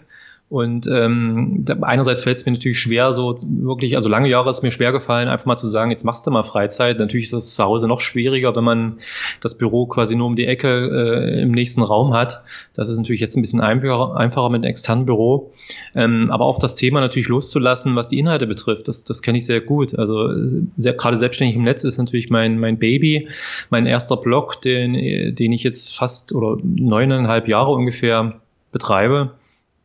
Und 0.49 0.87
ähm, 0.87 1.65
einerseits 1.81 2.23
fällt 2.23 2.37
es 2.37 2.45
mir 2.45 2.53
natürlich 2.53 2.79
schwer, 2.79 3.11
so 3.11 3.37
wirklich, 3.41 3.97
also 3.97 4.07
lange 4.07 4.29
Jahre 4.29 4.49
ist 4.49 4.63
mir 4.63 4.71
schwer 4.71 4.93
gefallen, 4.93 5.27
einfach 5.27 5.45
mal 5.45 5.57
zu 5.57 5.67
sagen, 5.67 5.91
jetzt 5.91 6.05
machst 6.05 6.25
du 6.25 6.31
mal 6.31 6.43
Freizeit. 6.43 6.99
Natürlich 6.99 7.25
ist 7.25 7.33
das 7.33 7.53
zu 7.53 7.63
Hause 7.65 7.87
noch 7.89 7.99
schwieriger, 7.99 8.55
wenn 8.55 8.63
man 8.63 8.99
das 9.41 9.57
Büro 9.57 9.87
quasi 9.87 10.15
nur 10.15 10.25
um 10.25 10.37
die 10.37 10.45
Ecke 10.45 10.69
äh, 10.69 11.41
im 11.41 11.51
nächsten 11.51 11.81
Raum 11.81 12.13
hat. 12.13 12.43
Das 12.73 12.87
ist 12.87 12.97
natürlich 12.97 13.19
jetzt 13.19 13.35
ein 13.35 13.41
bisschen 13.41 13.59
einfacher, 13.59 14.15
einfacher 14.15 14.49
mit 14.49 14.63
einem 14.63 14.69
externen 14.69 15.05
Büro. 15.05 15.51
Ähm, 15.95 16.31
aber 16.31 16.45
auch 16.45 16.59
das 16.59 16.77
Thema 16.77 17.01
natürlich 17.01 17.27
loszulassen, 17.27 17.97
was 17.97 18.07
die 18.07 18.17
Inhalte 18.17 18.47
betrifft, 18.47 18.87
das, 18.87 19.03
das 19.03 19.21
kenne 19.21 19.39
ich 19.39 19.45
sehr 19.45 19.59
gut. 19.59 19.99
Also 19.99 20.29
sehr, 20.77 20.93
gerade 20.93 21.17
selbstständig 21.17 21.57
im 21.57 21.63
Netz 21.63 21.83
ist 21.83 21.97
natürlich 21.97 22.29
mein, 22.29 22.57
mein 22.57 22.79
Baby, 22.79 23.27
mein 23.69 23.85
erster 23.85 24.15
Blog, 24.15 24.61
den, 24.61 25.35
den 25.35 25.51
ich 25.51 25.63
jetzt 25.63 25.93
fast 25.93 26.33
oder 26.33 26.57
neuneinhalb 26.63 27.49
Jahre 27.49 27.71
ungefähr 27.71 28.39
betreibe. 28.71 29.31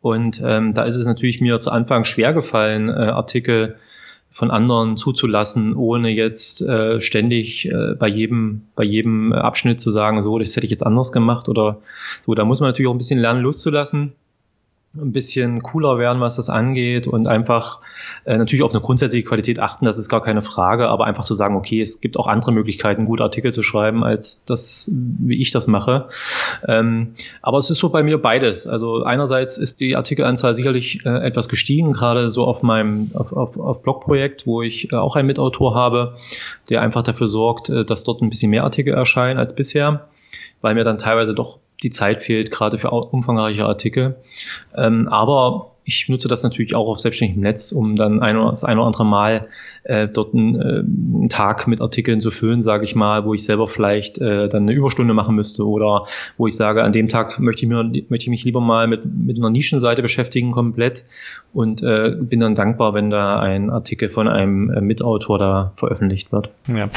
Und 0.03 0.43
ähm, 0.45 0.75
da 0.75 0.83
ist 0.83 0.97
es 0.97 1.07
natürlich 1.07 1.41
mir 1.41 1.61
zu 1.61 1.71
Anfang 1.71 2.05
schwer 2.05 2.35
gefallen, 2.35 2.89
äh, 2.89 2.93
Artikel 2.93 3.77
von 4.33 4.51
anderen 4.51 4.97
zuzulassen, 4.97 5.77
ohne 5.77 6.11
jetzt 6.11 6.63
äh, 6.63 7.01
ständig 7.01 7.71
äh, 7.71 7.95
bei 7.99 8.09
jedem 8.09 8.63
bei 8.75 8.83
jedem 8.83 9.33
Abschnitt 9.33 9.81
zu 9.81 9.91
sagen, 9.91 10.23
so, 10.23 10.39
das 10.39 10.57
hätte 10.57 10.65
ich 10.65 10.71
jetzt 10.71 10.85
anders 10.85 11.13
gemacht 11.13 11.49
oder 11.49 11.79
so. 12.27 12.35
Da 12.35 12.45
muss 12.45 12.61
man 12.61 12.71
natürlich 12.71 12.89
auch 12.89 12.95
ein 12.95 12.99
bisschen 12.99 13.21
lernen, 13.21 13.43
loszulassen 13.43 14.13
ein 14.95 15.13
bisschen 15.13 15.63
cooler 15.63 15.99
werden, 15.99 16.21
was 16.21 16.37
das 16.37 16.51
angeht 16.51 17.07
und 17.07 17.27
einfach 17.27 17.81
äh, 18.25 18.37
natürlich 18.37 18.63
auf 18.63 18.73
eine 18.73 18.83
grundsätzliche 18.83 19.27
Qualität 19.27 19.59
achten, 19.59 19.87
das 19.87 19.97
ist 19.97 20.11
gar 20.11 20.23
keine 20.23 20.43
Frage, 20.43 20.89
aber 20.89 21.07
einfach 21.07 21.25
zu 21.25 21.35
sagen, 21.35 21.57
okay, 21.57 21.81
es 21.81 22.03
gibt 22.03 22.19
auch 22.19 22.27
andere 22.27 22.53
Möglichkeiten, 22.53 23.07
gute 23.07 23.23
Artikel 23.23 23.55
zu 23.55 23.63
schreiben, 23.63 24.05
als 24.05 24.45
das, 24.45 24.91
wie 24.93 25.41
ich 25.41 25.51
das 25.51 25.67
mache. 25.67 26.09
Ähm, 26.69 27.15
aber 27.41 27.57
es 27.57 27.71
ist 27.71 27.79
so 27.79 27.89
bei 27.89 28.03
mir 28.03 28.21
beides. 28.21 28.67
Also 28.67 29.03
einerseits 29.03 29.57
ist 29.57 29.81
die 29.81 29.97
Artikelanzahl 29.97 30.55
sicherlich 30.55 31.07
äh, 31.07 31.27
etwas 31.27 31.49
gestiegen, 31.49 31.93
gerade 31.93 32.31
so 32.31 32.45
auf 32.45 32.63
meinem 32.63 33.11
auf, 33.15 33.33
auf, 33.33 33.59
auf 33.59 33.83
Blogprojekt, 33.83 34.47
wo 34.47 34.61
ich 34.61 34.93
äh, 34.93 34.97
auch 34.97 35.17
einen 35.17 35.27
Mitautor 35.27 35.75
habe, 35.75 36.19
der 36.69 36.83
einfach 36.83 37.03
dafür 37.03 37.29
sorgt, 37.29 37.71
äh, 37.71 37.87
dass 37.87 38.05
dort 38.05 38.21
ein 38.21 38.29
bisschen 38.29 38.51
mehr 38.51 38.65
Artikel 38.65 38.93
erscheinen 38.93 39.39
als 39.39 39.55
bisher, 39.55 40.09
weil 40.61 40.75
mir 40.75 40.85
dann 40.85 40.99
teilweise 40.99 41.35
doch 41.35 41.59
die 41.83 41.91
Zeit 41.91 42.23
fehlt, 42.23 42.51
gerade 42.51 42.79
für 42.79 42.91
umfangreiche 42.91 43.67
Artikel. 43.67 44.17
Ähm, 44.77 45.09
aber 45.09 45.73
ich 45.85 46.09
nutze 46.09 46.29
das 46.29 46.43
natürlich 46.43 46.75
auch 46.75 46.87
auf 46.87 47.01
selbstständigem 47.01 47.43
Netz, 47.43 47.73
um 47.73 47.97
dann 47.97 48.21
ein 48.21 48.37
das 48.37 48.65
ein 48.65 48.79
oder 48.79 48.87
andere 48.87 49.05
Mal 49.05 49.49
äh, 49.85 50.09
dort 50.09 50.35
einen, 50.35 50.61
äh, 50.61 50.79
einen 50.79 51.29
Tag 51.29 51.67
mit 51.67 51.81
Artikeln 51.81 52.21
zu 52.21 52.31
füllen, 52.31 52.63
sage 52.63 52.85
ich 52.85 52.95
mal, 52.95 53.25
wo 53.25 53.35
ich 53.35 53.45
selber 53.45 53.69
vielleicht 53.69 54.19
äh, 54.19 54.49
dann 54.49 54.63
eine 54.63 54.73
Überstunde 54.73 55.15
machen 55.15 55.35
müsste 55.35 55.67
oder 55.67 56.07
wo 56.37 56.47
ich 56.47 56.55
sage, 56.55 56.83
an 56.83 56.93
dem 56.93 57.09
Tag 57.09 57.39
möchte 57.41 57.63
ich, 57.63 57.69
mir, 57.69 57.83
möchte 57.85 58.25
ich 58.25 58.29
mich 58.29 58.45
lieber 58.45 58.61
mal 58.61 58.87
mit, 58.87 59.03
mit 59.05 59.37
einer 59.39 59.51
Nischenseite 59.51 60.03
beschäftigen 60.03 60.53
komplett 60.53 61.05
und 61.53 61.83
äh, 61.83 62.17
bin 62.19 62.41
dann 62.41 62.55
dankbar, 62.55 62.95
wenn 62.95 63.11
da 63.11 63.39
ein 63.39 63.71
Artikel 63.71 64.09
von 64.09 64.27
einem 64.27 64.71
äh, 64.71 64.81
Mitautor 64.81 65.39
da 65.39 65.73
veröffentlicht 65.77 66.33
wird. 66.33 66.51
Ja. 66.75 66.89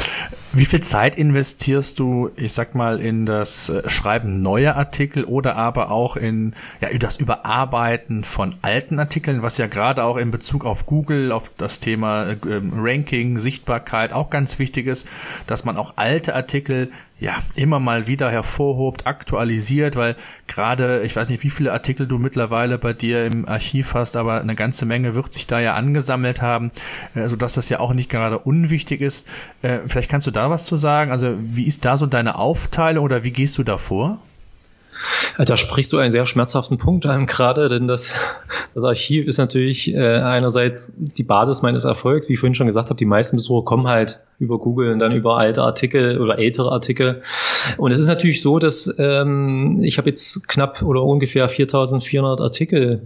Wie 0.53 0.63
viel 0.63 0.79
Zeit 0.79 1.17
investierst 1.17 1.99
du, 1.99 2.29
ich 2.37 2.53
sag 2.53 2.73
mal, 2.73 2.99
in 2.99 3.25
das 3.25 3.69
äh, 3.69 3.89
Schreiben 3.89 4.41
neuer 4.41 4.75
Artikel 4.75 5.25
oder 5.25 5.57
aber 5.57 5.91
auch 5.91 6.15
in 6.15 6.53
ja, 6.79 6.87
das 6.97 7.17
Überarbeiten 7.17 8.23
von 8.23 8.55
alten 8.61 8.97
Artikeln, 8.99 9.43
was 9.43 9.57
ja 9.57 9.67
gerade 9.67 10.03
auch 10.03 10.15
in 10.15 10.31
Bezug 10.31 10.65
auf 10.65 10.85
Google, 10.85 11.33
auf 11.33 11.51
das 11.57 11.81
Thema 11.81 12.29
äh, 12.29 12.35
Ranking, 12.79 13.37
Sichtbarkeit 13.37 14.13
auch 14.13 14.29
ganz 14.29 14.59
wichtig 14.59 14.87
ist, 14.87 15.07
dass 15.47 15.65
man 15.65 15.77
auch 15.77 15.93
alte 15.95 16.35
Artikel 16.35 16.91
ja 17.19 17.33
immer 17.55 17.79
mal 17.79 18.07
wieder 18.07 18.29
hervorhobt, 18.29 19.07
aktualisiert, 19.07 19.95
weil 19.95 20.15
gerade, 20.47 21.03
ich 21.03 21.15
weiß 21.15 21.29
nicht, 21.29 21.43
wie 21.43 21.49
viele 21.49 21.71
Artikel 21.71 22.07
du 22.07 22.17
mittlerweile 22.17 22.77
bei 22.77 22.93
dir 22.93 23.25
im 23.25 23.47
Archiv 23.47 23.93
hast, 23.93 24.17
aber 24.17 24.41
eine 24.41 24.55
ganze 24.55 24.85
Menge 24.85 25.15
wird 25.15 25.33
sich 25.33 25.47
da 25.47 25.59
ja 25.59 25.75
angesammelt 25.75 26.41
haben, 26.41 26.71
also 27.13 27.35
dass 27.35 27.53
das 27.53 27.69
ja 27.69 27.79
auch 27.79 27.93
nicht 27.93 28.09
gerade 28.09 28.39
unwichtig 28.39 29.01
ist. 29.01 29.27
Äh, 29.61 29.79
vielleicht 29.87 30.09
kannst 30.09 30.27
du 30.27 30.31
da 30.31 30.49
was 30.49 30.65
zu 30.65 30.75
sagen. 30.75 31.11
Also 31.11 31.37
wie 31.39 31.65
ist 31.65 31.85
da 31.85 31.97
so 31.97 32.05
deine 32.05 32.35
Aufteilung 32.35 33.05
oder 33.05 33.23
wie 33.23 33.31
gehst 33.31 33.57
du 33.57 33.63
da 33.63 33.77
vor? 33.77 34.19
Da 35.37 35.57
sprichst 35.57 35.91
du 35.91 35.97
einen 35.97 36.11
sehr 36.11 36.25
schmerzhaften 36.25 36.77
Punkt 36.77 37.05
an 37.05 37.25
gerade, 37.25 37.69
denn 37.69 37.87
das, 37.87 38.13
das 38.73 38.83
Archiv 38.83 39.27
ist 39.27 39.37
natürlich 39.37 39.93
äh, 39.93 40.19
einerseits 40.19 40.93
die 40.97 41.23
Basis 41.23 41.61
meines 41.61 41.83
Erfolgs. 41.83 42.29
Wie 42.29 42.33
ich 42.33 42.39
vorhin 42.39 42.55
schon 42.55 42.67
gesagt 42.67 42.89
habe, 42.89 42.97
die 42.97 43.05
meisten 43.05 43.35
Besucher 43.35 43.65
kommen 43.65 43.87
halt 43.87 44.21
über 44.39 44.57
Google 44.59 44.91
und 44.91 44.99
dann 44.99 45.11
über 45.11 45.37
alte 45.37 45.63
Artikel 45.63 46.19
oder 46.19 46.39
ältere 46.39 46.71
Artikel. 46.71 47.21
Und 47.77 47.91
es 47.91 47.99
ist 47.99 48.07
natürlich 48.07 48.41
so, 48.41 48.59
dass 48.59 48.93
ähm, 48.97 49.81
ich 49.83 49.97
habe 49.97 50.09
jetzt 50.09 50.47
knapp 50.47 50.81
oder 50.81 51.03
ungefähr 51.03 51.49
4.400 51.49 52.41
Artikel 52.41 53.01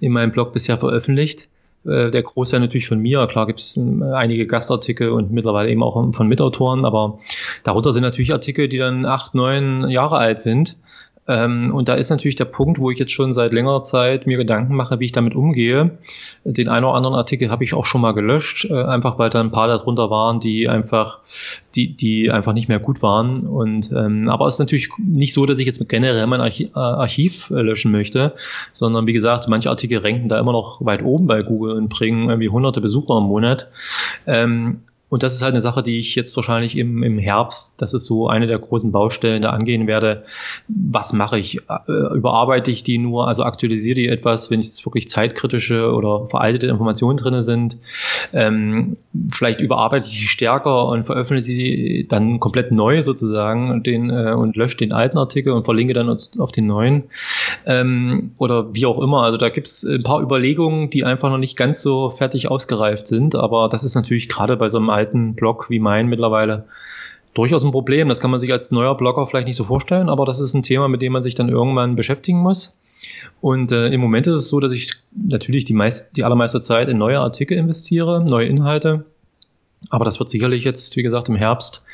in 0.00 0.12
meinem 0.12 0.32
Blog 0.32 0.52
bisher 0.52 0.78
veröffentlicht 0.78 1.48
äh, 1.86 2.10
der 2.10 2.22
Großteil 2.22 2.60
natürlich 2.60 2.88
von 2.88 2.98
mir. 2.98 3.26
Klar 3.26 3.46
gibt 3.46 3.60
es 3.60 3.76
äh, 3.76 3.80
einige 4.14 4.46
Gastartikel 4.46 5.10
und 5.10 5.30
mittlerweile 5.30 5.70
eben 5.70 5.82
auch 5.82 6.12
von 6.12 6.28
Mitautoren, 6.28 6.84
aber 6.84 7.18
darunter 7.62 7.92
sind 7.92 8.02
natürlich 8.02 8.32
Artikel, 8.32 8.68
die 8.68 8.78
dann 8.78 9.06
acht, 9.06 9.34
neun 9.34 9.88
Jahre 9.88 10.18
alt 10.18 10.40
sind. 10.40 10.76
Ähm, 11.26 11.74
und 11.74 11.88
da 11.88 11.94
ist 11.94 12.10
natürlich 12.10 12.34
der 12.34 12.44
Punkt, 12.44 12.78
wo 12.78 12.90
ich 12.90 12.98
jetzt 12.98 13.12
schon 13.12 13.32
seit 13.32 13.52
längerer 13.52 13.82
Zeit 13.82 14.26
mir 14.26 14.36
Gedanken 14.36 14.74
mache, 14.74 15.00
wie 15.00 15.06
ich 15.06 15.12
damit 15.12 15.34
umgehe. 15.34 15.98
Den 16.44 16.68
einen 16.68 16.84
oder 16.84 16.94
anderen 16.94 17.16
Artikel 17.16 17.50
habe 17.50 17.64
ich 17.64 17.74
auch 17.74 17.86
schon 17.86 18.00
mal 18.02 18.12
gelöscht, 18.12 18.66
äh, 18.70 18.82
einfach 18.82 19.18
weil 19.18 19.30
da 19.30 19.40
ein 19.40 19.50
paar 19.50 19.68
darunter 19.68 20.10
waren, 20.10 20.40
die 20.40 20.68
einfach, 20.68 21.20
die, 21.74 21.96
die 21.96 22.30
einfach 22.30 22.52
nicht 22.52 22.68
mehr 22.68 22.78
gut 22.78 23.02
waren. 23.02 23.44
Und 23.44 23.90
ähm, 23.92 24.28
aber 24.28 24.46
es 24.46 24.54
ist 24.54 24.60
natürlich 24.60 24.90
nicht 24.98 25.32
so, 25.32 25.46
dass 25.46 25.58
ich 25.58 25.66
jetzt 25.66 25.88
generell 25.88 26.26
mein 26.26 26.40
Archiv, 26.40 26.70
äh, 26.74 26.78
Archiv 26.78 27.50
löschen 27.50 27.90
möchte, 27.90 28.34
sondern 28.72 29.06
wie 29.06 29.12
gesagt, 29.12 29.48
manche 29.48 29.70
Artikel 29.70 29.98
ranken 29.98 30.28
da 30.28 30.38
immer 30.38 30.52
noch 30.52 30.84
weit 30.84 31.02
oben 31.02 31.26
bei 31.26 31.42
Google 31.42 31.76
und 31.76 31.88
bringen 31.88 32.28
irgendwie 32.28 32.48
hunderte 32.48 32.80
Besucher 32.80 33.18
im 33.18 33.24
Monat. 33.24 33.68
Ähm, 34.26 34.80
Und 35.14 35.22
das 35.22 35.32
ist 35.32 35.42
halt 35.42 35.52
eine 35.52 35.60
Sache, 35.60 35.84
die 35.84 36.00
ich 36.00 36.16
jetzt 36.16 36.34
wahrscheinlich 36.34 36.76
im, 36.76 37.04
im 37.04 37.20
Herbst, 37.20 37.80
das 37.80 37.94
ist 37.94 38.04
so 38.06 38.26
eine 38.26 38.48
der 38.48 38.58
großen 38.58 38.90
Baustellen, 38.90 39.42
da 39.42 39.50
angehen 39.50 39.86
werde. 39.86 40.24
Was 40.66 41.12
mache 41.12 41.38
ich? 41.38 41.58
Äh, 41.68 42.16
überarbeite 42.16 42.72
ich 42.72 42.82
die 42.82 42.98
nur, 42.98 43.28
also 43.28 43.44
aktualisiere 43.44 43.94
die 43.94 44.08
etwas, 44.08 44.50
wenn 44.50 44.60
jetzt 44.60 44.84
wirklich 44.84 45.06
zeitkritische 45.06 45.92
oder 45.92 46.26
veraltete 46.28 46.66
Informationen 46.66 47.16
drinne 47.16 47.44
sind? 47.44 47.76
Ähm, 48.32 48.96
vielleicht 49.32 49.60
überarbeite 49.60 50.08
ich 50.08 50.18
die 50.18 50.26
stärker 50.26 50.88
und 50.88 51.06
veröffentliche 51.06 51.44
sie 51.44 52.06
dann 52.08 52.40
komplett 52.40 52.72
neu 52.72 53.00
sozusagen 53.00 53.84
den, 53.84 54.10
äh, 54.10 54.32
und 54.32 54.56
lösche 54.56 54.78
den 54.78 54.90
alten 54.90 55.16
Artikel 55.18 55.52
und 55.52 55.64
verlinke 55.64 55.94
dann 55.94 56.08
auf 56.08 56.50
den 56.50 56.66
neuen. 56.66 57.04
Ähm, 57.66 58.32
oder 58.38 58.74
wie 58.74 58.86
auch 58.86 58.98
immer. 58.98 59.22
Also 59.22 59.38
da 59.38 59.48
gibt 59.48 59.68
es 59.68 59.84
ein 59.84 60.02
paar 60.02 60.20
Überlegungen, 60.20 60.90
die 60.90 61.04
einfach 61.04 61.30
noch 61.30 61.38
nicht 61.38 61.56
ganz 61.56 61.82
so 61.82 62.10
fertig 62.10 62.50
ausgereift 62.50 63.06
sind. 63.06 63.36
Aber 63.36 63.68
das 63.68 63.84
ist 63.84 63.94
natürlich 63.94 64.28
gerade 64.28 64.56
bei 64.56 64.68
so 64.68 64.78
einem 64.78 64.90
alten 65.04 65.34
Blog 65.34 65.66
wie 65.68 65.78
mein 65.78 66.08
mittlerweile 66.08 66.64
durchaus 67.34 67.64
ein 67.64 67.72
Problem. 67.72 68.08
Das 68.08 68.20
kann 68.20 68.30
man 68.30 68.40
sich 68.40 68.52
als 68.52 68.70
neuer 68.70 68.96
Blogger 68.96 69.26
vielleicht 69.26 69.46
nicht 69.46 69.56
so 69.56 69.64
vorstellen, 69.64 70.08
aber 70.08 70.24
das 70.24 70.40
ist 70.40 70.54
ein 70.54 70.62
Thema, 70.62 70.88
mit 70.88 71.02
dem 71.02 71.12
man 71.12 71.22
sich 71.22 71.34
dann 71.34 71.48
irgendwann 71.48 71.96
beschäftigen 71.96 72.38
muss. 72.38 72.76
Und 73.40 73.72
äh, 73.72 73.88
im 73.88 74.00
Moment 74.00 74.26
ist 74.26 74.36
es 74.36 74.48
so, 74.48 74.60
dass 74.60 74.72
ich 74.72 74.92
natürlich 75.12 75.64
die, 75.66 75.74
meist, 75.74 76.16
die 76.16 76.24
allermeiste 76.24 76.60
Zeit 76.60 76.88
in 76.88 76.96
neue 76.96 77.20
Artikel 77.20 77.58
investiere, 77.58 78.24
neue 78.24 78.46
Inhalte. 78.46 79.04
Aber 79.90 80.06
das 80.06 80.18
wird 80.18 80.30
sicherlich 80.30 80.64
jetzt, 80.64 80.96
wie 80.96 81.02
gesagt, 81.02 81.28
im 81.28 81.34
Herbst 81.34 81.84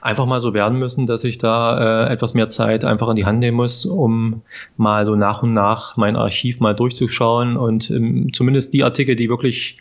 einfach 0.00 0.24
mal 0.24 0.40
so 0.40 0.54
werden 0.54 0.78
müssen, 0.78 1.06
dass 1.06 1.24
ich 1.24 1.38
da 1.38 2.06
äh, 2.06 2.12
etwas 2.12 2.34
mehr 2.34 2.48
Zeit 2.48 2.84
einfach 2.84 3.08
in 3.08 3.16
die 3.16 3.24
Hand 3.24 3.40
nehmen 3.40 3.56
muss, 3.56 3.84
um 3.86 4.42
mal 4.76 5.04
so 5.04 5.16
nach 5.16 5.42
und 5.42 5.52
nach 5.52 5.96
mein 5.96 6.14
Archiv 6.14 6.60
mal 6.60 6.74
durchzuschauen 6.74 7.56
und 7.56 7.90
ähm, 7.90 8.32
zumindest 8.32 8.72
die 8.72 8.84
Artikel, 8.84 9.16
die 9.16 9.28
wirklich 9.28 9.74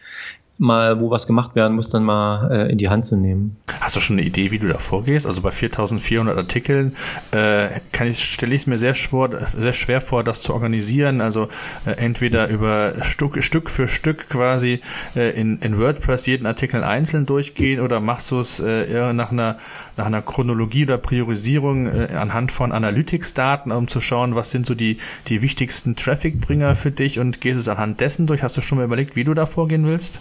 mal, 0.59 0.99
wo 0.99 1.09
was 1.09 1.25
gemacht 1.25 1.55
werden 1.55 1.75
muss, 1.75 1.89
dann 1.89 2.03
mal 2.03 2.51
äh, 2.51 2.71
in 2.71 2.77
die 2.77 2.89
Hand 2.89 3.05
zu 3.05 3.15
nehmen. 3.15 3.55
Hast 3.79 3.95
du 3.95 4.01
schon 4.01 4.17
eine 4.17 4.27
Idee, 4.27 4.51
wie 4.51 4.59
du 4.59 4.67
da 4.67 4.77
vorgehst? 4.77 5.25
Also 5.25 5.41
bei 5.41 5.51
4400 5.51 6.37
Artikeln 6.37 6.95
äh, 7.31 7.79
kann 7.91 8.07
ich, 8.07 8.19
stelle 8.19 8.53
ich 8.53 8.61
es 8.61 8.67
mir 8.67 8.77
sehr 8.77 8.93
schwer, 8.93 9.29
sehr 9.55 9.73
schwer 9.73 10.01
vor, 10.01 10.23
das 10.23 10.41
zu 10.41 10.53
organisieren. 10.53 11.21
Also 11.21 11.47
äh, 11.85 11.91
entweder 11.91 12.49
über 12.49 12.93
Stück, 13.01 13.41
Stück 13.43 13.69
für 13.69 13.87
Stück 13.87 14.29
quasi 14.29 14.81
äh, 15.15 15.39
in, 15.39 15.59
in 15.59 15.79
WordPress 15.79 16.25
jeden 16.25 16.45
Artikel 16.45 16.83
einzeln 16.83 17.25
durchgehen 17.25 17.79
oder 17.79 18.01
machst 18.01 18.29
du 18.31 18.39
es 18.39 18.59
äh, 18.59 19.13
nach 19.13 19.31
einer, 19.31 19.57
nach 19.99 20.07
einer 20.07 20.21
Chronologie 20.21 20.85
oder 20.85 20.97
Priorisierung 20.97 21.87
äh, 21.87 22.15
anhand 22.15 22.51
von 22.51 22.71
Analytics-Daten, 22.71 23.71
um 23.71 23.87
zu 23.87 24.01
schauen, 24.01 24.33
was 24.33 24.49
sind 24.49 24.65
so 24.65 24.73
die, 24.73 24.97
die 25.27 25.41
wichtigsten 25.41 25.95
Traffic-Bringer 25.95 26.75
für 26.75 26.91
dich 26.91 27.19
und 27.19 27.41
gehst 27.41 27.59
es 27.59 27.67
anhand 27.67 27.99
dessen 27.99 28.25
durch? 28.25 28.41
Hast 28.41 28.57
du 28.57 28.61
schon 28.61 28.77
mal 28.77 28.85
überlegt, 28.85 29.15
wie 29.15 29.25
du 29.25 29.33
da 29.33 29.45
vorgehen 29.45 29.85
willst? 29.85 30.19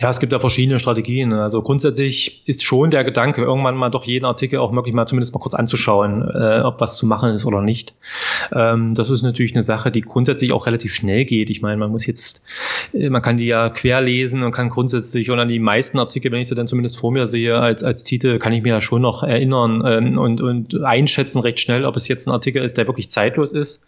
Ja, 0.00 0.08
es 0.08 0.20
gibt 0.20 0.32
ja 0.32 0.40
verschiedene 0.40 0.78
Strategien. 0.78 1.32
Also 1.34 1.60
grundsätzlich 1.60 2.42
ist 2.46 2.64
schon 2.64 2.90
der 2.90 3.04
Gedanke, 3.04 3.42
irgendwann 3.42 3.76
mal 3.76 3.90
doch 3.90 4.04
jeden 4.04 4.24
Artikel 4.24 4.58
auch 4.58 4.72
wirklich 4.72 4.94
mal 4.94 5.06
zumindest 5.06 5.34
mal 5.34 5.40
kurz 5.40 5.54
anzuschauen, 5.54 6.22
äh, 6.22 6.60
ob 6.64 6.80
was 6.80 6.96
zu 6.96 7.06
machen 7.06 7.34
ist 7.34 7.44
oder 7.44 7.60
nicht. 7.60 7.94
Ähm, 8.52 8.94
das 8.94 9.10
ist 9.10 9.22
natürlich 9.22 9.52
eine 9.52 9.62
Sache, 9.62 9.90
die 9.90 10.00
grundsätzlich 10.00 10.52
auch 10.52 10.66
relativ 10.66 10.94
schnell 10.94 11.26
geht. 11.26 11.50
Ich 11.50 11.60
meine, 11.60 11.76
man 11.76 11.90
muss 11.90 12.06
jetzt, 12.06 12.46
äh, 12.94 13.10
man 13.10 13.20
kann 13.20 13.36
die 13.36 13.46
ja 13.46 13.68
querlesen 13.68 14.42
und 14.42 14.52
kann 14.52 14.70
grundsätzlich 14.70 15.30
und 15.30 15.38
an 15.38 15.48
die 15.48 15.58
meisten 15.58 15.98
Artikel, 15.98 16.32
wenn 16.32 16.40
ich 16.40 16.48
sie 16.48 16.54
dann 16.54 16.66
zumindest 16.66 16.98
vor 16.98 17.12
mir 17.12 17.26
sehe 17.26 17.58
als, 17.58 17.84
als 17.84 18.04
Titel, 18.04 18.38
kann 18.38 18.54
ich 18.54 18.62
mir 18.62 18.70
ja 18.70 18.80
schon 18.80 19.02
noch 19.02 19.22
erinnern 19.22 19.82
ähm, 19.86 20.18
und, 20.18 20.40
und 20.40 20.82
einschätzen 20.82 21.40
recht 21.40 21.60
schnell, 21.60 21.84
ob 21.84 21.96
es 21.96 22.08
jetzt 22.08 22.26
ein 22.26 22.32
Artikel 22.32 22.64
ist, 22.64 22.78
der 22.78 22.86
wirklich 22.86 23.10
zeitlos 23.10 23.52
ist. 23.52 23.84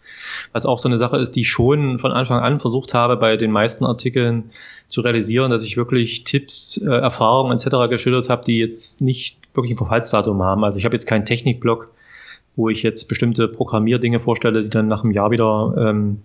Was 0.53 0.67
auch 0.67 0.77
so 0.77 0.87
eine 0.87 0.99
Sache 0.99 1.17
ist, 1.17 1.31
die 1.31 1.41
ich 1.41 1.49
schon 1.49 1.97
von 1.97 2.11
Anfang 2.11 2.39
an 2.39 2.59
versucht 2.59 2.93
habe, 2.93 3.17
bei 3.17 3.37
den 3.37 3.51
meisten 3.51 3.85
Artikeln 3.85 4.51
zu 4.87 5.01
realisieren, 5.01 5.51
dass 5.51 5.63
ich 5.63 5.77
wirklich 5.77 5.94
Tipps, 6.23 6.77
äh, 6.77 6.89
Erfahrungen 6.89 7.53
etc. 7.53 7.89
geschildert 7.89 8.29
habe, 8.29 8.43
die 8.45 8.59
jetzt 8.59 9.01
nicht 9.01 9.39
wirklich 9.53 9.73
ein 9.73 9.77
Verfallsdatum 9.77 10.41
haben. 10.43 10.63
Also 10.63 10.77
ich 10.77 10.85
habe 10.85 10.95
jetzt 10.95 11.07
keinen 11.07 11.25
Technikblog, 11.25 11.89
wo 12.55 12.69
ich 12.69 12.83
jetzt 12.83 13.07
bestimmte 13.07 13.47
Programmierdinge 13.47 14.19
vorstelle, 14.19 14.63
die 14.63 14.69
dann 14.69 14.87
nach 14.87 15.03
einem 15.03 15.13
Jahr 15.13 15.31
wieder 15.31 15.73
ähm, 15.77 16.21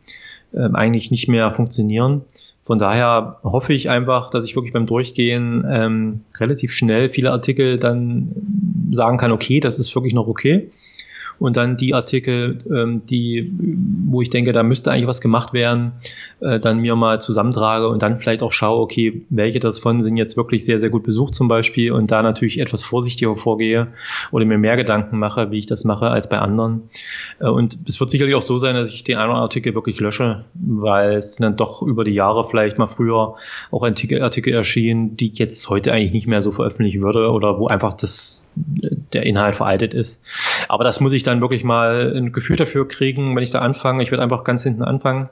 äh, 0.52 0.68
eigentlich 0.72 1.10
nicht 1.10 1.28
mehr 1.28 1.52
funktionieren. 1.52 2.22
Von 2.64 2.78
daher 2.78 3.38
hoffe 3.42 3.72
ich 3.72 3.90
einfach, 3.90 4.30
dass 4.30 4.44
ich 4.44 4.54
wirklich 4.54 4.72
beim 4.72 4.86
Durchgehen 4.86 5.64
ähm, 5.68 6.20
relativ 6.38 6.72
schnell 6.72 7.08
viele 7.08 7.32
Artikel 7.32 7.78
dann 7.78 8.32
sagen 8.92 9.16
kann, 9.16 9.32
okay, 9.32 9.60
das 9.60 9.78
ist 9.78 9.94
wirklich 9.94 10.14
noch 10.14 10.28
okay 10.28 10.70
und 11.40 11.56
dann 11.56 11.78
die 11.78 11.94
Artikel, 11.94 12.58
ähm, 12.70 13.02
die, 13.06 13.50
wo 14.06 14.20
ich 14.20 14.28
denke, 14.28 14.52
da 14.52 14.62
müsste 14.62 14.92
eigentlich 14.92 15.06
was 15.06 15.22
gemacht 15.22 15.54
werden, 15.54 15.92
äh, 16.40 16.60
dann 16.60 16.78
mir 16.78 16.96
mal 16.96 17.20
zusammentrage 17.20 17.88
und 17.88 18.02
dann 18.02 18.18
vielleicht 18.18 18.42
auch 18.42 18.52
schaue, 18.52 18.82
okay, 18.82 19.22
welche 19.30 19.58
davon 19.58 20.02
sind 20.02 20.18
jetzt 20.18 20.36
wirklich 20.36 20.64
sehr, 20.66 20.78
sehr 20.78 20.90
gut 20.90 21.02
besucht 21.02 21.34
zum 21.34 21.48
Beispiel 21.48 21.92
und 21.92 22.10
da 22.10 22.22
natürlich 22.22 22.60
etwas 22.60 22.82
vorsichtiger 22.82 23.36
vorgehe 23.36 23.88
oder 24.30 24.44
mir 24.44 24.58
mehr 24.58 24.76
Gedanken 24.76 25.18
mache, 25.18 25.50
wie 25.50 25.58
ich 25.58 25.66
das 25.66 25.82
mache, 25.84 26.10
als 26.10 26.28
bei 26.28 26.38
anderen. 26.38 26.82
Äh, 27.40 27.48
und 27.48 27.78
es 27.88 27.98
wird 27.98 28.10
sicherlich 28.10 28.34
auch 28.34 28.42
so 28.42 28.58
sein, 28.58 28.74
dass 28.74 28.90
ich 28.90 29.02
den 29.02 29.16
einen 29.16 29.32
Artikel 29.32 29.74
wirklich 29.74 29.98
lösche, 29.98 30.44
weil 30.54 31.14
es 31.14 31.36
dann 31.36 31.56
doch 31.56 31.80
über 31.80 32.04
die 32.04 32.12
Jahre 32.12 32.46
vielleicht 32.50 32.76
mal 32.76 32.88
früher 32.88 33.36
auch 33.70 33.82
Artikel, 33.82 34.20
Artikel 34.20 34.52
erschienen, 34.52 35.16
die 35.16 35.32
ich 35.32 35.38
jetzt 35.38 35.66
heute 35.70 35.92
eigentlich 35.92 36.12
nicht 36.12 36.26
mehr 36.26 36.42
so 36.42 36.52
veröffentlichen 36.52 37.00
würde 37.00 37.30
oder 37.30 37.58
wo 37.58 37.66
einfach 37.66 37.94
das, 37.94 38.52
der 38.56 39.24
Inhalt 39.24 39.56
veraltet 39.56 39.94
ist. 39.94 40.20
Aber 40.68 40.84
das 40.84 41.00
muss 41.00 41.14
ich 41.14 41.22
dann 41.22 41.29
dann 41.30 41.40
wirklich 41.40 41.64
mal 41.64 42.12
ein 42.16 42.32
Gefühl 42.32 42.56
dafür 42.56 42.86
kriegen, 42.86 43.34
wenn 43.34 43.42
ich 43.42 43.50
da 43.50 43.60
anfange. 43.60 44.02
Ich 44.02 44.10
werde 44.10 44.22
einfach 44.22 44.44
ganz 44.44 44.62
hinten 44.62 44.82
anfangen 44.82 45.28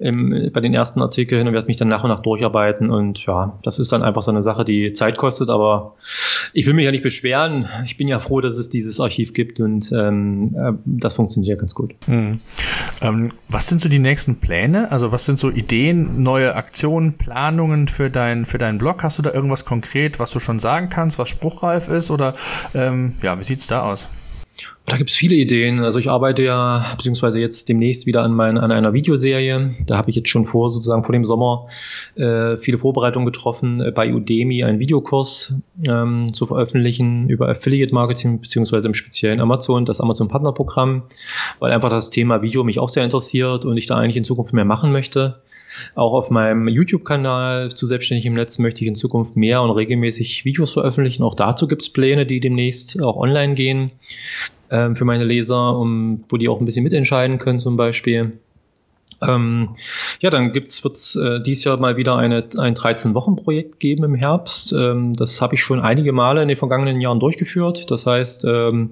im, 0.00 0.50
bei 0.52 0.60
den 0.60 0.72
ersten 0.74 1.02
Artikeln 1.02 1.46
und 1.46 1.52
werde 1.52 1.66
mich 1.66 1.76
dann 1.76 1.88
nach 1.88 2.02
und 2.02 2.10
nach 2.10 2.20
durcharbeiten. 2.20 2.90
Und 2.90 3.24
ja, 3.26 3.58
das 3.62 3.78
ist 3.78 3.92
dann 3.92 4.02
einfach 4.02 4.22
so 4.22 4.30
eine 4.30 4.42
Sache, 4.42 4.64
die 4.64 4.92
Zeit 4.94 5.18
kostet, 5.18 5.50
aber 5.50 5.94
ich 6.52 6.66
will 6.66 6.74
mich 6.74 6.86
ja 6.86 6.90
nicht 6.90 7.02
beschweren. 7.02 7.68
Ich 7.84 7.96
bin 7.96 8.08
ja 8.08 8.18
froh, 8.18 8.40
dass 8.40 8.56
es 8.56 8.70
dieses 8.70 8.98
Archiv 8.98 9.34
gibt 9.34 9.60
und 9.60 9.92
ähm, 9.92 10.56
äh, 10.58 10.72
das 10.86 11.14
funktioniert 11.14 11.50
ja 11.50 11.60
ganz 11.60 11.74
gut. 11.74 11.94
Hm. 12.06 12.40
Ähm, 13.02 13.32
was 13.48 13.68
sind 13.68 13.80
so 13.80 13.88
die 13.88 13.98
nächsten 13.98 14.40
Pläne? 14.40 14.90
Also 14.90 15.12
was 15.12 15.26
sind 15.26 15.38
so 15.38 15.50
Ideen, 15.50 16.22
neue 16.22 16.54
Aktionen, 16.56 17.18
Planungen 17.18 17.86
für, 17.86 18.08
dein, 18.10 18.46
für 18.46 18.58
deinen 18.58 18.78
Blog? 18.78 19.02
Hast 19.02 19.18
du 19.18 19.22
da 19.22 19.32
irgendwas 19.32 19.66
konkret, 19.66 20.18
was 20.18 20.30
du 20.30 20.40
schon 20.40 20.58
sagen 20.58 20.88
kannst, 20.88 21.18
was 21.18 21.28
spruchreif 21.28 21.88
ist? 21.88 22.10
Oder 22.10 22.32
ähm, 22.74 23.14
ja, 23.22 23.38
wie 23.38 23.44
sieht's 23.44 23.66
da 23.66 23.82
aus? 23.82 24.08
Da 24.86 24.96
gibt 24.96 25.10
es 25.10 25.16
viele 25.16 25.36
Ideen. 25.36 25.80
Also 25.80 25.98
ich 25.98 26.10
arbeite 26.10 26.42
ja, 26.42 26.94
beziehungsweise 26.96 27.38
jetzt 27.38 27.68
demnächst 27.68 28.06
wieder 28.06 28.22
an, 28.24 28.32
mein, 28.32 28.58
an 28.58 28.72
einer 28.72 28.92
Videoserie. 28.92 29.76
Da 29.86 29.96
habe 29.96 30.10
ich 30.10 30.16
jetzt 30.16 30.28
schon 30.28 30.46
vor, 30.46 30.70
sozusagen 30.70 31.04
vor 31.04 31.12
dem 31.12 31.24
Sommer, 31.24 31.68
äh, 32.16 32.56
viele 32.56 32.78
Vorbereitungen 32.78 33.26
getroffen, 33.26 33.80
äh, 33.80 33.92
bei 33.92 34.12
Udemy 34.12 34.64
einen 34.64 34.80
Videokurs 34.80 35.54
ähm, 35.86 36.32
zu 36.32 36.46
veröffentlichen 36.46 37.28
über 37.28 37.48
Affiliate 37.48 37.94
Marketing, 37.94 38.40
beziehungsweise 38.40 38.88
im 38.88 38.94
speziellen 38.94 39.40
Amazon, 39.40 39.84
das 39.84 40.00
Amazon 40.00 40.28
Partnerprogramm, 40.28 41.04
weil 41.60 41.72
einfach 41.72 41.90
das 41.90 42.10
Thema 42.10 42.42
Video 42.42 42.64
mich 42.64 42.78
auch 42.78 42.88
sehr 42.88 43.04
interessiert 43.04 43.64
und 43.64 43.76
ich 43.76 43.86
da 43.86 43.96
eigentlich 43.96 44.16
in 44.16 44.24
Zukunft 44.24 44.52
mehr 44.52 44.64
machen 44.64 44.90
möchte. 44.90 45.34
Auch 45.94 46.12
auf 46.12 46.30
meinem 46.30 46.68
YouTube-Kanal 46.68 47.74
zu 47.74 47.86
Selbstständig 47.86 48.26
im 48.26 48.34
Netz 48.34 48.58
möchte 48.58 48.82
ich 48.82 48.88
in 48.88 48.94
Zukunft 48.94 49.36
mehr 49.36 49.62
und 49.62 49.70
regelmäßig 49.70 50.44
Videos 50.44 50.72
veröffentlichen. 50.72 51.22
Auch 51.22 51.34
dazu 51.34 51.68
gibt 51.68 51.82
es 51.82 51.90
Pläne, 51.90 52.26
die 52.26 52.40
demnächst 52.40 53.02
auch 53.02 53.16
online 53.16 53.54
gehen 53.54 53.90
ähm, 54.70 54.96
für 54.96 55.04
meine 55.04 55.24
Leser, 55.24 55.76
um, 55.76 56.24
wo 56.28 56.36
die 56.36 56.48
auch 56.48 56.60
ein 56.60 56.64
bisschen 56.64 56.84
mitentscheiden 56.84 57.38
können 57.38 57.60
zum 57.60 57.76
Beispiel. 57.76 58.32
Ähm, 59.26 59.70
ja, 60.20 60.30
dann 60.30 60.52
gibt's 60.52 60.82
wird's 60.82 61.14
äh, 61.16 61.40
dieses 61.42 61.64
Jahr 61.64 61.76
mal 61.76 61.96
wieder 61.96 62.16
eine, 62.16 62.44
ein 62.58 62.74
13-Wochen-Projekt 62.74 63.78
geben 63.78 64.04
im 64.04 64.14
Herbst. 64.14 64.72
Ähm, 64.72 65.14
das 65.14 65.40
habe 65.42 65.54
ich 65.54 65.62
schon 65.62 65.80
einige 65.80 66.12
Male 66.12 66.42
in 66.42 66.48
den 66.48 66.56
vergangenen 66.56 67.00
Jahren 67.00 67.20
durchgeführt. 67.20 67.90
Das 67.90 68.06
heißt, 68.06 68.44
ähm, 68.44 68.90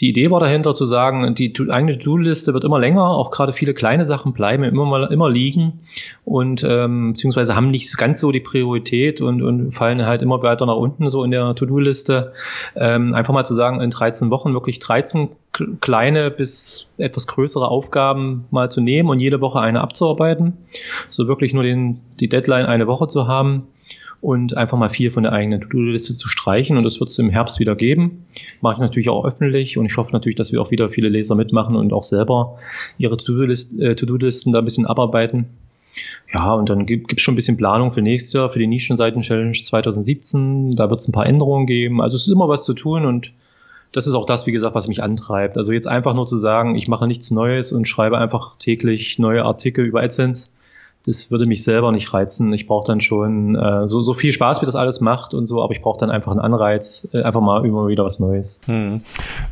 die 0.00 0.08
Idee 0.08 0.30
war 0.30 0.40
dahinter 0.40 0.74
zu 0.74 0.86
sagen, 0.86 1.34
die 1.34 1.52
eigene 1.70 1.98
To-Do-Liste 1.98 2.52
wird 2.52 2.64
immer 2.64 2.78
länger, 2.78 3.04
auch 3.04 3.30
gerade 3.30 3.52
viele 3.52 3.74
kleine 3.74 4.06
Sachen 4.06 4.32
bleiben 4.32 4.64
immer 4.64 4.84
mal 4.84 5.12
immer 5.12 5.30
liegen 5.30 5.80
und 6.24 6.64
ähm, 6.64 7.12
beziehungsweise 7.12 7.54
haben 7.54 7.70
nicht 7.70 7.96
ganz 7.96 8.20
so 8.20 8.32
die 8.32 8.40
Priorität 8.40 9.20
und, 9.20 9.42
und 9.42 9.72
fallen 9.72 10.04
halt 10.04 10.22
immer 10.22 10.42
weiter 10.42 10.66
nach 10.66 10.76
unten 10.76 11.10
so 11.10 11.22
in 11.24 11.30
der 11.30 11.54
To-Do-Liste. 11.54 12.32
Ähm, 12.76 13.14
einfach 13.14 13.32
mal 13.32 13.44
zu 13.44 13.54
sagen, 13.54 13.80
in 13.80 13.90
13 13.90 14.30
Wochen 14.30 14.52
wirklich 14.52 14.78
13 14.78 15.30
kleine 15.80 16.30
bis 16.30 16.90
etwas 16.98 17.26
größere 17.26 17.68
Aufgaben 17.68 18.46
mal 18.50 18.70
zu 18.70 18.80
nehmen 18.80 19.08
und 19.08 19.20
jede 19.20 19.40
Woche 19.40 19.60
eine 19.60 19.80
abzuarbeiten. 19.80 20.54
So 21.08 21.28
wirklich 21.28 21.54
nur 21.54 21.62
den, 21.62 22.00
die 22.18 22.28
Deadline 22.28 22.66
eine 22.66 22.86
Woche 22.86 23.06
zu 23.06 23.28
haben 23.28 23.68
und 24.24 24.56
einfach 24.56 24.78
mal 24.78 24.88
vier 24.88 25.12
von 25.12 25.24
der 25.24 25.32
eigenen 25.32 25.60
To-Do-Liste 25.60 26.14
zu 26.14 26.28
streichen. 26.28 26.78
Und 26.78 26.84
das 26.84 26.98
wird 26.98 27.10
es 27.10 27.18
im 27.18 27.28
Herbst 27.28 27.60
wieder 27.60 27.76
geben. 27.76 28.24
Mache 28.62 28.76
ich 28.76 28.80
natürlich 28.80 29.10
auch 29.10 29.26
öffentlich 29.26 29.76
und 29.76 29.84
ich 29.84 29.98
hoffe 29.98 30.12
natürlich, 30.12 30.36
dass 30.36 30.50
wir 30.50 30.62
auch 30.62 30.70
wieder 30.70 30.88
viele 30.88 31.10
Leser 31.10 31.34
mitmachen 31.34 31.76
und 31.76 31.92
auch 31.92 32.04
selber 32.04 32.58
ihre 32.96 33.16
äh, 33.16 33.94
To-Do-Listen 33.94 34.52
da 34.52 34.60
ein 34.60 34.64
bisschen 34.64 34.86
abarbeiten. 34.86 35.50
Ja, 36.32 36.54
und 36.54 36.70
dann 36.70 36.86
gibt 36.86 37.12
es 37.12 37.20
schon 37.20 37.34
ein 37.34 37.36
bisschen 37.36 37.58
Planung 37.58 37.92
für 37.92 38.00
nächstes 38.00 38.32
Jahr, 38.32 38.50
für 38.50 38.58
die 38.58 38.66
Nischenseiten-Challenge 38.66 39.52
2017. 39.52 40.70
Da 40.70 40.88
wird 40.88 41.00
es 41.00 41.06
ein 41.06 41.12
paar 41.12 41.26
Änderungen 41.26 41.66
geben. 41.66 42.00
Also 42.00 42.16
es 42.16 42.26
ist 42.26 42.32
immer 42.32 42.48
was 42.48 42.64
zu 42.64 42.72
tun 42.72 43.04
und 43.04 43.30
das 43.92 44.06
ist 44.06 44.14
auch 44.14 44.24
das, 44.24 44.46
wie 44.46 44.52
gesagt, 44.52 44.74
was 44.74 44.88
mich 44.88 45.02
antreibt. 45.02 45.58
Also 45.58 45.72
jetzt 45.72 45.86
einfach 45.86 46.14
nur 46.14 46.26
zu 46.26 46.38
sagen, 46.38 46.76
ich 46.76 46.88
mache 46.88 47.06
nichts 47.06 47.30
Neues 47.30 47.72
und 47.72 47.86
schreibe 47.86 48.16
einfach 48.16 48.56
täglich 48.56 49.18
neue 49.18 49.44
Artikel 49.44 49.84
über 49.84 50.02
AdSense 50.02 50.48
das 51.06 51.30
würde 51.30 51.44
mich 51.44 51.62
selber 51.62 51.92
nicht 51.92 52.12
reizen. 52.14 52.52
Ich 52.52 52.66
brauche 52.66 52.86
dann 52.86 53.00
schon 53.00 53.56
äh, 53.56 53.86
so, 53.86 54.02
so 54.02 54.14
viel 54.14 54.32
Spaß, 54.32 54.62
wie 54.62 54.66
das 54.66 54.74
alles 54.74 55.00
macht 55.00 55.34
und 55.34 55.44
so, 55.44 55.62
aber 55.62 55.72
ich 55.74 55.82
brauche 55.82 55.98
dann 55.98 56.10
einfach 56.10 56.32
einen 56.32 56.40
Anreiz, 56.40 57.08
äh, 57.12 57.22
einfach 57.22 57.42
mal 57.42 57.64
immer 57.66 57.88
wieder 57.88 58.04
was 58.04 58.20
Neues. 58.20 58.58
Hm. 58.66 59.02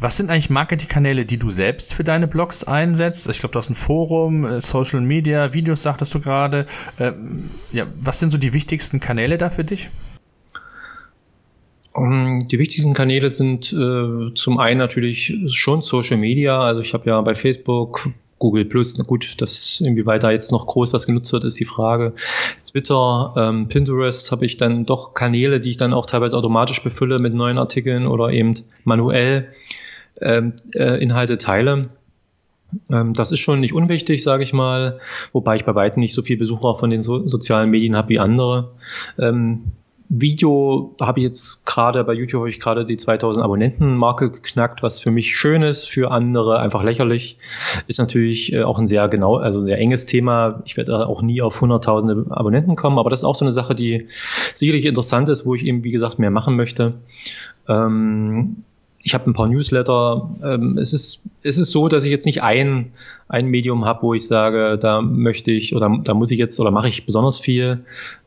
Was 0.00 0.16
sind 0.16 0.30
eigentlich 0.30 0.48
Marketingkanäle, 0.48 1.26
die 1.26 1.38
du 1.38 1.50
selbst 1.50 1.92
für 1.92 2.04
deine 2.04 2.26
Blogs 2.26 2.64
einsetzt? 2.64 3.28
Ich 3.28 3.40
glaube, 3.40 3.52
du 3.52 3.58
hast 3.58 3.68
ein 3.68 3.74
Forum, 3.74 4.46
äh, 4.46 4.60
Social 4.62 5.02
Media, 5.02 5.52
Videos 5.52 5.82
sagtest 5.82 6.14
du 6.14 6.20
gerade. 6.20 6.64
Ähm, 6.98 7.50
ja, 7.70 7.84
was 8.00 8.18
sind 8.18 8.30
so 8.30 8.38
die 8.38 8.54
wichtigsten 8.54 8.98
Kanäle 8.98 9.36
da 9.36 9.50
für 9.50 9.64
dich? 9.64 9.90
Die 11.94 12.58
wichtigsten 12.58 12.94
Kanäle 12.94 13.28
sind 13.28 13.70
äh, 13.70 14.32
zum 14.34 14.58
einen 14.58 14.78
natürlich 14.78 15.34
schon 15.48 15.82
Social 15.82 16.16
Media. 16.16 16.58
Also 16.58 16.80
ich 16.80 16.94
habe 16.94 17.10
ja 17.10 17.20
bei 17.20 17.34
Facebook, 17.34 18.08
Google 18.42 18.64
Plus, 18.64 18.98
na 18.98 19.04
gut, 19.04 19.40
das 19.40 19.56
ist 19.56 19.80
inwieweit 19.80 20.24
da 20.24 20.32
jetzt 20.32 20.50
noch 20.50 20.66
groß 20.66 20.92
was 20.92 21.06
genutzt 21.06 21.32
wird, 21.32 21.44
ist 21.44 21.60
die 21.60 21.64
Frage. 21.64 22.12
Twitter, 22.68 23.34
ähm, 23.36 23.68
Pinterest 23.68 24.32
habe 24.32 24.44
ich 24.44 24.56
dann 24.56 24.84
doch 24.84 25.14
Kanäle, 25.14 25.60
die 25.60 25.70
ich 25.70 25.76
dann 25.76 25.92
auch 25.92 26.06
teilweise 26.06 26.36
automatisch 26.36 26.82
befülle 26.82 27.20
mit 27.20 27.34
neuen 27.34 27.56
Artikeln 27.56 28.04
oder 28.04 28.30
eben 28.30 28.54
manuell 28.82 29.46
ähm, 30.20 30.54
äh, 30.74 31.00
Inhalte 31.00 31.38
teile. 31.38 31.90
Ähm, 32.90 33.14
das 33.14 33.30
ist 33.30 33.38
schon 33.38 33.60
nicht 33.60 33.74
unwichtig, 33.74 34.24
sage 34.24 34.42
ich 34.42 34.52
mal, 34.52 34.98
wobei 35.32 35.54
ich 35.54 35.64
bei 35.64 35.76
weitem 35.76 36.00
nicht 36.00 36.14
so 36.14 36.22
viel 36.22 36.36
Besucher 36.36 36.76
von 36.78 36.90
den 36.90 37.04
so 37.04 37.28
sozialen 37.28 37.70
Medien 37.70 37.96
habe 37.96 38.08
wie 38.08 38.18
andere. 38.18 38.72
Ähm, 39.20 39.66
Video 40.14 40.94
habe 41.00 41.20
ich 41.20 41.24
jetzt 41.24 41.64
gerade 41.64 42.04
bei 42.04 42.12
YouTube 42.12 42.40
habe 42.40 42.50
ich 42.50 42.60
gerade 42.60 42.84
die 42.84 42.98
2000 42.98 43.42
Abonnenten 43.42 43.96
Marke 43.96 44.30
geknackt, 44.30 44.82
was 44.82 45.00
für 45.00 45.10
mich 45.10 45.34
schön 45.34 45.62
ist, 45.62 45.86
für 45.88 46.10
andere 46.10 46.58
einfach 46.58 46.82
lächerlich. 46.82 47.38
Ist 47.86 47.98
natürlich 47.98 48.52
äh, 48.52 48.62
auch 48.62 48.78
ein 48.78 48.86
sehr 48.86 49.08
genau, 49.08 49.36
also 49.36 49.60
ein 49.60 49.64
sehr 49.64 49.78
enges 49.78 50.04
Thema. 50.04 50.60
Ich 50.66 50.76
werde 50.76 51.06
auch 51.06 51.22
nie 51.22 51.40
auf 51.40 51.62
hunderttausende 51.62 52.26
Abonnenten 52.30 52.76
kommen, 52.76 52.98
aber 52.98 53.08
das 53.08 53.20
ist 53.20 53.24
auch 53.24 53.36
so 53.36 53.46
eine 53.46 53.52
Sache, 53.52 53.74
die 53.74 54.08
sicherlich 54.54 54.84
interessant 54.84 55.30
ist, 55.30 55.46
wo 55.46 55.54
ich 55.54 55.64
eben 55.64 55.82
wie 55.82 55.92
gesagt 55.92 56.18
mehr 56.18 56.30
machen 56.30 56.56
möchte. 56.56 56.92
Ähm, 57.66 58.64
ich 59.02 59.14
habe 59.14 59.28
ein 59.28 59.34
paar 59.34 59.48
Newsletter. 59.48 60.30
Ähm, 60.44 60.78
es, 60.78 60.92
ist, 60.92 61.28
es 61.42 61.58
ist 61.58 61.72
so, 61.72 61.88
dass 61.88 62.04
ich 62.04 62.10
jetzt 62.10 62.26
nicht 62.26 62.42
ein, 62.42 62.92
ein 63.28 63.46
Medium 63.46 63.84
habe, 63.84 64.02
wo 64.02 64.14
ich 64.14 64.26
sage, 64.26 64.78
da 64.78 65.02
möchte 65.02 65.50
ich 65.50 65.74
oder 65.74 65.90
da 66.04 66.14
muss 66.14 66.30
ich 66.30 66.38
jetzt 66.38 66.58
oder 66.60 66.70
mache 66.70 66.88
ich 66.88 67.04
besonders 67.04 67.40
viel. 67.40 67.84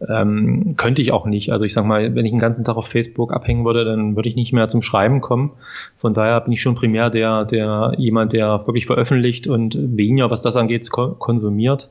Ähm, 0.08 0.76
könnte 0.76 1.02
ich 1.02 1.12
auch 1.12 1.26
nicht. 1.26 1.52
Also 1.52 1.64
ich 1.64 1.74
sage 1.74 1.88
mal, 1.88 2.16
wenn 2.16 2.26
ich 2.26 2.32
den 2.32 2.40
ganzen 2.40 2.66
Tag 2.66 2.76
auf 2.76 2.88
Facebook 2.88 3.32
abhängen 3.32 3.64
würde, 3.64 3.86
dann 3.86 4.16
würde 4.16 4.30
ich 4.30 4.36
nicht 4.36 4.52
mehr 4.52 4.68
zum 4.68 4.82
Schreiben 4.82 5.22
kommen. 5.22 5.52
Von 5.98 6.14
daher 6.14 6.42
bin 6.42 6.54
ich 6.54 6.62
schon 6.62 6.76
primär 6.76 7.10
der, 7.10 7.46
der 7.46 7.94
jemand, 7.98 8.34
der 8.34 8.66
wirklich 8.66 8.86
veröffentlicht 8.86 9.48
und 9.48 9.78
weniger, 9.80 10.30
was 10.30 10.42
das 10.42 10.56
angeht, 10.58 10.90
konsumiert. 10.90 11.90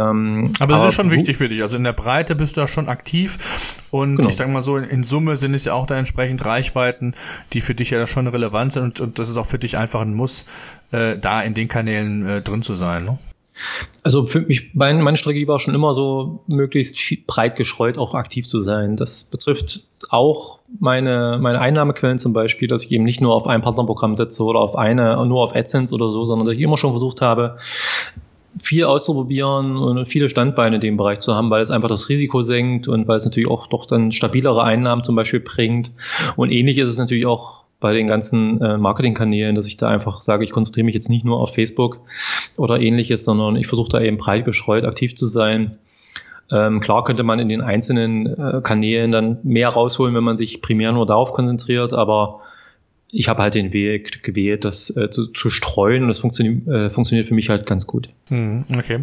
Ähm, 0.00 0.52
aber 0.60 0.74
das 0.74 0.88
ist 0.88 0.94
schon 0.94 1.10
wichtig 1.10 1.36
für 1.36 1.48
dich. 1.48 1.62
Also 1.62 1.76
in 1.76 1.84
der 1.84 1.92
Breite 1.92 2.34
bist 2.34 2.56
du 2.56 2.60
da 2.62 2.68
schon 2.68 2.88
aktiv 2.88 3.76
und 3.90 4.16
genau. 4.16 4.28
ich 4.28 4.36
sage 4.36 4.50
mal 4.50 4.62
so, 4.62 4.76
in, 4.76 4.84
in, 4.84 5.02
Summe 5.02 5.36
sind 5.36 5.52
es 5.54 5.64
ja 5.64 5.74
auch 5.74 5.86
da 5.86 5.96
entsprechend 5.96 6.44
Reichweiten, 6.44 7.14
die 7.52 7.60
für 7.60 7.74
dich 7.74 7.90
ja 7.90 8.06
schon 8.06 8.26
relevant 8.26 8.72
sind 8.72 8.84
und, 8.84 9.00
und 9.00 9.18
das 9.18 9.28
ist 9.28 9.36
auch 9.36 9.46
für 9.46 9.58
dich 9.58 9.76
einfach 9.76 10.00
ein 10.00 10.14
Muss, 10.14 10.46
äh, 10.92 11.18
da 11.18 11.42
in 11.42 11.54
den 11.54 11.68
Kanälen 11.68 12.26
äh, 12.26 12.40
drin 12.40 12.62
zu 12.62 12.74
sein. 12.74 13.04
Ne? 13.04 13.18
Also 14.02 14.26
für 14.26 14.40
mich, 14.40 14.70
mein, 14.74 15.02
meine 15.02 15.16
Strategie 15.16 15.46
war 15.46 15.58
schon 15.58 15.74
immer 15.74 15.92
so, 15.92 16.42
möglichst 16.46 16.96
breit 17.26 17.56
gestreut 17.56 17.98
auch 17.98 18.14
aktiv 18.14 18.46
zu 18.46 18.60
sein. 18.60 18.96
Das 18.96 19.24
betrifft 19.24 19.82
auch 20.08 20.60
meine, 20.78 21.38
meine 21.40 21.60
Einnahmequellen 21.60 22.18
zum 22.18 22.32
Beispiel, 22.32 22.68
dass 22.68 22.84
ich 22.84 22.92
eben 22.92 23.04
nicht 23.04 23.20
nur 23.20 23.34
auf 23.34 23.46
ein 23.46 23.60
Partnerprogramm 23.60 24.16
setze 24.16 24.44
oder 24.44 24.60
auf 24.60 24.76
eine, 24.76 25.24
nur 25.26 25.42
auf 25.42 25.54
AdSense 25.54 25.94
oder 25.94 26.10
so, 26.10 26.24
sondern 26.24 26.46
dass 26.46 26.54
ich 26.54 26.62
immer 26.62 26.78
schon 26.78 26.92
versucht 26.92 27.20
habe, 27.20 27.58
viel 28.62 28.84
auszuprobieren 28.84 29.76
und 29.76 30.06
viele 30.06 30.28
Standbeine 30.28 30.76
in 30.76 30.80
dem 30.80 30.96
Bereich 30.96 31.20
zu 31.20 31.34
haben, 31.34 31.50
weil 31.50 31.62
es 31.62 31.70
einfach 31.70 31.88
das 31.88 32.08
Risiko 32.08 32.42
senkt 32.42 32.88
und 32.88 33.06
weil 33.06 33.16
es 33.16 33.24
natürlich 33.24 33.48
auch 33.48 33.68
doch 33.68 33.86
dann 33.86 34.12
stabilere 34.12 34.64
Einnahmen 34.64 35.04
zum 35.04 35.14
Beispiel 35.14 35.40
bringt. 35.40 35.90
Und 36.36 36.50
ähnlich 36.50 36.78
ist 36.78 36.88
es 36.88 36.98
natürlich 36.98 37.26
auch 37.26 37.60
bei 37.78 37.94
den 37.94 38.08
ganzen 38.08 38.60
äh, 38.60 38.76
Marketingkanälen, 38.76 39.54
dass 39.54 39.66
ich 39.66 39.76
da 39.76 39.88
einfach 39.88 40.20
sage, 40.20 40.44
ich 40.44 40.50
konzentriere 40.50 40.84
mich 40.84 40.94
jetzt 40.94 41.08
nicht 41.08 41.24
nur 41.24 41.40
auf 41.40 41.54
Facebook 41.54 42.00
oder 42.56 42.80
ähnliches, 42.80 43.24
sondern 43.24 43.56
ich 43.56 43.66
versuche 43.66 43.88
da 43.88 44.00
eben 44.00 44.18
breit 44.18 44.44
gestreut 44.44 44.84
aktiv 44.84 45.16
zu 45.16 45.26
sein. 45.26 45.78
Ähm, 46.52 46.80
klar 46.80 47.04
könnte 47.04 47.22
man 47.22 47.38
in 47.38 47.48
den 47.48 47.62
einzelnen 47.62 48.26
äh, 48.26 48.60
Kanälen 48.62 49.12
dann 49.12 49.38
mehr 49.44 49.70
rausholen, 49.70 50.14
wenn 50.14 50.24
man 50.24 50.36
sich 50.36 50.60
primär 50.60 50.92
nur 50.92 51.06
darauf 51.06 51.32
konzentriert, 51.32 51.92
aber 51.92 52.40
ich 53.12 53.28
habe 53.28 53.42
halt 53.42 53.54
den 53.54 53.72
Weg 53.72 54.22
gewählt, 54.22 54.64
das 54.64 54.94
äh, 54.96 55.10
zu, 55.10 55.28
zu 55.28 55.48
streuen 55.50 56.02
und 56.02 56.08
das 56.08 56.18
funktioniert, 56.18 56.68
äh, 56.68 56.90
funktioniert 56.90 57.28
für 57.28 57.34
mich 57.34 57.48
halt 57.48 57.66
ganz 57.66 57.86
gut. 57.86 58.08
Hm, 58.30 58.64
okay. 58.76 59.02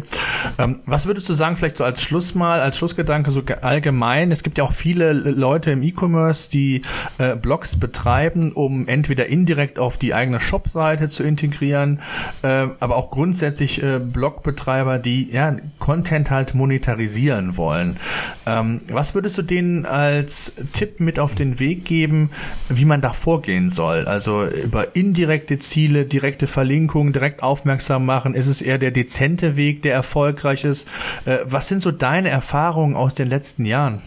Ähm, 0.56 0.78
was 0.86 1.04
würdest 1.04 1.28
du 1.28 1.34
sagen, 1.34 1.54
vielleicht 1.56 1.76
so 1.76 1.84
als 1.84 2.02
Schluss 2.02 2.34
mal, 2.34 2.60
als 2.60 2.78
Schlussgedanke 2.78 3.30
so 3.30 3.42
allgemein? 3.60 4.32
Es 4.32 4.42
gibt 4.42 4.56
ja 4.56 4.64
auch 4.64 4.72
viele 4.72 5.12
Leute 5.12 5.70
im 5.70 5.82
E-Commerce, 5.82 6.48
die 6.48 6.80
äh, 7.18 7.36
Blogs 7.36 7.76
betreiben, 7.76 8.52
um 8.52 8.88
entweder 8.88 9.26
indirekt 9.26 9.78
auf 9.78 9.98
die 9.98 10.14
eigene 10.14 10.40
Shop-Seite 10.40 11.10
zu 11.10 11.24
integrieren, 11.24 12.00
äh, 12.40 12.68
aber 12.80 12.96
auch 12.96 13.10
grundsätzlich 13.10 13.82
äh, 13.82 13.98
Blogbetreiber, 13.98 14.98
die 14.98 15.30
ja 15.30 15.54
Content 15.78 16.30
halt 16.30 16.54
monetarisieren 16.54 17.58
wollen. 17.58 17.98
Ähm, 18.46 18.78
was 18.90 19.14
würdest 19.14 19.36
du 19.36 19.42
denen 19.42 19.84
als 19.84 20.54
Tipp 20.72 21.00
mit 21.00 21.18
auf 21.18 21.34
den 21.34 21.58
Weg 21.60 21.84
geben, 21.84 22.30
wie 22.70 22.86
man 22.86 23.02
da 23.02 23.12
vorgehen 23.12 23.68
soll? 23.68 24.06
Also 24.06 24.46
über 24.46 24.96
indirekte 24.96 25.58
Ziele, 25.58 26.06
direkte 26.06 26.46
Verlinkungen, 26.46 27.12
direkt 27.12 27.42
aufmerksam 27.42 28.06
machen, 28.06 28.32
ist 28.32 28.46
es 28.46 28.62
eher 28.62 28.78
der 28.78 28.90
dezente 28.90 29.17
dezente 29.18 29.56
Weg, 29.56 29.82
der 29.82 29.94
erfolgreich 29.94 30.64
ist. 30.64 30.88
Äh, 31.24 31.38
was 31.44 31.68
sind 31.68 31.82
so 31.82 31.90
deine 31.90 32.28
Erfahrungen 32.28 32.94
aus 32.94 33.14
den 33.14 33.28
letzten 33.28 33.64
Jahren? 33.64 34.00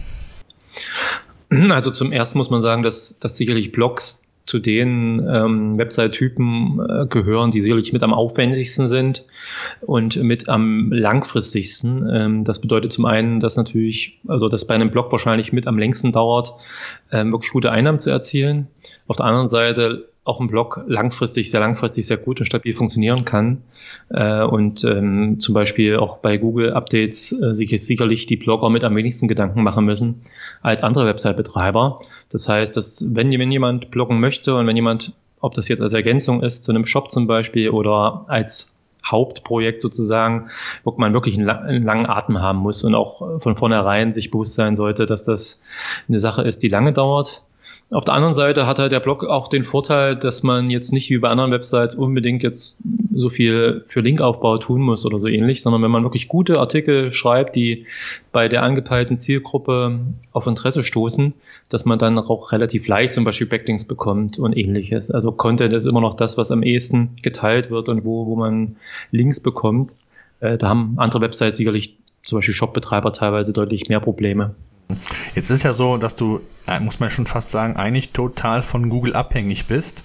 Also 1.69 1.91
zum 1.91 2.13
ersten 2.13 2.37
muss 2.37 2.49
man 2.49 2.61
sagen, 2.61 2.81
dass, 2.81 3.19
dass 3.19 3.35
sicherlich 3.35 3.73
Blogs 3.73 4.25
zu 4.45 4.59
den 4.59 5.19
ähm, 5.29 5.77
Website-Typen 5.77 6.79
äh, 6.79 7.05
gehören, 7.07 7.51
die 7.51 7.61
sicherlich 7.61 7.91
mit 7.91 8.03
am 8.03 8.13
aufwendigsten 8.13 8.87
sind 8.87 9.25
und 9.81 10.15
mit 10.23 10.47
am 10.47 10.91
langfristigsten. 10.91 12.09
Ähm, 12.09 12.43
das 12.45 12.59
bedeutet 12.59 12.93
zum 12.93 13.05
einen, 13.05 13.41
dass 13.41 13.57
natürlich, 13.57 14.19
also 14.27 14.47
dass 14.47 14.65
bei 14.65 14.75
einem 14.75 14.91
Blog 14.91 15.11
wahrscheinlich 15.11 15.51
mit 15.51 15.67
am 15.67 15.77
längsten 15.77 16.13
dauert, 16.13 16.53
ähm, 17.11 17.33
wirklich 17.33 17.51
gute 17.51 17.71
Einnahmen 17.71 17.99
zu 17.99 18.09
erzielen. 18.09 18.67
Auf 19.07 19.17
der 19.17 19.25
anderen 19.25 19.49
Seite 19.49 20.07
auch 20.23 20.39
ein 20.39 20.47
Blog 20.47 20.83
langfristig, 20.87 21.49
sehr 21.49 21.61
langfristig, 21.61 22.05
sehr 22.05 22.17
gut 22.17 22.39
und 22.39 22.45
stabil 22.45 22.75
funktionieren 22.75 23.25
kann. 23.25 23.63
Äh, 24.09 24.43
und 24.43 24.83
ähm, 24.83 25.39
zum 25.39 25.53
Beispiel 25.55 25.97
auch 25.97 26.17
bei 26.17 26.37
Google 26.37 26.73
Updates 26.73 27.31
äh, 27.31 27.55
sich 27.55 27.71
jetzt 27.71 27.87
sicherlich 27.87 28.27
die 28.27 28.37
Blogger 28.37 28.69
mit 28.69 28.83
am 28.83 28.95
wenigsten 28.95 29.27
Gedanken 29.27 29.63
machen 29.63 29.85
müssen 29.85 30.21
als 30.61 30.83
andere 30.83 31.07
Website-Betreiber. 31.07 31.99
Das 32.29 32.47
heißt, 32.47 32.77
dass 32.77 33.05
wenn, 33.15 33.31
wenn 33.31 33.51
jemand 33.51 33.89
bloggen 33.89 34.19
möchte 34.19 34.55
und 34.55 34.67
wenn 34.67 34.75
jemand, 34.75 35.13
ob 35.39 35.55
das 35.55 35.67
jetzt 35.67 35.81
als 35.81 35.93
Ergänzung 35.93 36.43
ist 36.43 36.63
zu 36.63 36.71
einem 36.71 36.85
Shop 36.85 37.09
zum 37.09 37.25
Beispiel 37.25 37.71
oder 37.71 38.25
als 38.27 38.75
Hauptprojekt 39.03 39.81
sozusagen, 39.81 40.51
wo 40.83 40.93
man 40.97 41.13
wirklich 41.13 41.35
einen, 41.35 41.49
einen, 41.49 41.83
langen 41.83 42.05
Atem 42.05 42.39
haben 42.39 42.59
muss 42.59 42.83
und 42.83 42.93
auch 42.93 43.41
von 43.41 43.57
vornherein 43.57 44.13
sich 44.13 44.29
bewusst 44.29 44.53
sein 44.53 44.75
sollte, 44.75 45.07
dass 45.07 45.23
das 45.23 45.63
eine 46.07 46.19
Sache 46.19 46.43
ist, 46.43 46.61
die 46.61 46.67
lange 46.67 46.93
dauert 46.93 47.41
auf 47.91 48.05
der 48.05 48.13
anderen 48.13 48.33
Seite 48.33 48.65
hat 48.65 48.79
halt 48.79 48.93
der 48.93 49.01
Blog 49.01 49.25
auch 49.25 49.49
den 49.49 49.65
Vorteil, 49.65 50.15
dass 50.15 50.43
man 50.43 50.69
jetzt 50.69 50.93
nicht 50.93 51.09
wie 51.09 51.17
bei 51.17 51.27
anderen 51.27 51.51
Websites 51.51 51.93
unbedingt 51.93 52.41
jetzt 52.41 52.81
so 53.13 53.29
viel 53.29 53.83
für 53.89 53.99
Linkaufbau 53.99 54.57
tun 54.59 54.81
muss 54.81 55.05
oder 55.05 55.19
so 55.19 55.27
ähnlich, 55.27 55.61
sondern 55.61 55.81
wenn 55.81 55.91
man 55.91 56.03
wirklich 56.03 56.29
gute 56.29 56.57
Artikel 56.57 57.11
schreibt, 57.11 57.57
die 57.57 57.85
bei 58.31 58.47
der 58.47 58.63
angepeilten 58.63 59.17
Zielgruppe 59.17 59.99
auf 60.31 60.47
Interesse 60.47 60.85
stoßen, 60.85 61.33
dass 61.67 61.83
man 61.83 61.99
dann 61.99 62.17
auch 62.17 62.53
relativ 62.53 62.87
leicht 62.87 63.11
zum 63.11 63.25
Beispiel 63.25 63.47
Backlinks 63.47 63.83
bekommt 63.83 64.39
und 64.39 64.57
ähnliches. 64.57 65.11
Also 65.11 65.33
Content 65.33 65.73
ist 65.73 65.85
immer 65.85 66.01
noch 66.01 66.13
das, 66.13 66.37
was 66.37 66.49
am 66.49 66.63
ehesten 66.63 67.17
geteilt 67.21 67.71
wird 67.71 67.89
und 67.89 68.05
wo, 68.05 68.25
wo 68.25 68.37
man 68.37 68.77
Links 69.11 69.41
bekommt. 69.41 69.91
Äh, 70.39 70.57
da 70.57 70.69
haben 70.69 70.93
andere 70.95 71.19
Websites 71.19 71.57
sicherlich 71.57 71.97
zum 72.23 72.37
Beispiel 72.37 72.55
Shopbetreiber 72.55 73.11
teilweise 73.11 73.51
deutlich 73.51 73.89
mehr 73.89 73.99
Probleme. 73.99 74.55
Jetzt 75.35 75.49
ist 75.49 75.63
ja 75.63 75.73
so, 75.73 75.97
dass 75.97 76.15
du, 76.15 76.41
äh, 76.67 76.79
muss 76.79 76.99
man 76.99 77.09
schon 77.09 77.25
fast 77.25 77.51
sagen, 77.51 77.75
eigentlich 77.75 78.11
total 78.11 78.61
von 78.61 78.89
Google 78.89 79.15
abhängig 79.15 79.67
bist. 79.67 80.03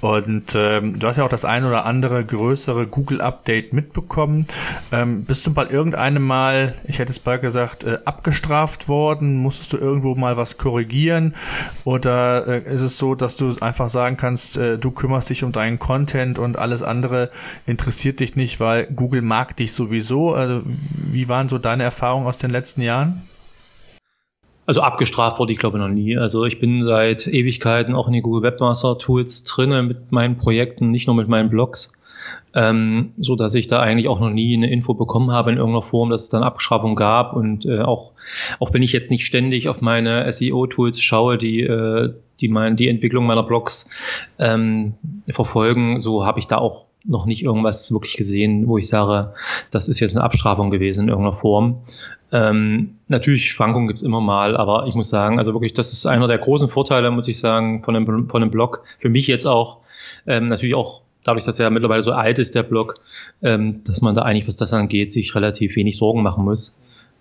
Und 0.00 0.54
ähm, 0.54 0.98
du 0.98 1.06
hast 1.06 1.16
ja 1.16 1.24
auch 1.24 1.30
das 1.30 1.44
ein 1.44 1.64
oder 1.64 1.84
andere 1.86 2.24
größere 2.24 2.86
Google-Update 2.86 3.72
mitbekommen. 3.72 4.46
Ähm, 4.92 5.24
bist 5.24 5.46
du 5.46 5.52
bei 5.52 5.66
irgendeinem 5.66 6.26
Mal, 6.26 6.74
ich 6.84 6.98
hätte 6.98 7.10
es 7.10 7.18
bald 7.18 7.40
gesagt, 7.40 7.84
äh, 7.84 7.98
abgestraft 8.04 8.88
worden? 8.88 9.36
Musstest 9.36 9.72
du 9.72 9.78
irgendwo 9.78 10.14
mal 10.14 10.36
was 10.36 10.58
korrigieren? 10.58 11.34
Oder 11.84 12.46
äh, 12.46 12.74
ist 12.74 12.82
es 12.82 12.98
so, 12.98 13.14
dass 13.14 13.36
du 13.36 13.56
einfach 13.60 13.88
sagen 13.88 14.16
kannst, 14.16 14.58
äh, 14.58 14.78
du 14.78 14.90
kümmerst 14.90 15.30
dich 15.30 15.44
um 15.44 15.52
deinen 15.52 15.78
Content 15.78 16.38
und 16.38 16.58
alles 16.58 16.82
andere 16.82 17.30
interessiert 17.66 18.20
dich 18.20 18.36
nicht, 18.36 18.60
weil 18.60 18.86
Google 18.86 19.22
mag 19.22 19.56
dich 19.56 19.72
sowieso? 19.72 20.34
Also, 20.34 20.62
wie 20.64 21.28
waren 21.28 21.48
so 21.48 21.58
deine 21.58 21.84
Erfahrungen 21.84 22.26
aus 22.26 22.38
den 22.38 22.50
letzten 22.50 22.82
Jahren? 22.82 23.22
Also 24.66 24.80
abgestraft 24.80 25.38
wurde 25.38 25.52
ich 25.52 25.58
glaube 25.58 25.78
noch 25.78 25.88
nie. 25.88 26.16
Also 26.16 26.44
ich 26.44 26.58
bin 26.58 26.84
seit 26.84 27.26
Ewigkeiten 27.28 27.94
auch 27.94 28.08
in 28.08 28.12
den 28.12 28.22
Google 28.22 28.42
Webmaster 28.42 28.98
Tools 28.98 29.44
drinne 29.44 29.82
mit 29.82 30.10
meinen 30.12 30.36
Projekten, 30.36 30.90
nicht 30.90 31.06
nur 31.06 31.16
mit 31.16 31.28
meinen 31.28 31.48
Blogs. 31.48 31.92
ähm, 32.54 33.12
so 33.18 33.36
dass 33.36 33.54
ich 33.54 33.66
da 33.66 33.80
eigentlich 33.80 34.08
auch 34.08 34.18
noch 34.20 34.30
nie 34.30 34.56
eine 34.56 34.70
Info 34.70 34.94
bekommen 34.94 35.30
habe 35.30 35.52
in 35.52 35.58
irgendeiner 35.58 35.86
Form, 35.86 36.10
dass 36.10 36.22
es 36.22 36.28
dann 36.30 36.42
Abschreibung 36.42 36.96
gab 36.96 37.34
und 37.34 37.66
äh, 37.66 37.80
auch 37.80 38.12
auch 38.58 38.72
wenn 38.72 38.82
ich 38.82 38.92
jetzt 38.92 39.10
nicht 39.10 39.26
ständig 39.26 39.68
auf 39.68 39.80
meine 39.80 40.30
SEO-Tools 40.32 41.00
schaue, 41.00 41.38
die 41.38 41.60
äh, 41.60 42.12
die 42.40 42.48
mein, 42.48 42.76
die 42.76 42.88
Entwicklung 42.88 43.26
meiner 43.26 43.42
Blogs 43.42 43.88
ähm, 44.38 44.94
verfolgen, 45.30 46.00
so 46.00 46.26
habe 46.26 46.38
ich 46.38 46.46
da 46.46 46.58
auch 46.58 46.86
noch 47.08 47.26
nicht 47.26 47.42
irgendwas 47.42 47.92
wirklich 47.92 48.16
gesehen, 48.16 48.66
wo 48.68 48.78
ich 48.78 48.88
sage, 48.88 49.32
das 49.70 49.88
ist 49.88 50.00
jetzt 50.00 50.16
eine 50.16 50.24
Abstrafung 50.24 50.70
gewesen 50.70 51.04
in 51.04 51.08
irgendeiner 51.08 51.36
Form. 51.36 51.82
Ähm, 52.32 52.96
natürlich, 53.08 53.48
Schwankungen 53.48 53.86
gibt's 53.86 54.02
immer 54.02 54.20
mal, 54.20 54.56
aber 54.56 54.86
ich 54.88 54.94
muss 54.94 55.08
sagen, 55.08 55.38
also 55.38 55.52
wirklich, 55.52 55.74
das 55.74 55.92
ist 55.92 56.06
einer 56.06 56.26
der 56.26 56.38
großen 56.38 56.68
Vorteile, 56.68 57.10
muss 57.10 57.28
ich 57.28 57.38
sagen, 57.38 57.84
von 57.84 57.94
einem, 57.94 58.28
von 58.28 58.42
einem 58.42 58.50
Blog. 58.50 58.82
Für 58.98 59.08
mich 59.08 59.26
jetzt 59.26 59.46
auch, 59.46 59.78
ähm, 60.26 60.48
natürlich 60.48 60.74
auch 60.74 61.02
dadurch, 61.24 61.44
dass 61.44 61.60
er 61.60 61.70
mittlerweile 61.70 62.02
so 62.02 62.12
alt 62.12 62.38
ist, 62.38 62.54
der 62.54 62.64
Blog, 62.64 63.00
ähm, 63.42 63.82
dass 63.84 64.00
man 64.00 64.14
da 64.14 64.22
eigentlich, 64.22 64.48
was 64.48 64.56
das 64.56 64.72
angeht, 64.72 65.12
sich 65.12 65.34
relativ 65.34 65.76
wenig 65.76 65.98
Sorgen 65.98 66.22
machen 66.22 66.44
muss. 66.44 66.78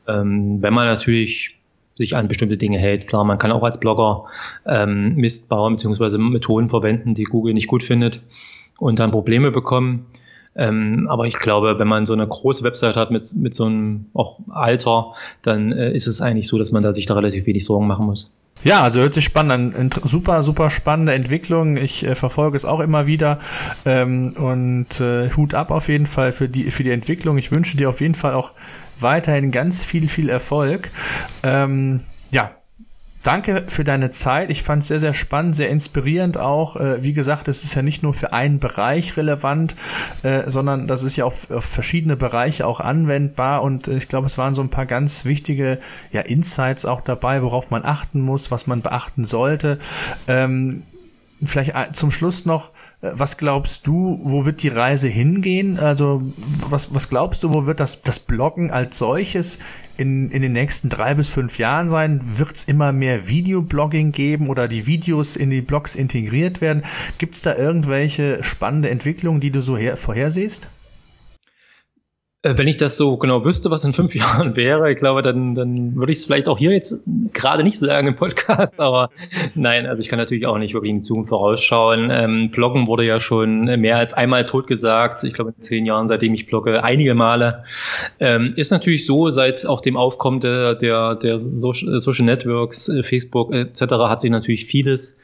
Ähm, 0.08 0.62
wenn 0.62 0.74
man 0.74 0.88
natürlich 0.88 1.56
sich 1.98 2.16
an 2.16 2.28
bestimmte 2.28 2.58
Dinge 2.58 2.78
hält. 2.78 3.08
Klar, 3.08 3.24
man 3.24 3.38
kann 3.38 3.54
auch 3.54 3.64
als 3.64 3.80
Blogger 3.80 4.26
ähm, 4.66 5.16
Mist 5.16 5.48
bauen 5.48 5.78
bzw. 5.78 6.18
Methoden 6.18 6.70
verwenden, 6.70 7.16
die 7.16 7.24
Google 7.24 7.54
nicht 7.54 7.68
gut 7.68 7.84
findet 7.84 8.20
und 8.78 9.00
dann 9.00 9.12
Probleme 9.12 9.52
bekommen. 9.52 10.08
Ähm, 10.56 11.08
aber 11.10 11.26
ich 11.26 11.36
glaube, 11.36 11.80
wenn 11.80 11.88
man 11.88 12.06
so 12.06 12.14
eine 12.14 12.28
große 12.28 12.64
Website 12.64 12.96
hat 12.96 13.12
mit, 13.12 13.36
mit 13.36 13.54
so 13.54 13.66
einem 13.66 14.06
auch 14.14 14.40
Alter, 14.50 15.14
dann 15.42 15.72
äh, 15.74 15.92
ist 15.92 16.08
es 16.08 16.22
eigentlich 16.22 16.48
so, 16.48 16.58
dass 16.58 16.72
man 16.72 16.82
da 16.82 16.94
sich 16.94 17.06
da 17.06 17.14
relativ 17.14 17.46
wenig 17.46 17.66
Sorgen 17.66 17.88
machen 17.88 18.06
muss. 18.06 18.32
Ja, 18.64 18.82
also 18.82 19.02
hört 19.02 19.14
sich 19.14 19.26
spannend 19.26 19.76
an. 19.76 19.90
Super, 20.04 20.42
super 20.42 20.70
spannende 20.70 21.14
Entwicklung. 21.14 21.78
Ich 21.78 22.06
äh, 22.06 22.16
verfolge 22.16 22.56
es 22.56 22.64
auch 22.64 22.80
immer 22.80 23.06
wieder. 23.06 23.40
Ähm, 23.86 24.34
und 24.38 25.00
äh, 25.02 25.30
Hut 25.32 25.54
ab 25.54 25.72
auf 25.72 25.90
jeden 25.90 26.06
Fall 26.06 26.32
für 26.32 26.48
die, 26.48 26.72
für 26.72 26.84
die 26.84 26.92
Entwicklung. 26.92 27.38
Ich 27.38 27.52
wünsche 27.52 27.76
dir 27.76 27.90
auf 27.90 28.00
jeden 28.00 28.16
Fall 28.16 28.34
auch 28.34 28.54
weiterhin 29.00 29.52
ganz 29.52 29.84
viel, 29.84 30.08
viel 30.08 30.30
Erfolg. 30.30 30.90
Ähm, 31.44 32.02
ja, 32.32 32.52
Danke 33.26 33.64
für 33.70 33.84
deine 33.84 34.12
Zeit. 34.12 34.52
Ich 34.52 34.62
fand 34.62 34.84
es 34.84 34.88
sehr, 34.88 35.00
sehr 35.00 35.16
spannend, 35.16 35.56
sehr 35.56 35.70
inspirierend 35.70 36.38
auch. 36.38 36.76
Äh, 36.76 37.02
wie 37.02 37.14
gesagt, 37.14 37.48
es 37.48 37.64
ist 37.64 37.74
ja 37.74 37.82
nicht 37.82 38.04
nur 38.04 38.14
für 38.14 38.34
einen 38.34 38.60
Bereich 38.60 39.18
relevant, 39.18 39.76
äh, 40.22 40.44
sondern 40.46 40.86
das 40.86 41.02
ist 41.02 41.16
ja 41.16 41.26
auf, 41.26 41.50
auf 41.50 41.66
verschiedene 41.66 42.18
Bereiche 42.18 42.68
auch 42.68 42.80
anwendbar. 42.80 43.64
Und 43.64 43.88
äh, 43.88 43.98
ich 43.98 44.10
glaube, 44.10 44.28
es 44.28 44.38
waren 44.38 44.54
so 44.54 44.62
ein 44.62 44.70
paar 44.70 44.86
ganz 44.86 45.26
wichtige 45.26 45.80
ja, 46.12 46.22
Insights 46.22 46.86
auch 46.86 47.02
dabei, 47.02 47.42
worauf 47.42 47.72
man 47.72 47.84
achten 47.84 48.22
muss, 48.22 48.52
was 48.52 48.68
man 48.68 48.82
beachten 48.82 49.24
sollte. 49.24 49.80
Ähm, 50.28 50.84
Vielleicht 51.44 51.76
äh, 51.76 51.92
zum 51.92 52.12
Schluss 52.12 52.46
noch, 52.46 52.72
äh, 53.02 53.12
was 53.14 53.38
glaubst 53.38 53.88
du, 53.88 54.20
wo 54.24 54.46
wird 54.46 54.64
die 54.64 54.70
Reise 54.70 55.10
hingehen? 55.10 55.78
Also, 55.78 56.22
was, 56.70 56.94
was 56.94 57.10
glaubst 57.10 57.44
du, 57.44 57.54
wo 57.54 57.66
wird 57.66 57.82
das, 57.82 58.02
das 58.02 58.20
Bloggen 58.20 58.72
als 58.72 58.98
solches 58.98 59.60
in, 59.98 60.32
in 60.32 60.42
den 60.42 60.54
nächsten 60.54 60.88
drei 60.88 61.14
bis 61.14 61.28
fünf 61.28 61.58
Jahren 61.58 61.90
sein? 61.90 62.22
Wird 62.38 62.56
es 62.56 62.64
immer 62.64 62.94
mehr 62.94 63.28
Videoblogging 63.28 64.14
geben 64.14 64.48
oder 64.48 64.70
die 64.70 64.88
Videos 64.88 65.36
in 65.36 65.50
die 65.50 65.62
Blogs 65.62 65.98
integriert 65.98 66.62
werden? 66.62 66.84
Gibt 67.18 67.36
es 67.36 67.42
da 67.42 67.56
irgendwelche 67.56 68.42
spannende 68.44 68.90
Entwicklungen, 68.90 69.42
die 69.42 69.52
du 69.52 69.62
so 69.62 69.78
her, 69.78 69.98
vorhersiehst? 69.98 70.70
Äh, 72.46 72.58
wenn 72.58 72.68
ich 72.68 72.78
das 72.78 72.96
so 72.96 73.18
genau 73.18 73.44
wüsste, 73.44 73.72
was 73.72 73.84
in 73.84 73.94
fünf 73.94 74.14
Jahren 74.16 74.56
wäre, 74.56 74.92
ich 74.92 75.00
glaube, 75.00 75.22
dann, 75.24 75.56
dann 75.56 75.96
würde 75.96 76.12
ich 76.12 76.20
es 76.20 76.26
vielleicht 76.26 76.48
auch 76.48 76.58
hier 76.60 76.72
jetzt 76.72 77.04
gerade 77.34 77.64
nicht 77.64 77.80
sagen 77.80 78.08
im 78.08 78.16
Podcast, 78.16 78.80
aber 78.80 79.10
nein, 79.56 79.88
also 79.88 80.02
ich 80.02 80.10
kann 80.10 80.20
natürlich 80.20 80.46
auch 80.46 80.58
nicht 80.60 80.74
wirklich 80.74 80.92
in 80.92 81.02
Zukunft 81.02 81.30
vorausschauen. 81.30 82.12
Ähm, 82.12 82.52
Bloggen 82.52 82.86
wurde 82.86 83.04
ja 83.04 83.20
schon 83.20 83.66
mehr 83.82 83.98
als 83.98 84.14
einmal 84.14 84.46
totgesagt. 84.46 85.24
Ich 85.24 85.34
glaube, 85.34 85.54
in 85.58 85.64
zehn 85.64 85.86
Jahren, 85.86 86.08
seitdem 86.08 86.36
ich 86.36 86.46
blogge, 86.46 86.84
einige 86.84 87.16
Male. 87.16 87.64
Ähm, 88.20 88.54
ist 88.56 88.72
natürlich 88.72 89.06
so, 89.06 89.32
seit 89.32 89.66
auch 89.66 89.82
dem 89.82 89.98
Aufkommen 89.98 90.40
der, 90.40 90.76
der, 90.76 91.16
der 91.16 91.40
Social 91.40 92.26
Networks, 92.26 92.90
äh, 92.90 93.02
Facebook 93.02 93.54
etc., 93.54 93.82
hat 93.82 94.22
sich 94.22 94.30
natürlich 94.30 94.66
vieles 94.66 95.20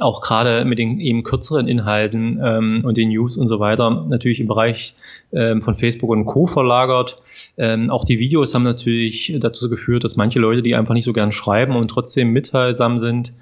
auch 0.00 0.20
gerade 0.20 0.64
mit 0.64 0.78
den 0.78 1.00
eben 1.00 1.22
kürzeren 1.22 1.68
Inhalten 1.68 2.40
ähm, 2.42 2.82
und 2.84 2.96
den 2.96 3.10
News 3.10 3.36
und 3.36 3.48
so 3.48 3.60
weiter 3.60 4.06
natürlich 4.08 4.40
im 4.40 4.48
Bereich 4.48 4.94
ähm, 5.32 5.62
von 5.62 5.76
Facebook 5.76 6.10
und 6.10 6.26
Co. 6.26 6.46
verlagert. 6.46 7.20
Ähm, 7.56 7.90
auch 7.90 8.04
die 8.04 8.18
Videos 8.18 8.54
haben 8.54 8.62
natürlich 8.62 9.34
dazu 9.40 9.68
geführt, 9.68 10.04
dass 10.04 10.16
manche 10.16 10.38
Leute, 10.38 10.62
die 10.62 10.74
einfach 10.74 10.94
nicht 10.94 11.04
so 11.04 11.12
gern 11.12 11.32
schreiben 11.32 11.76
und 11.76 11.88
trotzdem 11.88 12.32
mitteilsam 12.32 12.98
sind, 12.98 13.32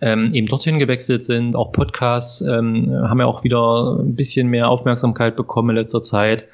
ähm, 0.00 0.34
eben 0.34 0.46
dorthin 0.46 0.78
gewechselt 0.78 1.24
sind. 1.24 1.56
Auch 1.56 1.72
Podcasts 1.72 2.40
ähm, 2.42 2.92
haben 2.92 3.20
ja 3.20 3.26
auch 3.26 3.44
wieder 3.44 3.98
ein 4.00 4.14
bisschen 4.14 4.48
mehr 4.48 4.68
Aufmerksamkeit 4.68 5.36
bekommen 5.36 5.70
in 5.70 5.76
letzter 5.76 6.02
Zeit. 6.02 6.44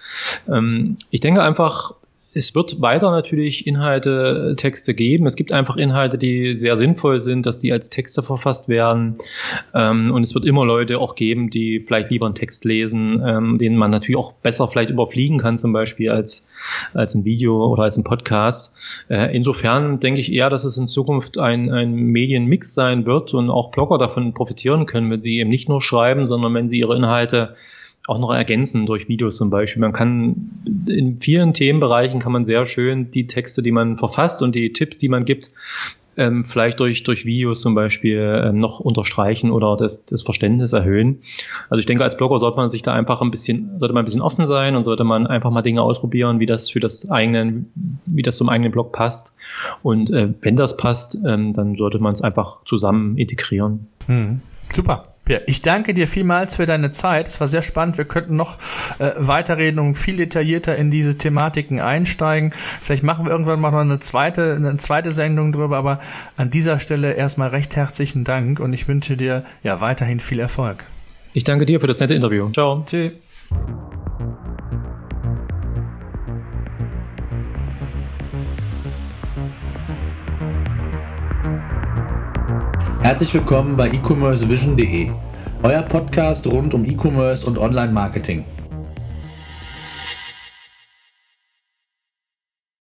Ähm, 0.48 0.96
ich 1.10 1.20
denke 1.20 1.42
einfach, 1.42 1.94
es 2.32 2.54
wird 2.54 2.80
weiter 2.80 3.10
natürlich 3.10 3.66
Inhalte, 3.66 4.54
Texte 4.56 4.94
geben. 4.94 5.26
Es 5.26 5.34
gibt 5.34 5.50
einfach 5.50 5.76
Inhalte, 5.76 6.16
die 6.16 6.56
sehr 6.58 6.76
sinnvoll 6.76 7.18
sind, 7.18 7.44
dass 7.44 7.58
die 7.58 7.72
als 7.72 7.90
Texte 7.90 8.22
verfasst 8.22 8.68
werden. 8.68 9.16
Ähm, 9.74 10.12
und 10.12 10.22
es 10.22 10.34
wird 10.34 10.44
immer 10.44 10.64
Leute 10.64 10.98
auch 11.00 11.16
geben, 11.16 11.50
die 11.50 11.80
vielleicht 11.80 12.10
lieber 12.10 12.26
einen 12.26 12.36
Text 12.36 12.64
lesen, 12.64 13.20
ähm, 13.26 13.58
den 13.58 13.76
man 13.76 13.90
natürlich 13.90 14.16
auch 14.16 14.32
besser 14.32 14.68
vielleicht 14.68 14.90
überfliegen 14.90 15.38
kann, 15.38 15.58
zum 15.58 15.72
Beispiel 15.72 16.10
als, 16.10 16.48
als 16.94 17.14
ein 17.14 17.24
Video 17.24 17.66
oder 17.66 17.82
als 17.84 17.96
ein 17.96 18.04
Podcast. 18.04 18.76
Äh, 19.08 19.34
insofern 19.34 19.98
denke 19.98 20.20
ich 20.20 20.32
eher, 20.32 20.50
dass 20.50 20.62
es 20.62 20.78
in 20.78 20.86
Zukunft 20.86 21.36
ein, 21.36 21.72
ein 21.72 21.92
Medienmix 21.94 22.74
sein 22.74 23.06
wird 23.06 23.34
und 23.34 23.50
auch 23.50 23.72
Blogger 23.72 23.98
davon 23.98 24.34
profitieren 24.34 24.86
können, 24.86 25.10
wenn 25.10 25.22
sie 25.22 25.38
eben 25.38 25.50
nicht 25.50 25.68
nur 25.68 25.82
schreiben, 25.82 26.24
sondern 26.24 26.54
wenn 26.54 26.68
sie 26.68 26.78
ihre 26.78 26.96
Inhalte 26.96 27.56
auch 28.06 28.18
noch 28.18 28.32
ergänzen 28.32 28.86
durch 28.86 29.08
Videos 29.08 29.36
zum 29.36 29.50
Beispiel. 29.50 29.80
Man 29.80 29.92
kann 29.92 30.50
in 30.86 31.20
vielen 31.20 31.52
Themenbereichen 31.52 32.20
kann 32.20 32.32
man 32.32 32.44
sehr 32.44 32.66
schön 32.66 33.10
die 33.10 33.26
Texte, 33.26 33.62
die 33.62 33.72
man 33.72 33.98
verfasst 33.98 34.42
und 34.42 34.54
die 34.54 34.72
Tipps, 34.72 34.98
die 34.98 35.08
man 35.08 35.24
gibt, 35.24 35.50
ähm, 36.16 36.44
vielleicht 36.44 36.80
durch, 36.80 37.02
durch 37.02 37.24
Videos 37.24 37.60
zum 37.60 37.74
Beispiel 37.74 38.42
ähm, 38.44 38.58
noch 38.58 38.80
unterstreichen 38.80 39.50
oder 39.50 39.76
das, 39.76 40.04
das 40.04 40.22
Verständnis 40.22 40.72
erhöhen. 40.72 41.20
Also 41.68 41.78
ich 41.78 41.86
denke, 41.86 42.04
als 42.04 42.16
Blogger 42.16 42.38
sollte 42.38 42.56
man 42.56 42.68
sich 42.68 42.82
da 42.82 42.92
einfach 42.92 43.20
ein 43.22 43.30
bisschen, 43.30 43.78
sollte 43.78 43.94
man 43.94 44.02
ein 44.02 44.04
bisschen 44.04 44.22
offen 44.22 44.46
sein 44.46 44.76
und 44.76 44.84
sollte 44.84 45.04
man 45.04 45.26
einfach 45.26 45.50
mal 45.50 45.62
Dinge 45.62 45.82
ausprobieren, 45.82 46.40
wie 46.40 46.46
das 46.46 46.70
für 46.70 46.80
das 46.80 47.10
eigene, 47.10 47.64
wie 48.06 48.22
das 48.22 48.36
zum 48.36 48.48
eigenen 48.48 48.72
Blog 48.72 48.92
passt. 48.92 49.34
Und 49.82 50.10
äh, 50.10 50.28
wenn 50.40 50.56
das 50.56 50.76
passt, 50.76 51.16
ähm, 51.26 51.54
dann 51.54 51.76
sollte 51.76 51.98
man 51.98 52.12
es 52.12 52.22
einfach 52.22 52.64
zusammen 52.64 53.16
integrieren. 53.16 53.86
Hm. 54.06 54.40
Super. 54.72 55.02
Ja, 55.30 55.38
ich 55.46 55.62
danke 55.62 55.94
dir 55.94 56.08
vielmals 56.08 56.56
für 56.56 56.66
deine 56.66 56.90
Zeit. 56.90 57.28
Es 57.28 57.38
war 57.38 57.46
sehr 57.46 57.62
spannend. 57.62 57.96
Wir 57.98 58.04
könnten 58.04 58.34
noch 58.34 58.58
äh, 58.98 59.12
weiterreden 59.16 59.78
und 59.78 59.94
viel 59.94 60.16
detaillierter 60.16 60.74
in 60.74 60.90
diese 60.90 61.18
Thematiken 61.18 61.78
einsteigen. 61.78 62.50
Vielleicht 62.52 63.04
machen 63.04 63.26
wir 63.26 63.30
irgendwann 63.30 63.60
mal 63.60 63.70
noch 63.70 63.78
eine 63.78 64.00
zweite, 64.00 64.56
eine 64.56 64.76
zweite 64.78 65.12
Sendung 65.12 65.52
drüber, 65.52 65.76
aber 65.76 66.00
an 66.36 66.50
dieser 66.50 66.80
Stelle 66.80 67.12
erstmal 67.12 67.50
recht 67.50 67.76
herzlichen 67.76 68.24
Dank 68.24 68.58
und 68.58 68.72
ich 68.72 68.88
wünsche 68.88 69.16
dir 69.16 69.44
ja 69.62 69.80
weiterhin 69.80 70.18
viel 70.18 70.40
Erfolg. 70.40 70.84
Ich 71.32 71.44
danke 71.44 71.64
dir 71.64 71.78
für 71.78 71.86
das 71.86 72.00
nette 72.00 72.14
Interview. 72.14 72.50
Ciao. 72.50 72.82
Tschüss. 72.84 73.12
Herzlich 83.02 83.32
willkommen 83.32 83.78
bei 83.78 83.88
e-commercevision.de, 83.88 85.10
euer 85.62 85.80
Podcast 85.80 86.46
rund 86.46 86.74
um 86.74 86.84
E-Commerce 86.84 87.46
und 87.46 87.56
Online-Marketing. 87.56 88.44